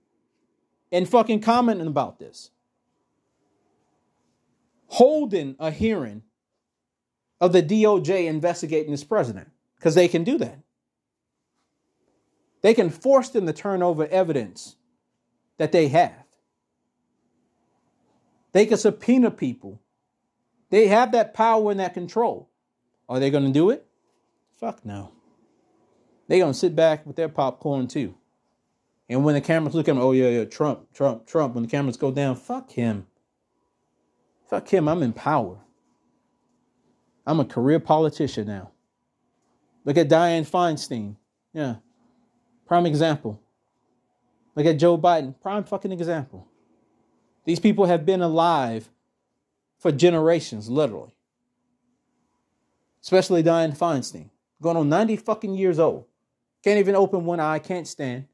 and 0.92 1.08
fucking 1.08 1.40
commenting 1.40 1.88
about 1.88 2.20
this. 2.20 2.52
Holding 4.88 5.56
a 5.58 5.72
hearing 5.72 6.24
of 7.40 7.54
the 7.54 7.64
DOJ 7.64 8.28
investigating 8.28 8.92
this 8.92 9.06
president 9.06 9.50
because 9.78 9.96
they 9.96 10.10
can 10.10 10.26
do 10.26 10.38
that. 10.40 10.60
They 12.64 12.74
can 12.74 12.90
force 12.90 13.30
them 13.30 13.46
to 13.46 13.54
turn 13.54 13.82
over 13.82 14.06
evidence 14.08 14.76
that 15.58 15.72
they 15.72 15.88
have. 15.88 16.25
They 18.56 18.66
can 18.66 18.78
subpoena 18.78 19.32
people. 19.32 19.82
They 20.70 20.88
have 20.88 21.12
that 21.12 21.34
power 21.34 21.72
and 21.72 21.82
that 21.82 21.94
control. 21.94 22.50
Are 23.10 23.20
they 23.20 23.30
going 23.30 23.44
to 23.44 23.52
do 23.52 23.70
it? 23.70 23.86
Fuck 24.58 24.86
no. 24.86 25.12
They're 26.30 26.40
going 26.40 26.54
to 26.54 26.58
sit 26.58 26.74
back 26.74 27.06
with 27.06 27.18
their 27.18 27.28
popcorn 27.28 27.90
too. 27.90 28.16
And 29.10 29.26
when 29.26 29.36
the 29.36 29.42
cameras 29.42 29.76
look 29.76 29.90
at 29.90 29.96
them, 29.96 30.02
oh 30.02 30.14
yeah, 30.14 30.30
yeah, 30.30 30.46
Trump, 30.46 30.94
Trump, 30.94 31.28
Trump, 31.28 31.54
when 31.54 31.66
the 31.66 31.70
cameras 31.70 31.98
go 31.98 32.12
down, 32.12 32.38
fuck 32.38 32.72
him. 32.72 33.08
Fuck 34.50 34.70
him. 34.70 34.88
I'm 34.88 35.04
in 35.04 35.12
power. 35.12 35.58
I'm 37.28 37.42
a 37.42 37.46
career 37.46 37.82
politician 37.82 38.48
now. 38.48 38.72
Look 39.84 39.98
at 39.98 40.08
Dianne 40.08 40.50
Feinstein. 40.50 41.18
Yeah. 41.52 41.76
Prime 42.66 42.86
example. 42.86 43.42
Look 44.56 44.66
at 44.66 44.80
Joe 44.80 44.98
Biden. 44.98 45.38
Prime 45.42 45.66
fucking 45.66 45.92
example. 45.92 46.48
These 47.46 47.60
people 47.60 47.86
have 47.86 48.06
been 48.06 48.22
alive 48.22 48.90
for 49.78 49.92
generations, 49.92 50.70
literally. 50.70 51.16
Especially 53.02 53.44
Dianne 53.44 53.78
Feinstein, 53.78 54.30
going 54.62 54.78
on 54.78 54.90
90 54.90 55.16
fucking 55.18 55.54
years 55.54 55.78
old. 55.78 56.06
Can't 56.64 56.80
even 56.80 56.96
open 56.96 57.26
one 57.26 57.40
eye, 57.40 57.60
can't 57.60 57.88
stand. 57.88 58.26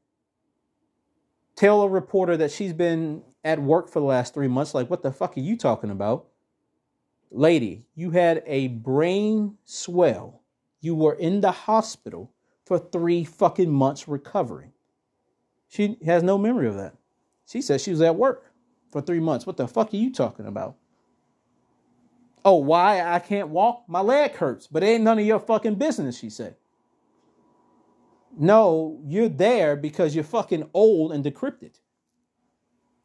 Tell 1.54 1.82
a 1.82 1.88
reporter 1.88 2.38
that 2.38 2.50
she's 2.50 2.72
been 2.72 3.22
at 3.44 3.60
work 3.60 3.90
for 3.90 4.00
the 4.00 4.06
last 4.06 4.32
three 4.32 4.48
months. 4.48 4.74
Like, 4.74 4.88
what 4.88 5.02
the 5.02 5.12
fuck 5.12 5.36
are 5.36 5.40
you 5.40 5.58
talking 5.58 5.90
about? 5.90 6.28
Lady, 7.30 7.84
you 7.94 8.10
had 8.10 8.42
a 8.46 8.68
brain 8.68 9.58
swell. 9.66 10.40
You 10.80 10.94
were 10.94 11.14
in 11.14 11.42
the 11.42 11.50
hospital 11.50 12.32
for 12.64 12.78
three 12.78 13.24
fucking 13.24 13.70
months 13.70 14.08
recovering. 14.08 14.72
She 15.68 15.98
has 16.06 16.22
no 16.22 16.38
memory 16.38 16.68
of 16.68 16.76
that. 16.76 16.94
She 17.46 17.60
says 17.60 17.82
she 17.82 17.90
was 17.90 18.00
at 18.00 18.16
work 18.16 18.51
for 18.92 19.00
three 19.00 19.18
months. 19.18 19.46
What 19.46 19.56
the 19.56 19.66
fuck 19.66 19.92
are 19.92 19.96
you 19.96 20.12
talking 20.12 20.46
about? 20.46 20.76
Oh, 22.44 22.56
why 22.56 23.00
I 23.00 23.18
can't 23.18 23.48
walk? 23.48 23.84
My 23.88 24.00
leg 24.00 24.34
hurts, 24.34 24.66
but 24.66 24.82
it 24.82 24.86
ain't 24.86 25.04
none 25.04 25.18
of 25.18 25.24
your 25.24 25.40
fucking 25.40 25.76
business, 25.76 26.18
she 26.18 26.28
said. 26.28 26.56
No, 28.36 29.00
you're 29.06 29.28
there 29.28 29.76
because 29.76 30.14
you're 30.14 30.24
fucking 30.24 30.68
old 30.74 31.12
and 31.12 31.24
decrepit. 31.24 31.80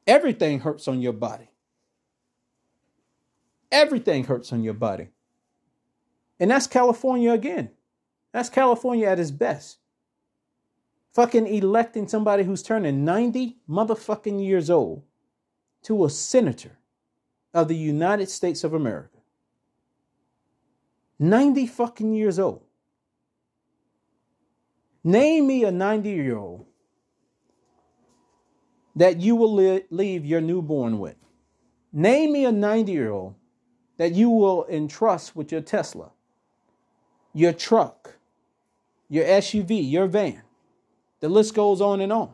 Everything 0.06 0.62
hurts 0.62 0.88
on 0.88 1.02
your 1.02 1.14
body. 1.14 1.50
Everything 3.72 4.24
hurts 4.24 4.52
on 4.54 4.64
your 4.64 4.74
body. 4.74 5.10
And 6.40 6.52
that's 6.52 6.68
California 6.68 7.32
again. 7.32 7.72
That's 8.32 8.50
California 8.50 9.08
at 9.08 9.20
its 9.20 9.32
best. 9.32 9.78
Fucking 11.14 11.48
electing 11.48 12.08
somebody 12.08 12.44
who's 12.44 12.64
turning 12.64 13.04
90 13.04 13.58
motherfucking 13.70 14.44
years 14.44 14.70
old 14.70 15.04
to 15.84 16.06
a 16.06 16.10
senator 16.10 16.78
of 17.54 17.68
the 17.68 17.76
United 17.76 18.30
States 18.30 18.64
of 18.64 18.74
America. 18.74 19.18
90 21.20 21.66
fucking 21.68 22.14
years 22.14 22.40
old. 22.40 22.64
Name 25.04 25.48
me 25.48 25.64
a 25.64 25.72
90 25.72 26.10
year 26.10 26.38
old 26.38 26.66
that 28.96 29.22
you 29.22 29.36
will 29.36 29.54
li- 29.54 29.84
leave 29.90 30.26
your 30.26 30.42
newborn 30.42 31.00
with. 31.00 31.16
Name 31.94 32.34
me 32.34 32.46
a 32.46 32.52
90 32.52 32.92
year 32.92 33.12
old 33.12 33.36
that 33.98 34.14
you 34.14 34.30
will 34.30 34.66
entrust 34.70 35.36
with 35.36 35.52
your 35.52 35.62
Tesla, 35.62 36.12
your 37.34 37.54
truck, 37.54 38.16
your 39.10 39.26
SUV, 39.26 39.90
your 39.90 40.08
van. 40.08 40.42
The 41.20 41.30
list 41.30 41.56
goes 41.56 41.82
on 41.82 42.02
and 42.02 42.12
on. 42.12 42.34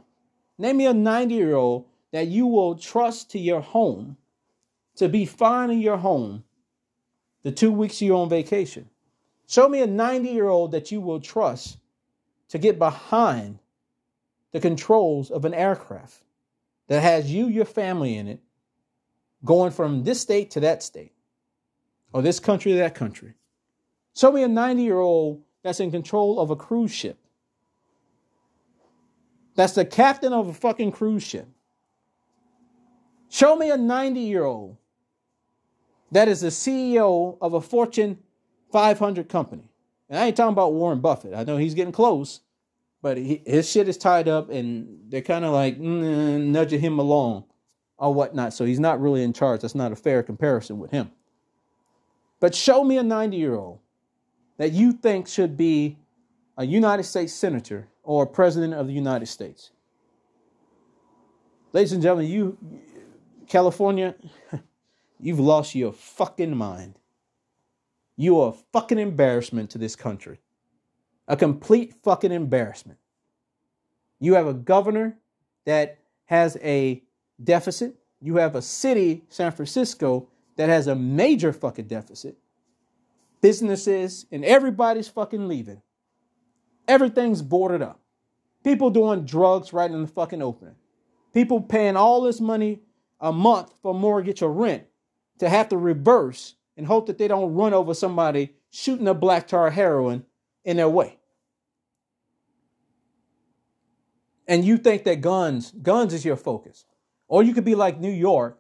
Name 0.57 0.77
me 0.77 0.85
a 0.87 0.93
90 0.93 1.33
year 1.33 1.55
old 1.55 1.85
that 2.14 2.28
you 2.28 2.45
will 2.45 2.76
trust 2.76 3.32
to 3.32 3.39
your 3.39 3.59
home 3.59 4.16
to 4.95 5.09
be 5.09 5.26
fine 5.26 5.72
in 5.72 5.80
your 5.80 5.97
home 5.97 6.43
the 7.41 7.51
two 7.51 7.72
weeks 7.72 8.01
you're 8.01 8.16
on 8.16 8.30
vacation. 8.30 8.88
Show 9.47 9.68
me 9.68 9.82
a 9.82 9.88
90 9.88 10.30
year 10.30 10.47
old 10.47 10.72
that 10.72 10.91
you 10.91 11.01
will 11.01 11.20
trust 11.20 11.80
to 12.49 12.59
get 12.59 12.78
behind 12.78 13.57
the 14.51 14.59
controls 14.59 15.32
of 15.32 15.43
an 15.43 15.55
aircraft 15.55 16.22
that 16.88 17.01
has 17.01 17.32
you, 17.32 17.47
your 17.47 17.66
family 17.66 18.16
in 18.16 18.28
it, 18.28 18.39
going 19.43 19.72
from 19.72 20.03
this 20.03 20.22
state 20.22 20.51
to 20.51 20.59
that 20.59 20.84
state, 20.84 21.14
or 22.14 22.22
this 22.22 22.39
country 22.39 22.74
to 22.74 22.78
that 22.78 22.93
country. 22.93 23.34
Show 24.16 24.32
me 24.32 24.43
a 24.43 24.47
90 24.47 24.84
year 24.84 24.99
old 24.99 25.41
that's 25.64 25.80
in 25.80 25.89
control 25.89 26.39
of 26.39 26.51
a 26.51 26.55
cruise 26.55 26.93
ship. 26.93 27.18
That's 29.55 29.74
the 29.74 29.84
captain 29.86 30.32
of 30.32 30.47
a 30.47 30.53
fucking 30.53 30.91
cruise 30.91 31.24
ship. 31.24 31.47
Show 33.34 33.55
me 33.55 33.71
a 33.71 33.77
90 33.77 34.19
year 34.19 34.43
old 34.43 34.77
that 36.11 36.27
is 36.27 36.41
the 36.41 36.49
CEO 36.49 37.36
of 37.41 37.55
a 37.55 37.61
Fortune 37.61 38.19
500 38.71 39.27
company. 39.27 39.63
And 40.07 40.19
I 40.19 40.27
ain't 40.27 40.38
talking 40.38 40.53
about 40.53 40.73
Warren 40.73 40.99
Buffett. 40.99 41.34
I 41.34 41.43
know 41.43 41.57
he's 41.57 41.73
getting 41.73 41.91
close, 41.91 42.41
but 43.01 43.17
he, 43.17 43.41
his 43.43 43.67
shit 43.67 43.89
is 43.89 43.97
tied 43.97 44.27
up 44.27 44.51
and 44.51 44.99
they're 45.09 45.23
kind 45.23 45.45
of 45.45 45.51
like 45.51 45.79
mm, 45.79 46.45
nudging 46.45 46.79
him 46.79 46.99
along 46.99 47.45
or 47.97 48.13
whatnot. 48.13 48.53
So 48.53 48.65
he's 48.65 48.79
not 48.79 49.01
really 49.01 49.23
in 49.23 49.34
charge. 49.34 49.61
That's 49.61 49.73
not 49.73 49.91
a 49.91 49.95
fair 49.95 50.21
comparison 50.21 50.77
with 50.77 50.91
him. 50.91 51.09
But 52.39 52.53
show 52.53 52.84
me 52.84 52.99
a 52.99 53.03
90 53.03 53.36
year 53.36 53.55
old 53.55 53.79
that 54.57 54.73
you 54.73 54.91
think 54.91 55.27
should 55.27 55.57
be 55.57 55.97
a 56.55 56.67
United 56.67 57.05
States 57.05 57.34
senator 57.34 57.88
or 58.03 58.27
president 58.27 58.75
of 58.75 58.86
the 58.86 58.93
United 58.93 59.25
States. 59.25 59.71
Ladies 61.71 61.93
and 61.93 62.03
gentlemen, 62.03 62.27
you, 62.27 62.55
California, 63.53 64.15
you've 65.19 65.39
lost 65.39 65.75
your 65.75 65.93
fucking 65.93 66.57
mind. 66.57 66.97
You 68.15 68.39
are 68.39 68.49
a 68.49 68.57
fucking 68.73 68.97
embarrassment 68.97 69.69
to 69.69 69.77
this 69.77 69.95
country. 69.95 70.39
A 71.27 71.37
complete 71.37 71.93
fucking 71.93 72.31
embarrassment. 72.31 72.97
You 74.19 74.33
have 74.33 74.47
a 74.47 74.55
governor 74.55 75.19
that 75.67 75.99
has 76.25 76.57
a 76.63 77.03
deficit. 77.43 77.93
You 78.19 78.37
have 78.37 78.55
a 78.55 78.61
city, 78.63 79.23
San 79.29 79.51
Francisco, 79.51 80.29
that 80.55 80.69
has 80.69 80.87
a 80.87 80.95
major 80.95 81.53
fucking 81.53 81.85
deficit. 81.85 82.35
Businesses 83.39 84.25
and 84.31 84.43
everybody's 84.43 85.09
fucking 85.09 85.47
leaving. 85.47 85.83
Everything's 86.87 87.43
boarded 87.43 87.83
up. 87.83 87.99
People 88.63 88.89
doing 88.89 89.25
drugs 89.25 89.73
right 89.73 89.91
in 89.91 90.01
the 90.01 90.07
fucking 90.07 90.41
open. 90.41 90.73
People 91.35 91.61
paying 91.61 91.95
all 91.95 92.21
this 92.21 92.41
money 92.41 92.79
a 93.24 93.32
month 93.32 93.74
for 93.82 93.93
mortgage 93.93 94.41
or 94.41 94.51
rent 94.51 94.84
to 95.39 95.49
have 95.49 95.69
to 95.69 95.78
reverse 95.78 96.55
and 96.76 96.86
hope 96.86 97.07
that 97.07 97.17
they 97.17 97.28
don't 97.28 97.55
run 97.55 97.74
over 97.74 97.93
somebody 97.93 98.53
shooting 98.69 99.07
a 99.07 99.13
black 99.13 99.47
tar 99.47 99.71
heroin 99.71 100.26
in 100.65 100.78
their 100.78 100.89
way. 100.89 101.17
And 104.45 104.65
you 104.65 104.78
think 104.78 105.05
that 105.05 105.21
guns, 105.21 105.71
guns 105.71 106.13
is 106.13 106.26
your 106.26 106.36
focus. 106.36 106.86
Or 107.30 107.41
you 107.41 107.53
could 107.53 107.63
be 107.63 107.76
like 107.76 107.99
New 107.99 108.11
York 108.11 108.59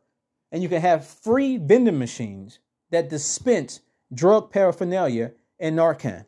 and 0.49 0.63
you 0.63 0.69
can 0.69 0.81
have 0.81 1.05
free 1.05 1.57
vending 1.57 1.99
machines 1.99 2.59
that 2.89 3.09
dispense 3.09 3.81
drug 4.13 4.49
paraphernalia 4.49 5.33
and 5.59 5.77
Narcan. 5.77 6.25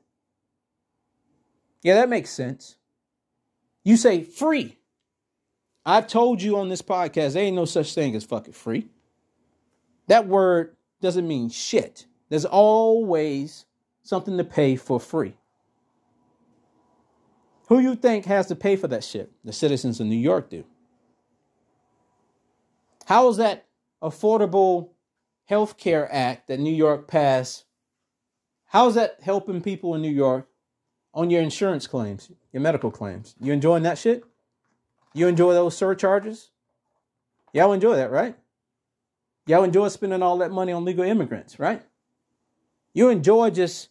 Yeah, 1.83 1.95
that 1.95 2.09
makes 2.09 2.31
sense. 2.31 2.75
You 3.85 3.95
say 3.95 4.23
free. 4.23 4.77
I've 5.85 6.07
told 6.07 6.41
you 6.41 6.57
on 6.57 6.69
this 6.69 6.81
podcast, 6.81 7.33
there 7.33 7.43
ain't 7.43 7.55
no 7.55 7.65
such 7.65 7.93
thing 7.93 8.15
as 8.15 8.23
fucking 8.23 8.53
free. 8.53 8.87
That 10.07 10.27
word 10.27 10.75
doesn't 11.01 11.27
mean 11.27 11.49
shit. 11.49 12.05
There's 12.29 12.45
always 12.45 13.65
something 14.03 14.37
to 14.37 14.43
pay 14.43 14.75
for 14.75 14.99
free. 14.99 15.35
Who 17.67 17.79
you 17.79 17.95
think 17.95 18.25
has 18.25 18.47
to 18.47 18.55
pay 18.55 18.75
for 18.75 18.87
that 18.87 19.03
shit? 19.03 19.31
The 19.43 19.53
citizens 19.53 19.99
of 19.99 20.07
New 20.07 20.15
York 20.15 20.49
do. 20.49 20.63
How 23.05 23.29
is 23.29 23.37
that 23.37 23.65
affordable 24.01 24.89
health 25.45 25.77
care 25.77 26.11
act 26.11 26.47
that 26.47 26.59
New 26.59 26.73
York 26.73 27.07
passed? 27.07 27.65
How 28.67 28.87
is 28.87 28.95
that 28.95 29.17
helping 29.21 29.61
people 29.61 29.93
in 29.95 30.01
New 30.01 30.09
York 30.09 30.47
on 31.13 31.29
your 31.29 31.41
insurance 31.41 31.85
claims, 31.87 32.31
your 32.51 32.61
medical 32.61 32.91
claims? 32.91 33.35
You 33.39 33.53
enjoying 33.53 33.83
that 33.83 33.97
shit? 33.97 34.23
You 35.15 35.29
enjoy 35.29 35.53
those 35.53 35.77
surcharges? 35.77 36.51
Y'all 37.53 37.71
enjoy 37.71 37.95
that, 37.95 38.11
right? 38.11 38.35
Y'all 39.47 39.63
enjoy 39.63 39.87
spending 39.87 40.21
all 40.21 40.37
that 40.39 40.51
money 40.51 40.73
on 40.73 40.83
legal 40.83 41.05
immigrants, 41.05 41.57
right? 41.57 41.81
You 42.93 43.07
enjoy 43.07 43.51
just 43.51 43.89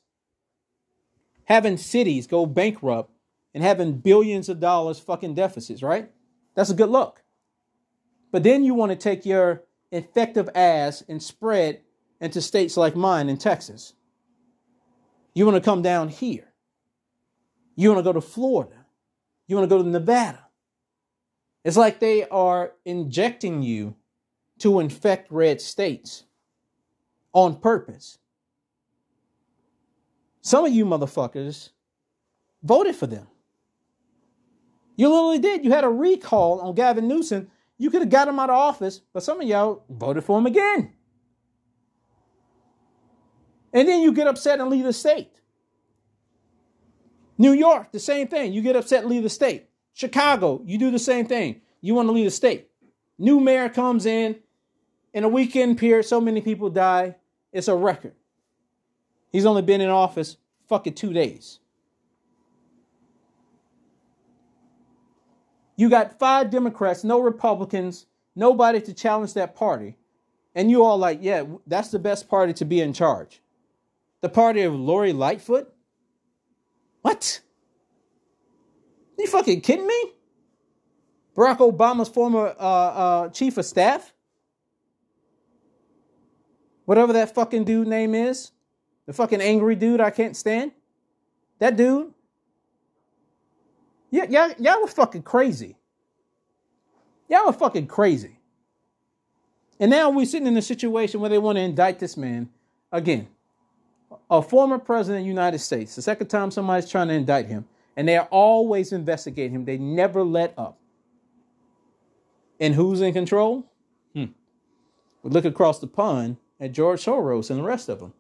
having 1.44 1.78
cities 1.78 2.26
go 2.26 2.44
bankrupt 2.44 3.10
and 3.54 3.62
having 3.62 3.98
billions 3.98 4.50
of 4.50 4.60
dollars 4.60 4.98
fucking 4.98 5.34
deficits, 5.34 5.82
right? 5.82 6.10
That's 6.54 6.70
a 6.70 6.74
good 6.74 6.90
look. 6.90 7.22
But 8.30 8.42
then 8.42 8.62
you 8.62 8.74
want 8.74 8.92
to 8.92 8.96
take 8.96 9.24
your 9.24 9.62
effective 9.90 10.50
ass 10.54 11.02
and 11.08 11.22
spread 11.22 11.80
into 12.20 12.42
states 12.42 12.76
like 12.76 12.94
mine 12.94 13.30
in 13.30 13.38
Texas. 13.38 13.94
You 15.32 15.46
want 15.46 15.56
to 15.56 15.66
come 15.66 15.80
down 15.80 16.10
here. 16.10 16.52
You 17.76 17.88
want 17.88 18.00
to 18.00 18.04
go 18.04 18.12
to 18.12 18.20
Florida. 18.20 18.84
You 19.46 19.56
want 19.56 19.70
to 19.70 19.74
go 19.74 19.82
to 19.82 19.88
Nevada. 19.88 20.43
It's 21.64 21.76
like 21.76 21.98
they 21.98 22.28
are 22.28 22.72
injecting 22.84 23.62
you 23.62 23.96
to 24.58 24.80
infect 24.80 25.32
red 25.32 25.60
states 25.60 26.24
on 27.32 27.58
purpose. 27.58 28.18
Some 30.42 30.66
of 30.66 30.72
you 30.72 30.84
motherfuckers 30.84 31.70
voted 32.62 32.94
for 32.94 33.06
them. 33.06 33.26
You 34.96 35.08
literally 35.08 35.38
did. 35.38 35.64
You 35.64 35.72
had 35.72 35.84
a 35.84 35.88
recall 35.88 36.60
on 36.60 36.74
Gavin 36.74 37.08
Newsom. 37.08 37.50
You 37.78 37.90
could 37.90 38.02
have 38.02 38.10
got 38.10 38.28
him 38.28 38.38
out 38.38 38.50
of 38.50 38.56
office, 38.56 39.00
but 39.12 39.22
some 39.22 39.40
of 39.40 39.48
y'all 39.48 39.84
voted 39.88 40.22
for 40.22 40.38
him 40.38 40.46
again. 40.46 40.92
And 43.72 43.88
then 43.88 44.02
you 44.02 44.12
get 44.12 44.28
upset 44.28 44.60
and 44.60 44.70
leave 44.70 44.84
the 44.84 44.92
state. 44.92 45.40
New 47.36 47.52
York, 47.52 47.90
the 47.90 47.98
same 47.98 48.28
thing. 48.28 48.52
You 48.52 48.62
get 48.62 48.76
upset 48.76 49.00
and 49.00 49.10
leave 49.10 49.24
the 49.24 49.30
state. 49.30 49.68
Chicago, 49.95 50.61
you 50.66 50.76
do 50.76 50.90
the 50.90 50.99
same 50.99 51.26
thing. 51.26 51.62
You 51.80 51.95
want 51.95 52.09
to 52.09 52.12
leave 52.12 52.26
the 52.26 52.30
state. 52.30 52.68
New 53.18 53.40
mayor 53.40 53.68
comes 53.68 54.07
in. 54.07 54.36
In 55.12 55.22
a 55.22 55.28
weekend 55.28 55.78
period, 55.78 56.05
so 56.05 56.20
many 56.20 56.40
people 56.40 56.68
die. 56.68 57.14
It's 57.53 57.68
a 57.68 57.76
record. 57.76 58.14
He's 59.30 59.47
only 59.47 59.62
been 59.62 59.80
in 59.80 59.88
office 59.88 60.36
fucking 60.68 60.95
two 60.95 61.12
days. 61.12 61.61
You 65.76 65.88
got 65.88 66.18
five 66.18 66.51
Democrats, 66.51 67.05
no 67.05 67.20
Republicans, 67.20 68.07
nobody 68.34 68.80
to 68.80 68.92
challenge 68.92 69.34
that 69.34 69.55
party. 69.55 69.97
And 70.55 70.70
you 70.70 70.84
all 70.84 70.99
like, 70.99 71.18
yeah, 71.20 71.45
that's 71.66 71.90
the 71.90 71.99
best 71.99 72.28
party 72.28 72.53
to 72.55 72.64
be 72.64 72.80
in 72.80 72.92
charge. 72.92 73.40
The 74.20 74.28
party 74.28 74.62
of 74.62 74.74
Lori 74.74 75.12
Lightfoot? 75.12 75.72
What? 77.03 77.40
You 79.18 79.26
fucking 79.26 79.60
kidding 79.60 79.86
me? 79.86 80.12
Barack 81.36 81.58
Obama's 81.58 82.08
former 82.08 82.54
uh, 82.58 82.62
uh, 82.62 83.28
chief 83.30 83.58
of 83.58 83.64
staff? 83.64 84.12
Whatever 86.84 87.12
that 87.14 87.34
fucking 87.34 87.64
dude 87.64 87.88
name 87.88 88.14
is? 88.14 88.52
The 89.06 89.12
fucking 89.12 89.40
angry 89.40 89.74
dude 89.74 90.00
I 90.00 90.10
can't 90.10 90.36
stand? 90.36 90.72
That 91.58 91.76
dude? 91.76 92.12
Yeah, 94.10 94.24
y'all, 94.28 94.52
y'all 94.58 94.82
were 94.82 94.88
fucking 94.88 95.22
crazy. 95.22 95.76
Y'all 97.28 97.46
were 97.46 97.52
fucking 97.52 97.86
crazy. 97.86 98.38
And 99.80 99.90
now 99.90 100.10
we're 100.10 100.26
sitting 100.26 100.46
in 100.46 100.56
a 100.56 100.62
situation 100.62 101.20
where 101.20 101.30
they 101.30 101.38
want 101.38 101.56
to 101.56 101.62
indict 101.62 101.98
this 101.98 102.16
man 102.16 102.48
again. 102.92 103.28
a 104.30 104.42
former 104.42 104.78
president 104.78 105.20
of 105.20 105.24
the 105.24 105.28
United 105.28 105.58
States, 105.58 105.96
the 105.96 106.02
second 106.02 106.28
time 106.28 106.50
somebody's 106.50 106.88
trying 106.88 107.08
to 107.08 107.14
indict 107.14 107.46
him, 107.46 107.66
and 107.97 108.09
they're 108.09 108.28
always 108.30 108.92
investigating 108.92 109.55
him. 109.55 109.64
They 109.64 109.78
never 109.78 110.22
let 110.22 110.55
up. 110.59 110.78
And 112.61 112.74
who's 112.74 113.01
in 113.01 113.12
control? 113.12 113.70
Hmm. 114.14 114.26
We 115.22 115.30
look 115.30 115.45
across 115.45 115.78
the 115.78 115.86
pond 115.86 116.36
at 116.61 116.72
George 116.72 117.05
Soros 117.05 117.51
and 117.51 117.59
the 117.59 117.64
rest 117.64 117.88
of 117.88 118.01
them. 118.01 118.14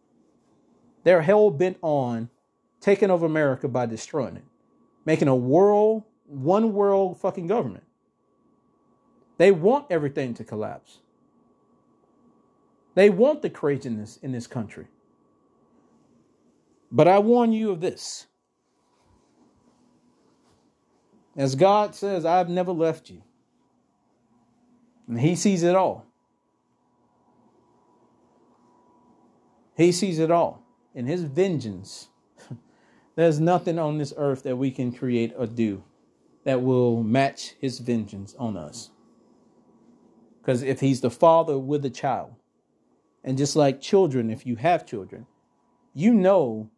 They're 1.02 1.22
hell 1.22 1.50
bent 1.50 1.78
on 1.82 2.30
taking 2.80 3.10
over 3.10 3.26
America 3.26 3.68
by 3.68 3.86
destroying 3.86 4.36
it, 4.36 4.44
making 5.04 5.28
a 5.28 5.36
world, 5.36 6.02
one 6.26 6.72
world 6.72 7.18
fucking 7.20 7.46
government. 7.46 7.84
They 9.38 9.50
want 9.50 9.86
everything 9.90 10.34
to 10.34 10.44
collapse. 10.44 10.98
They 12.94 13.10
want 13.10 13.42
the 13.42 13.50
craziness 13.50 14.18
in 14.18 14.32
this 14.32 14.46
country. 14.46 14.86
But 16.92 17.08
I 17.08 17.18
warn 17.18 17.52
you 17.52 17.70
of 17.70 17.80
this. 17.80 18.26
As 21.36 21.54
God 21.54 21.94
says, 21.94 22.24
I've 22.24 22.48
never 22.48 22.72
left 22.72 23.10
you. 23.10 23.22
And 25.08 25.20
He 25.20 25.34
sees 25.34 25.62
it 25.62 25.74
all. 25.74 26.06
He 29.76 29.90
sees 29.90 30.18
it 30.18 30.30
all. 30.30 30.62
In 30.94 31.06
His 31.06 31.24
vengeance, 31.24 32.08
there's 33.16 33.40
nothing 33.40 33.78
on 33.78 33.98
this 33.98 34.14
earth 34.16 34.44
that 34.44 34.56
we 34.56 34.70
can 34.70 34.92
create 34.92 35.32
or 35.36 35.46
do 35.46 35.82
that 36.44 36.62
will 36.62 37.02
match 37.02 37.54
His 37.60 37.80
vengeance 37.80 38.34
on 38.38 38.56
us. 38.56 38.90
Because 40.40 40.62
if 40.62 40.80
He's 40.80 41.00
the 41.00 41.10
father 41.10 41.58
with 41.58 41.84
a 41.84 41.90
child, 41.90 42.34
and 43.24 43.38
just 43.38 43.56
like 43.56 43.80
children, 43.80 44.30
if 44.30 44.46
you 44.46 44.56
have 44.56 44.86
children, 44.86 45.26
you 45.94 46.12
know 46.12 46.70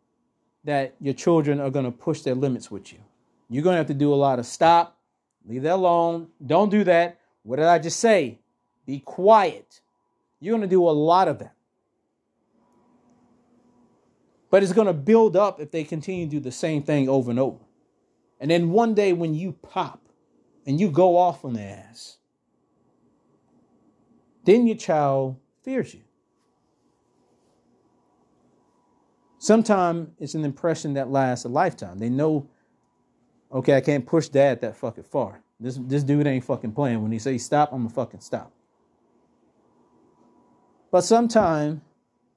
that 0.65 0.95
your 1.01 1.15
children 1.15 1.61
are 1.61 1.71
going 1.71 1.85
to 1.85 1.91
push 1.91 2.23
their 2.23 2.35
limits 2.35 2.71
with 2.71 2.93
you. 2.93 3.01
You're 3.49 3.63
going 3.63 3.75
to 3.75 3.79
have 3.79 3.87
to 3.87 3.95
do 3.95 4.13
a 4.13 4.17
lot 4.17 4.39
of 4.39 4.47
stop, 4.47 4.99
leave 5.47 5.63
that 5.63 5.75
alone, 5.75 6.29
don't 6.45 6.71
do 6.71 6.85
that. 6.85 7.21
What 7.43 7.57
did 7.57 7.67
I 7.67 7.79
just 7.79 8.01
say? 8.01 8.41
Be 8.87 9.01
quiet. 9.01 9.81
You're 10.41 10.53
going 10.53 10.69
to 10.69 10.75
do 10.75 10.89
a 10.89 10.91
lot 10.91 11.29
of 11.29 11.39
that. 11.39 11.55
But 14.51 14.63
it's 14.63 14.73
going 14.73 14.87
to 14.87 14.93
build 14.93 15.37
up 15.37 15.61
if 15.61 15.71
they 15.71 15.85
continue 15.85 16.27
to 16.27 16.31
do 16.31 16.41
the 16.41 16.53
same 16.53 16.83
thing 16.83 17.09
over 17.09 17.31
and 17.31 17.39
over. 17.39 17.59
And 18.41 18.51
then 18.51 18.71
one 18.71 18.95
day 18.95 19.13
when 19.13 19.35
you 19.35 19.53
pop 19.53 20.01
and 20.67 20.81
you 20.81 20.91
go 20.91 21.17
off 21.17 21.45
on 21.45 21.55
their 21.55 21.85
ass, 21.89 22.19
then 24.45 24.67
your 24.67 24.77
child 24.77 25.37
fears 25.63 25.95
you. 25.95 26.03
Sometimes 29.39 30.09
it's 30.19 30.35
an 30.35 30.45
impression 30.45 30.95
that 30.95 31.11
lasts 31.11 31.45
a 31.45 31.49
lifetime. 31.49 31.99
They 31.99 32.09
know, 32.09 32.49
okay, 33.53 33.77
I 33.77 33.81
can't 33.81 34.07
push 34.07 34.29
dad 34.29 34.61
that 34.61 34.77
fucking 34.77 35.05
far. 35.05 35.41
This 35.59 35.79
this 35.81 36.03
dude 36.03 36.27
ain't 36.27 36.45
fucking 36.45 36.73
playing. 36.73 37.03
When 37.03 37.13
he 37.13 37.19
say 37.19 37.39
stop, 37.39 37.73
I'm 37.73 37.83
gonna 37.83 37.91
fucking 37.91 38.21
stop. 38.21 38.53
But 40.91 41.03
sometimes 41.03 41.81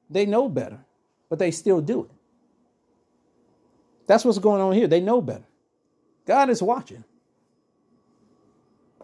they 0.10 0.26
know 0.26 0.49
better, 0.49 0.80
but 1.30 1.39
they 1.39 1.51
still 1.51 1.82
do 1.82 2.03
it. 2.03 2.12
That's 4.07 4.26
what's 4.26 4.39
going 4.39 4.62
on 4.62 4.74
here. 4.74 4.88
They 4.88 5.01
know 5.01 5.22
better. 5.22 5.45
God 6.26 6.49
is 6.49 6.64
watching. 6.64 7.03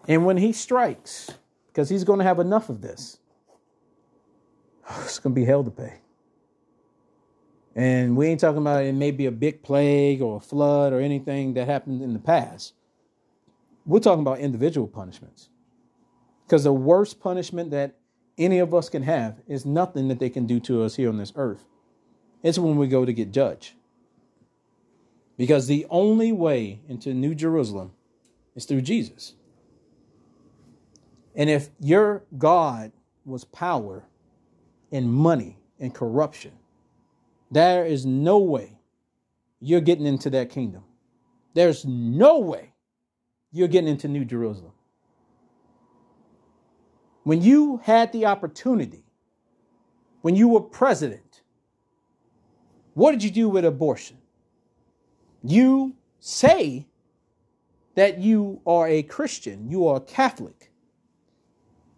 And 0.08 0.26
when 0.26 0.38
he 0.38 0.52
strikes, 0.52 1.32
because 1.68 1.90
he's 1.90 2.04
going 2.04 2.20
to 2.20 2.26
have 2.26 2.40
enough 2.40 2.70
of 2.70 2.82
this, 2.82 3.20
it's 5.04 5.20
going 5.20 5.36
to 5.36 5.40
be 5.40 5.46
hell 5.46 5.64
to 5.64 5.72
pay. 5.72 6.02
And 7.76 8.16
we 8.16 8.28
ain't 8.28 8.40
talking 8.40 8.62
about 8.62 8.84
it 8.84 8.94
may 8.96 9.12
be 9.12 9.26
a 9.26 9.32
big 9.32 9.62
plague 9.62 10.22
or 10.22 10.38
a 10.38 10.40
flood 10.40 10.94
or 10.94 11.02
anything 11.02 11.54
that 11.56 11.68
happened 11.68 12.02
in 12.02 12.14
the 12.14 12.20
past. 12.20 12.74
We're 13.86 14.00
talking 14.00 14.22
about 14.22 14.40
individual 14.40 14.88
punishments. 14.88 15.50
Because 16.46 16.64
the 16.64 16.74
worst 16.74 17.20
punishment 17.20 17.72
that 17.72 17.96
any 18.38 18.60
of 18.60 18.74
us 18.74 18.90
can 18.90 19.04
have 19.04 19.42
is 19.48 19.66
nothing 19.66 20.08
that 20.08 20.20
they 20.20 20.30
can 20.30 20.46
do 20.46 20.60
to 20.62 20.84
us 20.84 20.96
here 20.96 21.10
on 21.10 21.18
this 21.18 21.34
earth. 21.36 21.66
It's 22.44 22.58
when 22.60 22.78
we 22.78 22.88
go 22.88 23.06
to 23.06 23.14
get 23.14 23.32
judged. 23.32 23.74
Because 25.38 25.68
the 25.68 25.86
only 25.90 26.32
way 26.32 26.82
into 26.88 27.14
New 27.14 27.36
Jerusalem 27.36 27.92
is 28.56 28.66
through 28.66 28.82
Jesus. 28.82 29.34
And 31.36 31.50
if 31.50 31.70
your 31.80 32.24
God 32.38 32.94
was 33.26 33.44
power 33.44 34.06
and 34.92 35.12
money 35.12 35.58
and 35.80 35.94
corruption, 35.94 36.54
there 37.52 37.86
is 37.86 38.06
no 38.06 38.40
way 38.40 38.80
you're 39.60 39.82
getting 39.82 40.06
into 40.06 40.30
that 40.32 40.50
kingdom. 40.50 40.84
There's 41.54 41.86
no 41.86 42.40
way 42.40 42.74
you're 43.52 43.68
getting 43.68 43.90
into 43.90 44.08
New 44.08 44.26
Jerusalem. 44.26 44.74
When 47.24 47.42
you 47.42 47.78
had 47.84 48.12
the 48.12 48.26
opportunity, 48.26 49.04
when 50.22 50.36
you 50.36 50.48
were 50.48 50.62
president, 50.62 51.42
what 52.94 53.12
did 53.12 53.24
you 53.24 53.32
do 53.32 53.50
with 53.50 53.66
abortion? 53.66 54.18
You 55.44 55.96
say 56.20 56.88
that 57.96 58.20
you 58.20 58.62
are 58.66 58.88
a 58.88 59.04
Christian, 59.04 59.70
you 59.70 59.88
are 59.88 59.98
a 59.98 60.02
Catholic, 60.02 60.72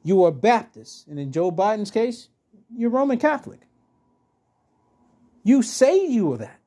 you 0.04 0.24
are 0.24 0.32
Baptist, 0.32 1.08
and 1.08 1.20
in 1.20 1.32
Joe 1.32 1.52
Biden's 1.52 1.92
case, 1.92 2.30
you're 2.74 2.90
Roman 2.90 3.18
Catholic. 3.18 3.67
You 5.48 5.62
say 5.62 6.06
you 6.06 6.34
are 6.34 6.38
that, 6.40 6.60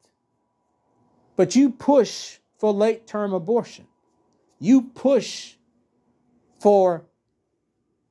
but 1.37 1.55
you 1.55 1.69
push 1.69 2.39
for 2.57 2.73
late 2.73 3.07
term 3.07 3.35
abortion. 3.35 3.87
You 4.59 4.81
push 4.81 5.57
for 6.59 7.05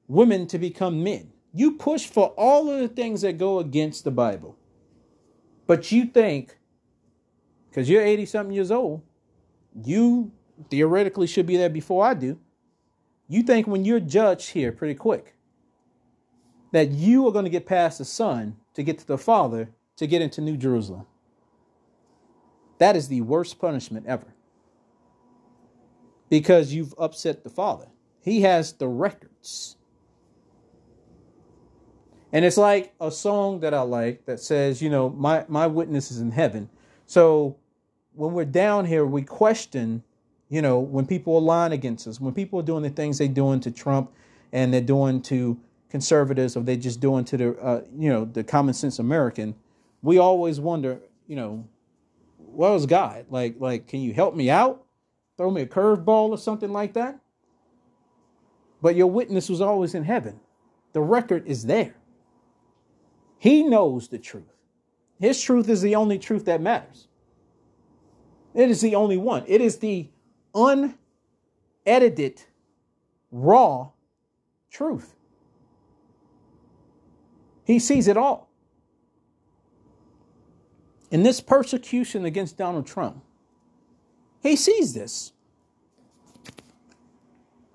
women 0.07 0.45
to 0.45 0.59
become 0.59 1.03
men. 1.03 1.31
You 1.55 1.71
push 1.71 2.05
for 2.05 2.27
all 2.37 2.69
of 2.69 2.81
the 2.81 2.87
things 2.87 3.21
that 3.21 3.39
go 3.39 3.57
against 3.57 4.03
the 4.03 4.11
Bible. 4.11 4.55
But 5.65 5.91
you 5.91 6.05
think, 6.05 6.59
because 7.71 7.89
you're 7.89 8.03
80 8.03 8.27
something 8.27 8.53
years 8.53 8.69
old, 8.69 9.01
you 9.83 10.31
theoretically 10.69 11.25
should 11.25 11.47
be 11.47 11.57
there 11.57 11.69
before 11.69 12.05
I 12.05 12.13
do. 12.13 12.39
You 13.27 13.41
think 13.41 13.65
when 13.65 13.85
you're 13.85 13.99
judged 13.99 14.51
here 14.51 14.71
pretty 14.71 14.93
quick, 14.93 15.33
that 16.73 16.91
you 16.91 17.27
are 17.27 17.31
going 17.31 17.45
to 17.45 17.49
get 17.49 17.65
past 17.65 17.97
the 17.97 18.05
son 18.05 18.57
to 18.75 18.83
get 18.83 18.99
to 18.99 19.07
the 19.07 19.17
father 19.17 19.69
to 19.99 20.07
get 20.07 20.21
into 20.21 20.39
New 20.39 20.55
Jerusalem. 20.55 21.05
That 22.77 22.95
is 22.95 23.09
the 23.09 23.19
worst 23.19 23.59
punishment 23.59 24.05
ever. 24.07 24.33
Because 26.29 26.73
you've 26.73 26.95
upset 26.97 27.43
the 27.43 27.49
Father. 27.49 27.87
He 28.21 28.41
has 28.41 28.71
the 28.71 28.87
records. 28.87 29.75
And 32.31 32.45
it's 32.45 32.55
like 32.55 32.93
a 33.01 33.11
song 33.11 33.59
that 33.59 33.73
I 33.73 33.81
like 33.81 34.25
that 34.25 34.39
says, 34.39 34.81
you 34.81 34.89
know, 34.89 35.09
my, 35.09 35.43
my 35.49 35.67
witness 35.67 36.11
is 36.11 36.21
in 36.21 36.31
heaven. 36.31 36.69
So 37.05 37.57
when 38.13 38.31
we're 38.31 38.45
down 38.45 38.85
here, 38.85 39.05
we 39.05 39.23
question, 39.23 40.03
you 40.47 40.61
know, 40.61 40.79
when 40.79 41.05
people 41.05 41.35
are 41.35 41.41
lying 41.41 41.73
against 41.73 42.07
us, 42.07 42.21
when 42.21 42.33
people 42.33 42.59
are 42.61 42.63
doing 42.63 42.83
the 42.83 42.89
things 42.89 43.17
they're 43.17 43.27
doing 43.27 43.59
to 43.61 43.71
Trump 43.71 44.13
and 44.53 44.73
they're 44.73 44.79
doing 44.79 45.21
to 45.23 45.59
conservatives 45.89 46.55
or 46.55 46.63
they're 46.63 46.77
just 46.77 47.01
doing 47.01 47.25
to 47.25 47.35
the, 47.35 47.57
uh, 47.57 47.81
you 47.97 48.09
know, 48.09 48.23
the 48.23 48.45
common 48.45 48.73
sense 48.73 48.99
American 48.99 49.55
we 50.01 50.17
always 50.17 50.59
wonder, 50.59 50.99
you 51.27 51.35
know, 51.35 51.67
what 52.37 52.71
was 52.71 52.85
God? 52.85 53.25
Like, 53.29 53.55
like, 53.59 53.87
can 53.87 54.01
you 54.01 54.13
help 54.13 54.35
me 54.35 54.49
out? 54.49 54.85
Throw 55.37 55.51
me 55.51 55.61
a 55.61 55.67
curveball 55.67 56.29
or 56.29 56.37
something 56.37 56.71
like 56.71 56.93
that? 56.93 57.19
But 58.81 58.95
your 58.95 59.07
witness 59.07 59.49
was 59.49 59.61
always 59.61 59.93
in 59.95 60.03
heaven. 60.03 60.39
The 60.93 61.01
record 61.01 61.47
is 61.47 61.65
there. 61.65 61.95
He 63.37 63.63
knows 63.63 64.07
the 64.07 64.17
truth. 64.17 64.43
His 65.19 65.41
truth 65.41 65.69
is 65.69 65.81
the 65.81 65.95
only 65.95 66.17
truth 66.17 66.45
that 66.45 66.61
matters. 66.61 67.07
It 68.53 68.69
is 68.69 68.81
the 68.81 68.95
only 68.95 69.17
one. 69.17 69.43
It 69.47 69.61
is 69.61 69.77
the 69.77 70.09
unedited, 70.55 72.41
raw 73.31 73.89
truth. 74.71 75.15
He 77.63 77.79
sees 77.79 78.07
it 78.07 78.17
all. 78.17 78.48
In 81.11 81.23
this 81.23 81.41
persecution 81.41 82.25
against 82.25 82.57
Donald 82.57 82.85
Trump, 82.85 83.23
he 84.41 84.55
sees 84.55 84.93
this. 84.93 85.33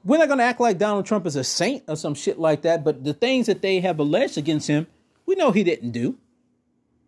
We're 0.04 0.18
not 0.18 0.28
going 0.28 0.38
to 0.38 0.44
act 0.44 0.60
like 0.60 0.78
Donald 0.78 1.06
Trump 1.06 1.26
is 1.26 1.34
a 1.34 1.42
saint 1.42 1.84
or 1.88 1.96
some 1.96 2.14
shit 2.14 2.38
like 2.38 2.62
that, 2.62 2.84
but 2.84 3.04
the 3.04 3.14
things 3.14 3.46
that 3.46 3.62
they 3.62 3.80
have 3.80 3.98
alleged 3.98 4.36
against 4.36 4.68
him, 4.68 4.86
we 5.26 5.34
know 5.34 5.50
he 5.50 5.64
didn't 5.64 5.92
do. 5.92 6.18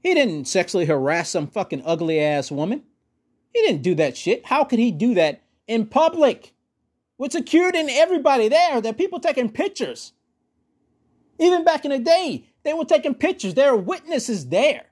He 0.02 0.14
didn't 0.14 0.46
sexually 0.46 0.86
harass 0.86 1.30
some 1.30 1.46
fucking 1.46 1.82
ugly 1.84 2.20
ass 2.20 2.50
woman. 2.50 2.82
He 3.52 3.60
didn't 3.60 3.82
do 3.82 3.94
that 3.96 4.16
shit. 4.16 4.46
How 4.46 4.64
could 4.64 4.78
he 4.78 4.90
do 4.90 5.14
that 5.14 5.42
in 5.66 5.86
public? 5.86 6.54
With 7.18 7.32
security 7.32 7.78
and 7.78 7.90
everybody 7.90 8.48
there, 8.48 8.80
there 8.80 8.90
are 8.90 8.94
people 8.94 9.20
taking 9.20 9.50
pictures. 9.50 10.12
Even 11.38 11.64
back 11.64 11.84
in 11.84 11.90
the 11.90 11.98
day, 11.98 12.46
they 12.62 12.72
were 12.72 12.84
taking 12.84 13.14
pictures. 13.14 13.54
There 13.54 13.70
are 13.70 13.76
witnesses 13.76 14.48
there 14.48 14.86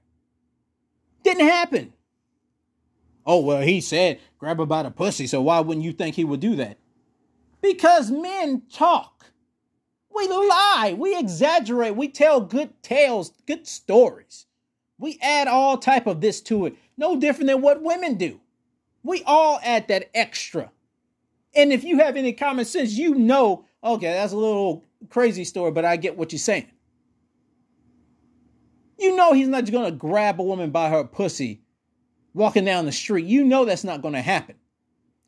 Didn't 1.24 1.48
happen. 1.48 1.92
Oh, 3.26 3.40
well, 3.40 3.62
he 3.62 3.80
said 3.80 4.20
grab 4.38 4.58
her 4.58 4.66
by 4.66 4.82
the 4.82 4.90
pussy, 4.90 5.26
so 5.26 5.40
why 5.40 5.60
wouldn't 5.60 5.84
you 5.84 5.92
think 5.92 6.14
he 6.14 6.24
would 6.24 6.40
do 6.40 6.54
that? 6.56 6.76
Because 7.62 8.10
men 8.10 8.62
talk. 8.70 9.26
We 10.14 10.28
lie, 10.28 10.94
we 10.96 11.16
exaggerate, 11.18 11.96
we 11.96 12.08
tell 12.08 12.40
good 12.40 12.80
tales, 12.82 13.32
good 13.46 13.66
stories. 13.66 14.46
We 14.98 15.18
add 15.20 15.48
all 15.48 15.78
type 15.78 16.06
of 16.06 16.20
this 16.20 16.40
to 16.42 16.66
it. 16.66 16.76
No 16.96 17.18
different 17.18 17.48
than 17.48 17.62
what 17.62 17.82
women 17.82 18.14
do. 18.14 18.40
We 19.02 19.22
all 19.24 19.58
add 19.64 19.88
that 19.88 20.10
extra. 20.14 20.70
And 21.54 21.72
if 21.72 21.82
you 21.82 21.98
have 21.98 22.16
any 22.16 22.32
common 22.32 22.64
sense, 22.64 22.92
you 22.92 23.14
know, 23.14 23.64
okay, 23.82 24.12
that's 24.12 24.32
a 24.32 24.36
little 24.36 24.84
crazy 25.08 25.44
story, 25.44 25.72
but 25.72 25.84
I 25.84 25.96
get 25.96 26.16
what 26.16 26.32
you're 26.32 26.38
saying. 26.38 26.70
You 28.98 29.16
know 29.16 29.32
he's 29.32 29.48
not 29.48 29.70
gonna 29.70 29.90
grab 29.90 30.40
a 30.40 30.44
woman 30.44 30.70
by 30.70 30.90
her 30.90 31.04
pussy 31.04 31.62
walking 32.32 32.64
down 32.64 32.86
the 32.86 32.92
street. 32.92 33.26
You 33.26 33.44
know 33.44 33.64
that's 33.64 33.84
not 33.84 34.02
gonna 34.02 34.22
happen. 34.22 34.56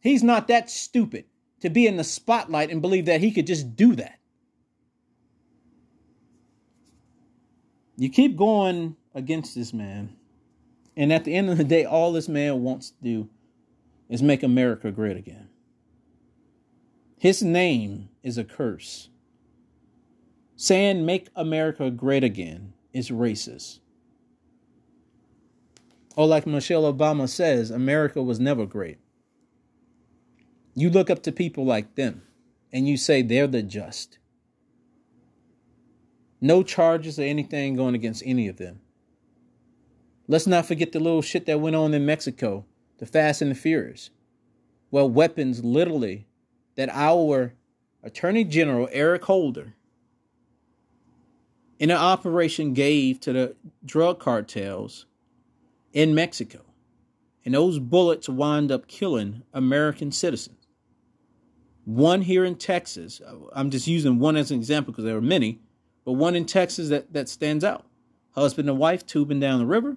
He's 0.01 0.23
not 0.23 0.49
that 0.49 0.71
stupid 0.71 1.25
to 1.61 1.71
be 1.71 1.87
in 1.87 1.97
the 1.97 2.05
spotlight 2.05 2.71
and 2.71 2.83
believe 2.83 3.07
that 3.07 3.21
he 3.21 3.33
could 3.33 3.47
just 3.47 3.77
do 3.77 3.97
that. 3.97 4.19
You 7.97 8.11
keep 8.11 8.37
going 8.37 8.97
against 9.15 9.55
this 9.55 9.73
man. 9.73 10.15
And 10.97 11.13
at 11.13 11.25
the 11.25 11.35
end 11.35 11.51
of 11.51 11.59
the 11.59 11.65
day, 11.65 11.85
all 11.85 12.13
this 12.13 12.29
man 12.29 12.63
wants 12.63 12.91
to 12.91 13.03
do 13.03 13.29
is 14.09 14.23
make 14.23 14.43
America 14.43 14.91
great 14.91 15.17
again. 15.17 15.49
His 17.19 17.43
name 17.43 18.11
is 18.23 18.39
a 18.39 18.45
curse. 18.45 19.09
Saying 20.57 21.05
make 21.05 21.29
America 21.35 21.91
great 21.91 22.23
again 22.23 22.75
is 22.97 23.11
racist. 23.11 23.81
Or, 26.17 26.27
like 26.27 26.47
Michelle 26.47 26.91
Obama 26.91 27.29
says, 27.29 27.71
America 27.71 28.23
was 28.23 28.41
never 28.41 28.65
great. 28.65 28.99
You 30.75 30.89
look 30.89 31.11
up 31.11 31.23
to 31.25 31.33
people 31.33 31.65
like 31.65 31.95
them 31.95 32.23
and 32.73 32.89
you 32.89 32.97
say 32.97 33.23
they're 33.23 33.47
the 33.47 33.63
just. 33.63 34.19
No 36.41 36.63
charges 36.63 37.19
or 37.19 37.23
anything 37.23 37.77
going 37.77 37.95
against 37.95 38.23
any 38.25 38.49
of 38.49 38.57
them. 38.57 38.81
Let's 40.29 40.47
not 40.47 40.67
forget 40.67 40.93
the 40.93 41.01
little 41.01 41.23
shit 41.23 41.47
that 41.47 41.61
went 41.61 41.77
on 41.77 41.95
in 41.95 42.05
Mexico, 42.05 42.65
the 42.99 43.07
Fast 43.07 43.43
and 43.43 43.51
the 43.51 43.55
Furious. 43.55 44.11
Well, 44.91 45.09
weapons 45.09 45.65
literally 45.65 46.27
that 46.77 46.89
our 46.91 47.55
Attorney 48.03 48.45
General 48.45 48.89
Eric 48.91 49.25
Holder 49.25 49.75
in 51.79 51.91
an 51.91 51.97
operation 51.97 52.73
gave 52.73 53.21
to 53.21 53.33
the 53.33 53.57
drug 53.85 54.19
cartels 54.19 55.07
in 55.93 56.15
Mexico. 56.15 56.61
And 57.45 57.55
those 57.55 57.79
bullets 57.79 58.29
wind 58.29 58.73
up 58.73 58.89
killing 58.89 59.43
American 59.53 60.11
citizens. 60.11 60.67
One 61.85 62.23
here 62.23 62.45
in 62.45 62.57
Texas, 62.57 63.21
I'm 63.53 63.71
just 63.71 63.87
using 63.87 64.19
one 64.19 64.37
as 64.37 64.51
an 64.51 64.59
example 64.59 64.93
because 64.93 65.05
there 65.05 65.17
are 65.17 65.21
many, 65.23 65.61
but 66.05 66.15
one 66.15 66.35
in 66.35 66.45
Texas 66.45 66.89
that, 66.89 67.13
that 67.13 67.29
stands 67.29 67.63
out. 67.63 67.85
Husband 68.33 68.69
and 68.69 68.79
wife 68.79 69.07
tubing 69.07 69.39
down 69.39 69.61
the 69.61 69.67
river, 69.67 69.97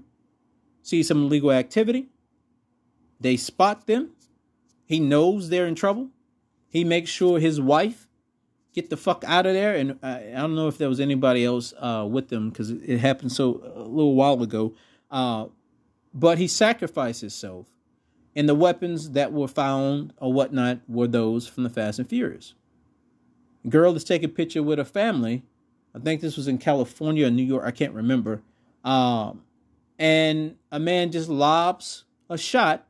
see 0.84 1.02
some 1.02 1.24
illegal 1.24 1.52
activity. 1.52 2.10
They 3.20 3.36
spot 3.36 3.88
them. 3.88 4.12
He 4.86 5.00
knows 5.00 5.50
they're 5.50 5.68
in 5.68 5.76
trouble. 5.76 6.10
He 6.70 6.84
makes 6.84 7.10
sure 7.10 7.40
his 7.40 7.60
wife 7.60 8.08
get 8.74 8.90
the 8.90 8.98
fuck 8.98 9.24
out 9.26 9.46
of 9.46 9.54
there. 9.54 9.76
And 9.76 9.98
I, 10.04 10.30
I 10.30 10.38
don't 10.38 10.56
know 10.56 10.68
if 10.68 10.78
there 10.78 10.90
was 10.90 11.00
anybody 11.00 11.46
else 11.46 11.74
uh, 11.78 12.08
with 12.10 12.30
them 12.30 12.50
because 12.50 12.70
it, 12.70 12.82
it, 12.86 12.98
happened 13.00 13.32
so 13.32 13.62
a 13.76 13.84
little 13.84 14.16
while 14.16 14.42
ago. 14.42 14.74
Uh, 15.10 15.48
but 16.14 16.38
he 16.38 16.48
sacrificed 16.48 17.22
himself. 17.22 17.68
And 18.36 18.48
the 18.48 18.56
weapons 18.56 19.12
that 19.12 19.34
were 19.34 19.48
found 19.48 20.14
or 20.18 20.32
whatnot 20.32 20.80
were 20.88 21.08
those 21.08 21.48
from 21.48 21.64
the 21.64 21.70
Fast 21.70 22.00
and 22.00 22.08
Furious. 22.08 22.54
Girl 23.68 23.96
is 23.96 24.04
taking 24.04 24.30
a 24.30 24.34
picture 24.34 24.64
with 24.64 24.78
her 24.78 24.86
family. 24.86 25.44
I 25.94 26.00
think 26.00 26.22
this 26.22 26.38
was 26.38 26.48
in 26.48 26.60
California 26.60 27.28
or 27.28 27.32
New 27.32 27.44
York. 27.44 27.64
I 27.66 27.72
can't 27.72 27.94
remember. 27.94 28.42
Um, 28.84 29.44
and 29.98 30.56
a 30.72 30.80
man 30.80 31.12
just 31.12 31.28
lobs 31.28 32.06
a 32.30 32.38
shot, 32.38 32.88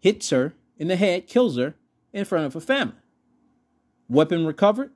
hits 0.00 0.30
her 0.30 0.54
in 0.78 0.88
the 0.88 0.96
head, 0.96 1.28
kills 1.28 1.56
her 1.56 1.74
in 2.12 2.24
front 2.24 2.46
of 2.46 2.54
her 2.54 2.60
family. 2.60 2.94
Weapon 4.10 4.44
recovered, 4.44 4.90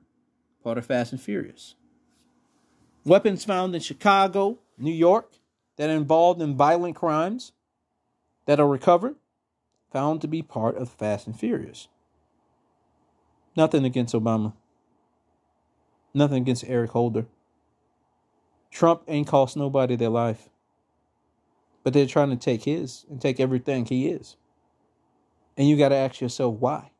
part 0.61 0.77
of 0.77 0.85
Fast 0.85 1.13
and 1.13 1.21
Furious. 1.21 1.75
Weapons 3.05 3.45
found 3.45 3.73
in 3.73 3.79
Chicago, 3.79 4.59
New 4.77 4.91
York, 4.91 5.35
that 5.77 5.89
are 5.89 5.93
involved 5.93 6.41
in 6.41 6.57
violent 6.57 6.97
crimes 6.97 7.53
that 8.45 8.59
are 8.59 8.67
recovered, 8.67 9.15
found 9.89 10.19
to 10.19 10.27
be 10.27 10.41
part 10.41 10.75
of 10.75 10.89
Fast 10.89 11.27
and 11.27 11.39
Furious. 11.39 11.87
Nothing 13.55 13.85
against 13.85 14.13
Obama. 14.13 14.51
Nothing 16.13 16.41
against 16.41 16.65
Eric 16.67 16.91
Holder. 16.91 17.25
Trump 18.69 19.03
ain't 19.07 19.27
cost 19.27 19.55
nobody 19.55 19.95
their 19.95 20.09
life. 20.09 20.49
But 21.85 21.93
they're 21.93 22.05
trying 22.05 22.31
to 22.31 22.35
take 22.35 22.65
his 22.65 23.05
and 23.09 23.21
take 23.21 23.39
everything 23.39 23.85
he 23.85 24.09
is. 24.09 24.35
And 25.55 25.69
you 25.69 25.77
got 25.77 25.89
to 25.89 25.95
ask 25.95 26.19
yourself 26.19 26.55
why. 26.55 26.91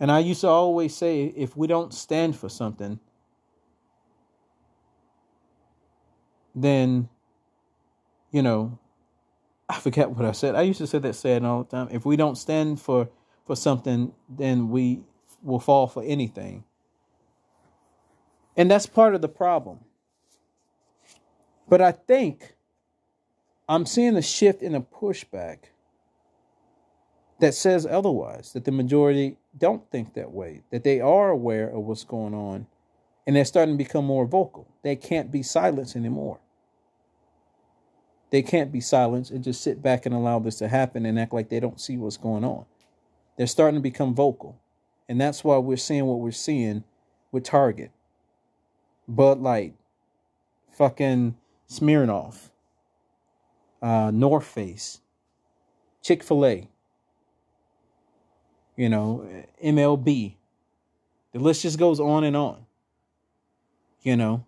And 0.00 0.10
I 0.10 0.20
used 0.20 0.40
to 0.40 0.48
always 0.48 0.96
say 0.96 1.26
if 1.36 1.56
we 1.56 1.66
don't 1.66 1.92
stand 1.92 2.34
for 2.34 2.48
something, 2.48 2.98
then, 6.54 7.08
you 8.32 8.42
know, 8.42 8.78
I 9.68 9.78
forget 9.78 10.10
what 10.10 10.24
I 10.24 10.32
said. 10.32 10.54
I 10.54 10.62
used 10.62 10.78
to 10.78 10.86
say 10.86 10.98
that 10.98 11.14
saying 11.14 11.44
all 11.44 11.62
the 11.62 11.70
time. 11.70 11.88
If 11.92 12.06
we 12.06 12.16
don't 12.16 12.36
stand 12.36 12.80
for, 12.80 13.10
for 13.44 13.54
something, 13.54 14.12
then 14.28 14.70
we 14.70 15.02
will 15.42 15.60
fall 15.60 15.86
for 15.86 16.02
anything. 16.02 16.64
And 18.56 18.70
that's 18.70 18.86
part 18.86 19.14
of 19.14 19.20
the 19.20 19.28
problem. 19.28 19.80
But 21.68 21.80
I 21.80 21.92
think 21.92 22.54
I'm 23.68 23.86
seeing 23.86 24.16
a 24.16 24.22
shift 24.22 24.62
in 24.62 24.74
a 24.74 24.80
pushback 24.80 25.58
that 27.38 27.54
says 27.54 27.86
otherwise, 27.86 28.52
that 28.54 28.64
the 28.64 28.72
majority 28.72 29.36
don't 29.58 29.88
think 29.90 30.14
that 30.14 30.32
way, 30.32 30.62
that 30.70 30.84
they 30.84 31.00
are 31.00 31.30
aware 31.30 31.68
of 31.68 31.84
what's 31.84 32.04
going 32.04 32.34
on, 32.34 32.66
and 33.26 33.36
they're 33.36 33.44
starting 33.44 33.74
to 33.74 33.84
become 33.84 34.04
more 34.04 34.26
vocal. 34.26 34.66
They 34.82 34.96
can't 34.96 35.30
be 35.30 35.42
silenced 35.42 35.96
anymore. 35.96 36.40
They 38.30 38.42
can't 38.42 38.70
be 38.70 38.80
silenced 38.80 39.30
and 39.30 39.42
just 39.42 39.60
sit 39.60 39.82
back 39.82 40.06
and 40.06 40.14
allow 40.14 40.38
this 40.38 40.56
to 40.58 40.68
happen 40.68 41.04
and 41.04 41.18
act 41.18 41.32
like 41.32 41.48
they 41.48 41.60
don't 41.60 41.80
see 41.80 41.96
what's 41.96 42.16
going 42.16 42.44
on. 42.44 42.64
They're 43.36 43.46
starting 43.46 43.78
to 43.78 43.82
become 43.82 44.14
vocal. 44.14 44.60
And 45.08 45.20
that's 45.20 45.42
why 45.42 45.58
we're 45.58 45.76
seeing 45.76 46.06
what 46.06 46.20
we're 46.20 46.30
seeing 46.30 46.84
with 47.32 47.42
Target, 47.42 47.90
Bud 49.08 49.40
Light, 49.40 49.74
fucking 50.76 51.36
Smirnoff, 51.68 52.50
uh, 53.82 54.12
North 54.12 54.46
Face, 54.46 55.00
Chick 56.02 56.22
fil 56.22 56.46
A, 56.46 56.68
you 58.80 58.88
know, 58.88 59.28
MLB. 59.62 60.36
The 61.32 61.38
list 61.38 61.60
just 61.60 61.78
goes 61.78 62.00
on 62.00 62.24
and 62.24 62.34
on. 62.34 62.64
You 64.00 64.16
know, 64.16 64.46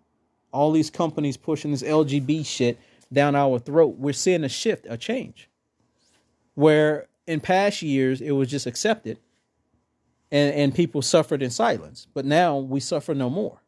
all 0.50 0.72
these 0.72 0.88
companies 0.88 1.36
pushing 1.36 1.70
this 1.70 1.82
LGB 1.82 2.46
shit 2.46 2.80
down 3.12 3.36
our 3.36 3.58
throat. 3.58 3.96
We're 3.98 4.14
seeing 4.14 4.42
a 4.42 4.48
shift, 4.48 4.86
a 4.88 4.96
change. 4.96 5.50
Where 6.54 7.08
in 7.26 7.40
past 7.40 7.82
years 7.82 8.22
it 8.22 8.30
was 8.30 8.48
just 8.48 8.66
accepted 8.66 9.18
and, 10.30 10.54
and 10.54 10.74
people 10.74 11.02
suffered 11.02 11.42
in 11.42 11.50
silence. 11.50 12.06
But 12.14 12.24
now 12.24 12.56
we 12.56 12.80
suffer 12.80 13.14
no 13.14 13.28
more. 13.28 13.60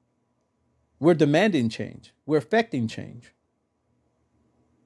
We're 0.99 1.13
demanding 1.13 1.69
change. 1.69 2.15
We're 2.25 2.39
affecting 2.39 2.89
change. 2.89 3.35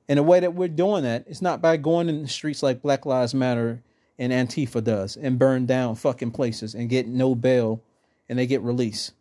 And 0.09 0.19
the 0.19 0.25
way 0.25 0.41
that 0.41 0.55
we're 0.55 0.67
doing 0.67 1.05
that 1.05 1.29
is 1.29 1.41
not 1.41 1.63
by 1.63 1.77
going 1.77 2.09
in 2.09 2.23
the 2.23 2.29
streets 2.29 2.65
like 2.65 2.83
Black 2.83 3.07
Lives 3.07 3.33
Matter 3.33 3.85
and 4.19 4.33
Antifa 4.33 4.83
does 4.83 5.17
and 5.17 5.39
burn 5.39 5.67
down 5.67 5.95
fucking 5.95 6.33
places 6.33 6.75
and 6.75 6.89
get 6.89 7.07
no 7.07 7.35
bail 7.35 7.83
and 8.29 8.39
they 8.39 8.47
get 8.47 8.63
released. 8.63 9.13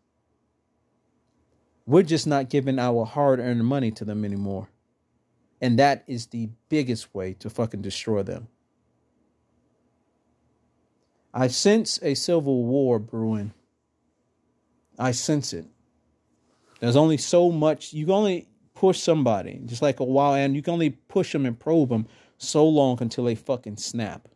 We're 1.86 2.04
just 2.04 2.28
not 2.28 2.50
giving 2.50 2.80
our 2.80 3.06
hard 3.06 3.40
earned 3.40 3.66
money 3.66 3.92
to 3.92 4.06
them 4.06 4.26
anymore. 4.26 4.70
And 5.62 5.80
that 5.80 6.04
is 6.08 6.28
the 6.28 6.50
biggest 6.70 7.14
way 7.16 7.34
to 7.36 7.50
fucking 7.50 7.82
destroy 7.82 8.24
them. 8.24 8.48
I 11.34 11.48
sense 11.48 12.00
a 12.02 12.14
civil 12.16 12.66
war 12.66 13.00
brewing. 13.00 13.54
I 15.00 15.12
sense 15.12 15.54
it. 15.54 15.66
There's 16.80 16.96
only 16.96 17.18
so 17.18 17.52
much 17.52 17.94
you 17.94 18.06
can 18.06 18.14
only 18.14 18.48
push 18.74 19.00
somebody, 19.00 19.62
just 19.66 19.82
like 19.82 20.00
a 20.00 20.04
wild 20.04 20.38
animal. 20.38 20.56
You 20.56 20.62
can 20.62 20.74
only 20.74 20.92
push 20.92 21.32
them 21.32 21.46
and 21.46 21.60
probe 21.60 21.90
them 21.90 22.08
so 22.38 22.68
long 22.68 22.98
until 23.02 23.24
they 23.24 23.36
fucking 23.36 23.78
snap. 23.78 24.28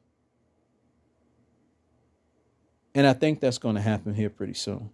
And 2.95 3.07
I 3.07 3.13
think 3.13 3.39
that's 3.39 3.57
going 3.57 3.75
to 3.75 3.81
happen 3.81 4.15
here 4.15 4.29
pretty 4.29 4.53
soon. 4.53 4.91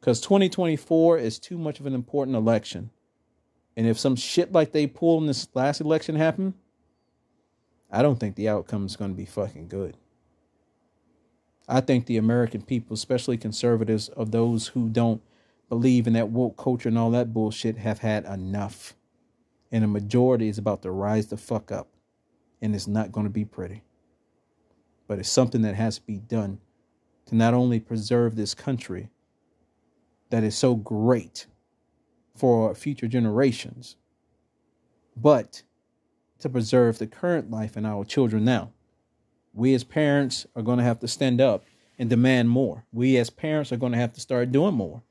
Because 0.00 0.20
2024 0.20 1.18
is 1.18 1.38
too 1.38 1.58
much 1.58 1.80
of 1.80 1.86
an 1.86 1.94
important 1.94 2.36
election 2.36 2.90
And 3.76 3.86
if 3.86 3.98
some 3.98 4.16
shit 4.16 4.52
like 4.52 4.72
they 4.72 4.86
pulled 4.86 5.22
in 5.22 5.26
this 5.26 5.48
last 5.54 5.80
election 5.80 6.16
happened, 6.16 6.54
I 7.90 8.02
don't 8.02 8.18
think 8.18 8.36
the 8.36 8.48
outcome 8.48 8.86
is 8.86 8.96
going 8.96 9.12
to 9.12 9.16
be 9.16 9.26
fucking 9.26 9.68
good. 9.68 9.96
I 11.68 11.80
think 11.80 12.06
the 12.06 12.16
American 12.16 12.62
people, 12.62 12.94
especially 12.94 13.36
conservatives, 13.36 14.08
of 14.10 14.30
those 14.30 14.68
who 14.68 14.88
don't 14.88 15.20
believe 15.68 16.06
in 16.06 16.14
that 16.14 16.30
woke 16.30 16.56
culture 16.56 16.88
and 16.88 16.98
all 16.98 17.10
that 17.10 17.34
bullshit, 17.34 17.78
have 17.78 17.98
had 17.98 18.24
enough. 18.24 18.94
And 19.72 19.84
the 19.84 19.88
majority 19.88 20.48
is 20.48 20.58
about 20.58 20.82
to 20.82 20.90
rise 20.90 21.26
the 21.26 21.36
fuck 21.36 21.72
up. 21.72 21.88
And 22.62 22.74
it's 22.74 22.86
not 22.86 23.12
going 23.12 23.26
to 23.26 23.30
be 23.32 23.44
pretty. 23.44 23.82
But 25.06 25.18
it's 25.18 25.28
something 25.30 25.62
that 25.62 25.74
has 25.74 25.96
to 25.96 26.06
be 26.06 26.18
done 26.18 26.58
to 27.26 27.34
not 27.34 27.54
only 27.54 27.80
preserve 27.80 28.36
this 28.36 28.54
country 28.54 29.10
that 30.30 30.44
is 30.44 30.56
so 30.56 30.74
great 30.74 31.46
for 32.34 32.74
future 32.74 33.08
generations, 33.08 33.96
but 35.16 35.62
to 36.38 36.48
preserve 36.48 36.98
the 36.98 37.06
current 37.06 37.50
life 37.50 37.76
in 37.76 37.86
our 37.86 38.04
children 38.04 38.44
now. 38.44 38.70
We 39.54 39.74
as 39.74 39.84
parents 39.84 40.46
are 40.54 40.62
going 40.62 40.78
to 40.78 40.84
have 40.84 41.00
to 41.00 41.08
stand 41.08 41.40
up 41.40 41.64
and 41.98 42.10
demand 42.10 42.50
more. 42.50 42.84
We 42.92 43.16
as 43.16 43.30
parents 43.30 43.72
are 43.72 43.78
going 43.78 43.92
to 43.92 43.98
have 43.98 44.12
to 44.14 44.20
start 44.20 44.52
doing 44.52 44.74
more. 44.74 45.02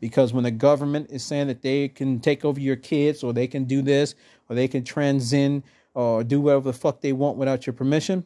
Because 0.00 0.32
when 0.32 0.44
the 0.44 0.50
government 0.50 1.10
is 1.10 1.22
saying 1.22 1.46
that 1.48 1.62
they 1.62 1.88
can 1.88 2.18
take 2.18 2.44
over 2.44 2.58
your 2.58 2.76
kids 2.76 3.22
or 3.22 3.32
they 3.32 3.46
can 3.46 3.64
do 3.64 3.82
this 3.82 4.14
or 4.48 4.56
they 4.56 4.66
can 4.66 4.82
transcend 4.82 5.62
or 5.94 6.24
do 6.24 6.40
whatever 6.40 6.64
the 6.64 6.72
fuck 6.72 7.00
they 7.00 7.12
want 7.12 7.36
without 7.36 7.66
your 7.66 7.74
permission, 7.74 8.24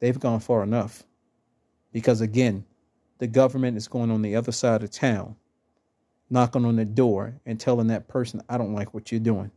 they've 0.00 0.18
gone 0.18 0.40
far 0.40 0.62
enough. 0.62 1.04
Because 1.92 2.20
again, 2.20 2.64
the 3.18 3.26
government 3.26 3.76
is 3.76 3.88
going 3.88 4.10
on 4.10 4.22
the 4.22 4.36
other 4.36 4.52
side 4.52 4.82
of 4.82 4.90
town, 4.90 5.36
knocking 6.30 6.64
on 6.64 6.76
the 6.76 6.84
door 6.84 7.40
and 7.46 7.58
telling 7.58 7.86
that 7.88 8.08
person, 8.08 8.42
I 8.48 8.58
don't 8.58 8.74
like 8.74 8.92
what 8.92 9.10
you're 9.12 9.20
doing. 9.20 9.50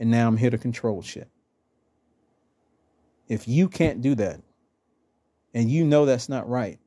And 0.00 0.10
now 0.10 0.26
I'm 0.26 0.36
here 0.36 0.50
to 0.50 0.58
control 0.58 1.02
shit. 1.02 1.28
If 3.28 3.46
you 3.46 3.68
can't 3.68 4.02
do 4.02 4.14
that, 4.16 4.40
and 5.54 5.70
you 5.70 5.84
know 5.84 6.04
that's 6.04 6.28
not 6.28 6.48
right, 6.48 6.78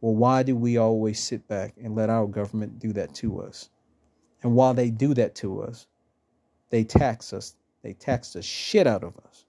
well, 0.00 0.14
why 0.14 0.42
do 0.42 0.54
we 0.54 0.76
always 0.76 1.18
sit 1.18 1.48
back 1.48 1.74
and 1.82 1.94
let 1.94 2.10
our 2.10 2.26
government 2.26 2.78
do 2.78 2.92
that 2.92 3.14
to 3.16 3.40
us? 3.40 3.70
And 4.42 4.54
while 4.54 4.74
they 4.74 4.90
do 4.90 5.14
that 5.14 5.34
to 5.36 5.62
us, 5.62 5.86
they 6.70 6.84
tax 6.84 7.32
us. 7.32 7.56
They 7.82 7.94
tax 7.94 8.34
the 8.34 8.42
shit 8.42 8.86
out 8.86 9.02
of 9.02 9.18
us. 9.26 9.46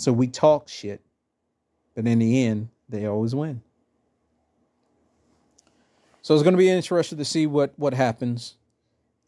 So 0.00 0.14
we 0.14 0.28
talk 0.28 0.66
shit, 0.66 1.02
but 1.94 2.06
in 2.06 2.20
the 2.20 2.44
end, 2.44 2.70
they 2.88 3.04
always 3.04 3.34
win. 3.34 3.60
So 6.22 6.32
it's 6.32 6.42
going 6.42 6.54
to 6.54 6.58
be 6.58 6.70
interesting 6.70 7.18
to 7.18 7.24
see 7.24 7.46
what 7.46 7.74
what 7.76 7.92
happens 7.92 8.56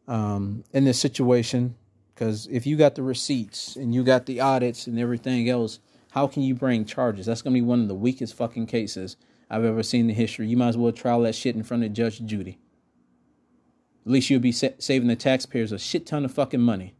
um, 0.08 0.64
in 0.72 0.84
this 0.84 0.98
situation. 0.98 1.74
Because 2.14 2.46
if 2.50 2.66
you 2.66 2.76
got 2.76 2.94
the 2.94 3.02
receipts 3.02 3.76
and 3.76 3.94
you 3.94 4.02
got 4.02 4.24
the 4.24 4.40
audits 4.40 4.86
and 4.86 4.98
everything 4.98 5.48
else, 5.48 5.78
how 6.10 6.26
can 6.26 6.42
you 6.42 6.54
bring 6.54 6.86
charges? 6.86 7.26
That's 7.26 7.42
going 7.42 7.54
to 7.54 7.60
be 7.60 7.66
one 7.66 7.80
of 7.80 7.88
the 7.88 7.94
weakest 7.94 8.34
fucking 8.34 8.66
cases 8.66 9.16
I've 9.50 9.64
ever 9.64 9.82
seen 9.82 10.08
in 10.08 10.16
history. 10.16 10.46
You 10.46 10.56
might 10.56 10.68
as 10.68 10.76
well 10.78 10.92
trial 10.92 11.20
that 11.22 11.34
shit 11.34 11.54
in 11.54 11.62
front 11.62 11.84
of 11.84 11.92
Judge 11.92 12.24
Judy. 12.24 12.58
At 14.06 14.12
least 14.12 14.30
you'll 14.30 14.40
be 14.40 14.52
sa- 14.52 14.68
saving 14.78 15.08
the 15.08 15.16
taxpayers 15.16 15.72
a 15.72 15.78
shit 15.78 16.06
ton 16.06 16.24
of 16.24 16.32
fucking 16.32 16.60
money. 16.60 16.94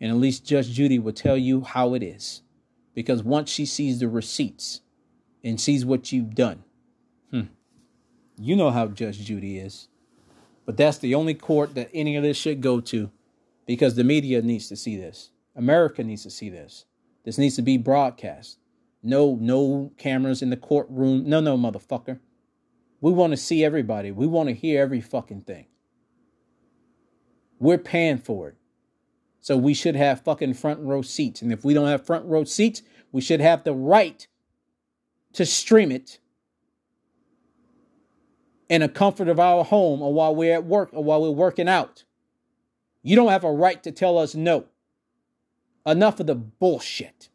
And 0.00 0.10
at 0.10 0.16
least 0.16 0.44
Judge 0.44 0.70
Judy 0.70 0.98
will 0.98 1.12
tell 1.12 1.36
you 1.36 1.62
how 1.62 1.94
it 1.94 2.02
is. 2.02 2.42
Because 2.94 3.22
once 3.22 3.50
she 3.50 3.66
sees 3.66 3.98
the 3.98 4.08
receipts 4.08 4.80
and 5.42 5.60
sees 5.60 5.84
what 5.84 6.12
you've 6.12 6.34
done, 6.34 6.64
hmm, 7.30 7.42
you 8.38 8.56
know 8.56 8.70
how 8.70 8.86
Judge 8.86 9.18
Judy 9.18 9.58
is. 9.58 9.88
But 10.64 10.76
that's 10.76 10.98
the 10.98 11.14
only 11.14 11.34
court 11.34 11.74
that 11.74 11.90
any 11.92 12.16
of 12.16 12.22
this 12.22 12.36
should 12.36 12.60
go 12.60 12.80
to 12.80 13.10
because 13.66 13.96
the 13.96 14.04
media 14.04 14.40
needs 14.42 14.68
to 14.68 14.76
see 14.76 14.96
this. 14.96 15.30
America 15.56 16.02
needs 16.02 16.22
to 16.22 16.30
see 16.30 16.48
this. 16.48 16.86
This 17.24 17.38
needs 17.38 17.56
to 17.56 17.62
be 17.62 17.76
broadcast. 17.76 18.58
No, 19.02 19.36
no 19.40 19.92
cameras 19.98 20.42
in 20.42 20.50
the 20.50 20.56
courtroom. 20.56 21.28
No, 21.28 21.40
no, 21.40 21.56
motherfucker. 21.56 22.18
We 23.00 23.12
want 23.12 23.32
to 23.32 23.36
see 23.36 23.64
everybody. 23.64 24.10
We 24.10 24.26
want 24.26 24.48
to 24.48 24.54
hear 24.54 24.80
every 24.80 25.00
fucking 25.00 25.42
thing. 25.42 25.66
We're 27.58 27.78
paying 27.78 28.18
for 28.18 28.48
it. 28.48 28.56
So 29.44 29.58
we 29.58 29.74
should 29.74 29.94
have 29.94 30.22
fucking 30.22 30.54
front 30.54 30.80
row 30.80 31.02
seats. 31.02 31.42
And 31.42 31.52
if 31.52 31.66
we 31.66 31.74
don't 31.74 31.88
have 31.88 32.06
front 32.06 32.24
row 32.24 32.44
seats, 32.44 32.80
we 33.12 33.20
should 33.20 33.42
have 33.42 33.62
the 33.62 33.74
right 33.74 34.26
to 35.34 35.44
stream 35.44 35.92
it 35.92 36.18
in 38.70 38.80
the 38.80 38.88
comfort 38.88 39.28
of 39.28 39.38
our 39.38 39.62
home 39.62 40.00
or 40.00 40.14
while 40.14 40.34
we're 40.34 40.54
at 40.54 40.64
work 40.64 40.88
or 40.94 41.04
while 41.04 41.20
we're 41.20 41.28
working 41.28 41.68
out. 41.68 42.04
You 43.02 43.16
don't 43.16 43.28
have 43.28 43.44
a 43.44 43.52
right 43.52 43.82
to 43.82 43.92
tell 43.92 44.16
us 44.16 44.34
no. 44.34 44.64
Enough 45.84 46.20
of 46.20 46.26
the 46.26 46.36
bullshit. 46.36 47.28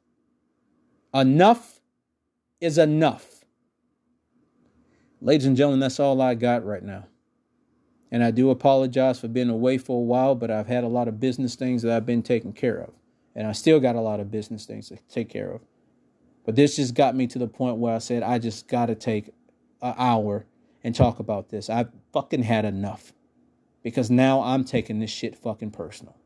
Enough 1.13 1.79
is 2.59 2.79
enough. 2.79 3.45
Ladies 5.21 5.45
and 5.45 5.55
gentlemen, 5.55 5.79
that's 5.79 5.99
all 5.99 6.19
I 6.21 6.33
got 6.33 6.65
right 6.65 6.83
now. 6.83 7.05
And 8.11 8.23
I 8.23 8.31
do 8.31 8.49
apologize 8.49 9.19
for 9.19 9.27
being 9.27 9.49
away 9.49 9.77
for 9.77 9.97
a 9.97 10.03
while, 10.03 10.35
but 10.35 10.49
I've 10.49 10.67
had 10.67 10.83
a 10.83 10.87
lot 10.87 11.07
of 11.07 11.19
business 11.19 11.55
things 11.55 11.83
that 11.83 11.95
I've 11.95 12.05
been 12.05 12.23
taking 12.23 12.53
care 12.53 12.77
of. 12.79 12.91
And 13.35 13.47
I 13.47 13.51
still 13.51 13.79
got 13.79 13.95
a 13.95 14.01
lot 14.01 14.19
of 14.19 14.31
business 14.31 14.65
things 14.65 14.89
to 14.89 14.97
take 15.09 15.29
care 15.29 15.51
of. 15.51 15.61
But 16.45 16.55
this 16.55 16.77
just 16.77 16.95
got 16.95 17.15
me 17.15 17.27
to 17.27 17.39
the 17.39 17.47
point 17.47 17.77
where 17.77 17.93
I 17.93 17.99
said, 17.99 18.23
I 18.23 18.39
just 18.39 18.67
got 18.67 18.87
to 18.87 18.95
take 18.95 19.27
an 19.81 19.93
hour 19.97 20.45
and 20.83 20.95
talk 20.95 21.19
about 21.19 21.49
this. 21.49 21.69
I've 21.69 21.89
fucking 22.11 22.43
had 22.43 22.65
enough 22.65 23.13
because 23.83 24.09
now 24.09 24.41
I'm 24.41 24.63
taking 24.63 24.99
this 24.99 25.11
shit 25.11 25.35
fucking 25.35 25.71
personal. 25.71 26.17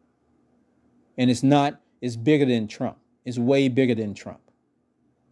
And 1.18 1.30
it's 1.30 1.44
not, 1.44 1.82
it's 2.02 2.16
bigger 2.16 2.46
than 2.46 2.68
Trump. 2.68 2.98
It's 3.26 3.38
way 3.38 3.68
bigger 3.68 3.96
than 3.96 4.14
Trump. 4.14 4.40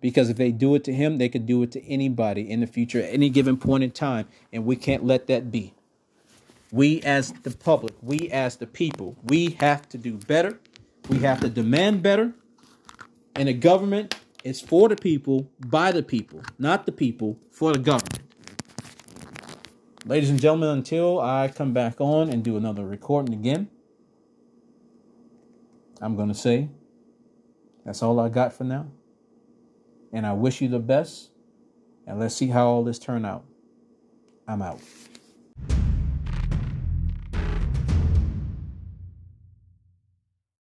Because 0.02 0.30
if 0.30 0.38
they 0.38 0.52
do 0.52 0.76
it 0.76 0.84
to 0.86 0.94
him, 0.94 1.18
they 1.18 1.30
could 1.30 1.46
do 1.46 1.62
it 1.64 1.72
to 1.72 1.84
anybody 1.86 2.50
in 2.50 2.60
the 2.60 2.68
future 2.68 3.00
at 3.00 3.14
any 3.14 3.30
given 3.30 3.58
point 3.58 3.84
in 3.84 3.92
time. 3.92 4.28
And 4.52 4.66
we 4.66 4.76
can't 4.76 5.06
let 5.06 5.28
that 5.28 5.52
be. 5.52 5.74
We, 6.72 7.02
as 7.02 7.34
the 7.44 7.52
public, 7.52 7.94
we, 8.02 8.30
as 8.30 8.56
the 8.56 8.68
people, 8.68 9.18
we 9.24 9.58
have 9.60 9.90
to 9.90 9.98
do 9.98 10.18
better. 10.18 10.60
We 11.10 11.20
have 11.20 11.42
to 11.42 11.50
demand 11.50 12.02
better. 12.02 12.34
And 13.36 13.50
the 13.50 13.54
government 13.54 14.16
is 14.44 14.62
for 14.62 14.88
the 14.88 14.96
people, 14.96 15.50
by 15.60 15.92
the 15.92 16.04
people, 16.04 16.42
not 16.58 16.86
the 16.86 16.92
people 16.92 17.38
for 17.52 17.74
the 17.74 17.80
government. 17.80 18.22
Ladies 20.06 20.30
and 20.30 20.42
gentlemen, 20.42 20.70
until 20.70 21.20
I 21.20 21.50
come 21.50 21.74
back 21.74 22.00
on 22.00 22.30
and 22.30 22.44
do 22.44 22.58
another 22.58 22.86
recording 22.86 23.34
again, 23.36 23.70
I'm 26.02 26.16
going 26.16 26.30
to 26.30 26.34
say 26.34 26.70
that's 27.86 28.02
all 28.02 28.20
I 28.20 28.30
got 28.30 28.54
for 28.54 28.64
now. 28.64 28.88
And 30.12 30.26
I 30.26 30.34
wish 30.34 30.62
you 30.62 30.70
the 30.70 30.80
best. 30.80 31.30
And 32.08 32.20
let's 32.20 32.36
see 32.36 32.48
how 32.48 32.68
all 32.68 32.84
this 32.84 32.98
turn 32.98 33.26
out. 33.26 33.46
I'm 34.48 34.62
out. 34.62 34.80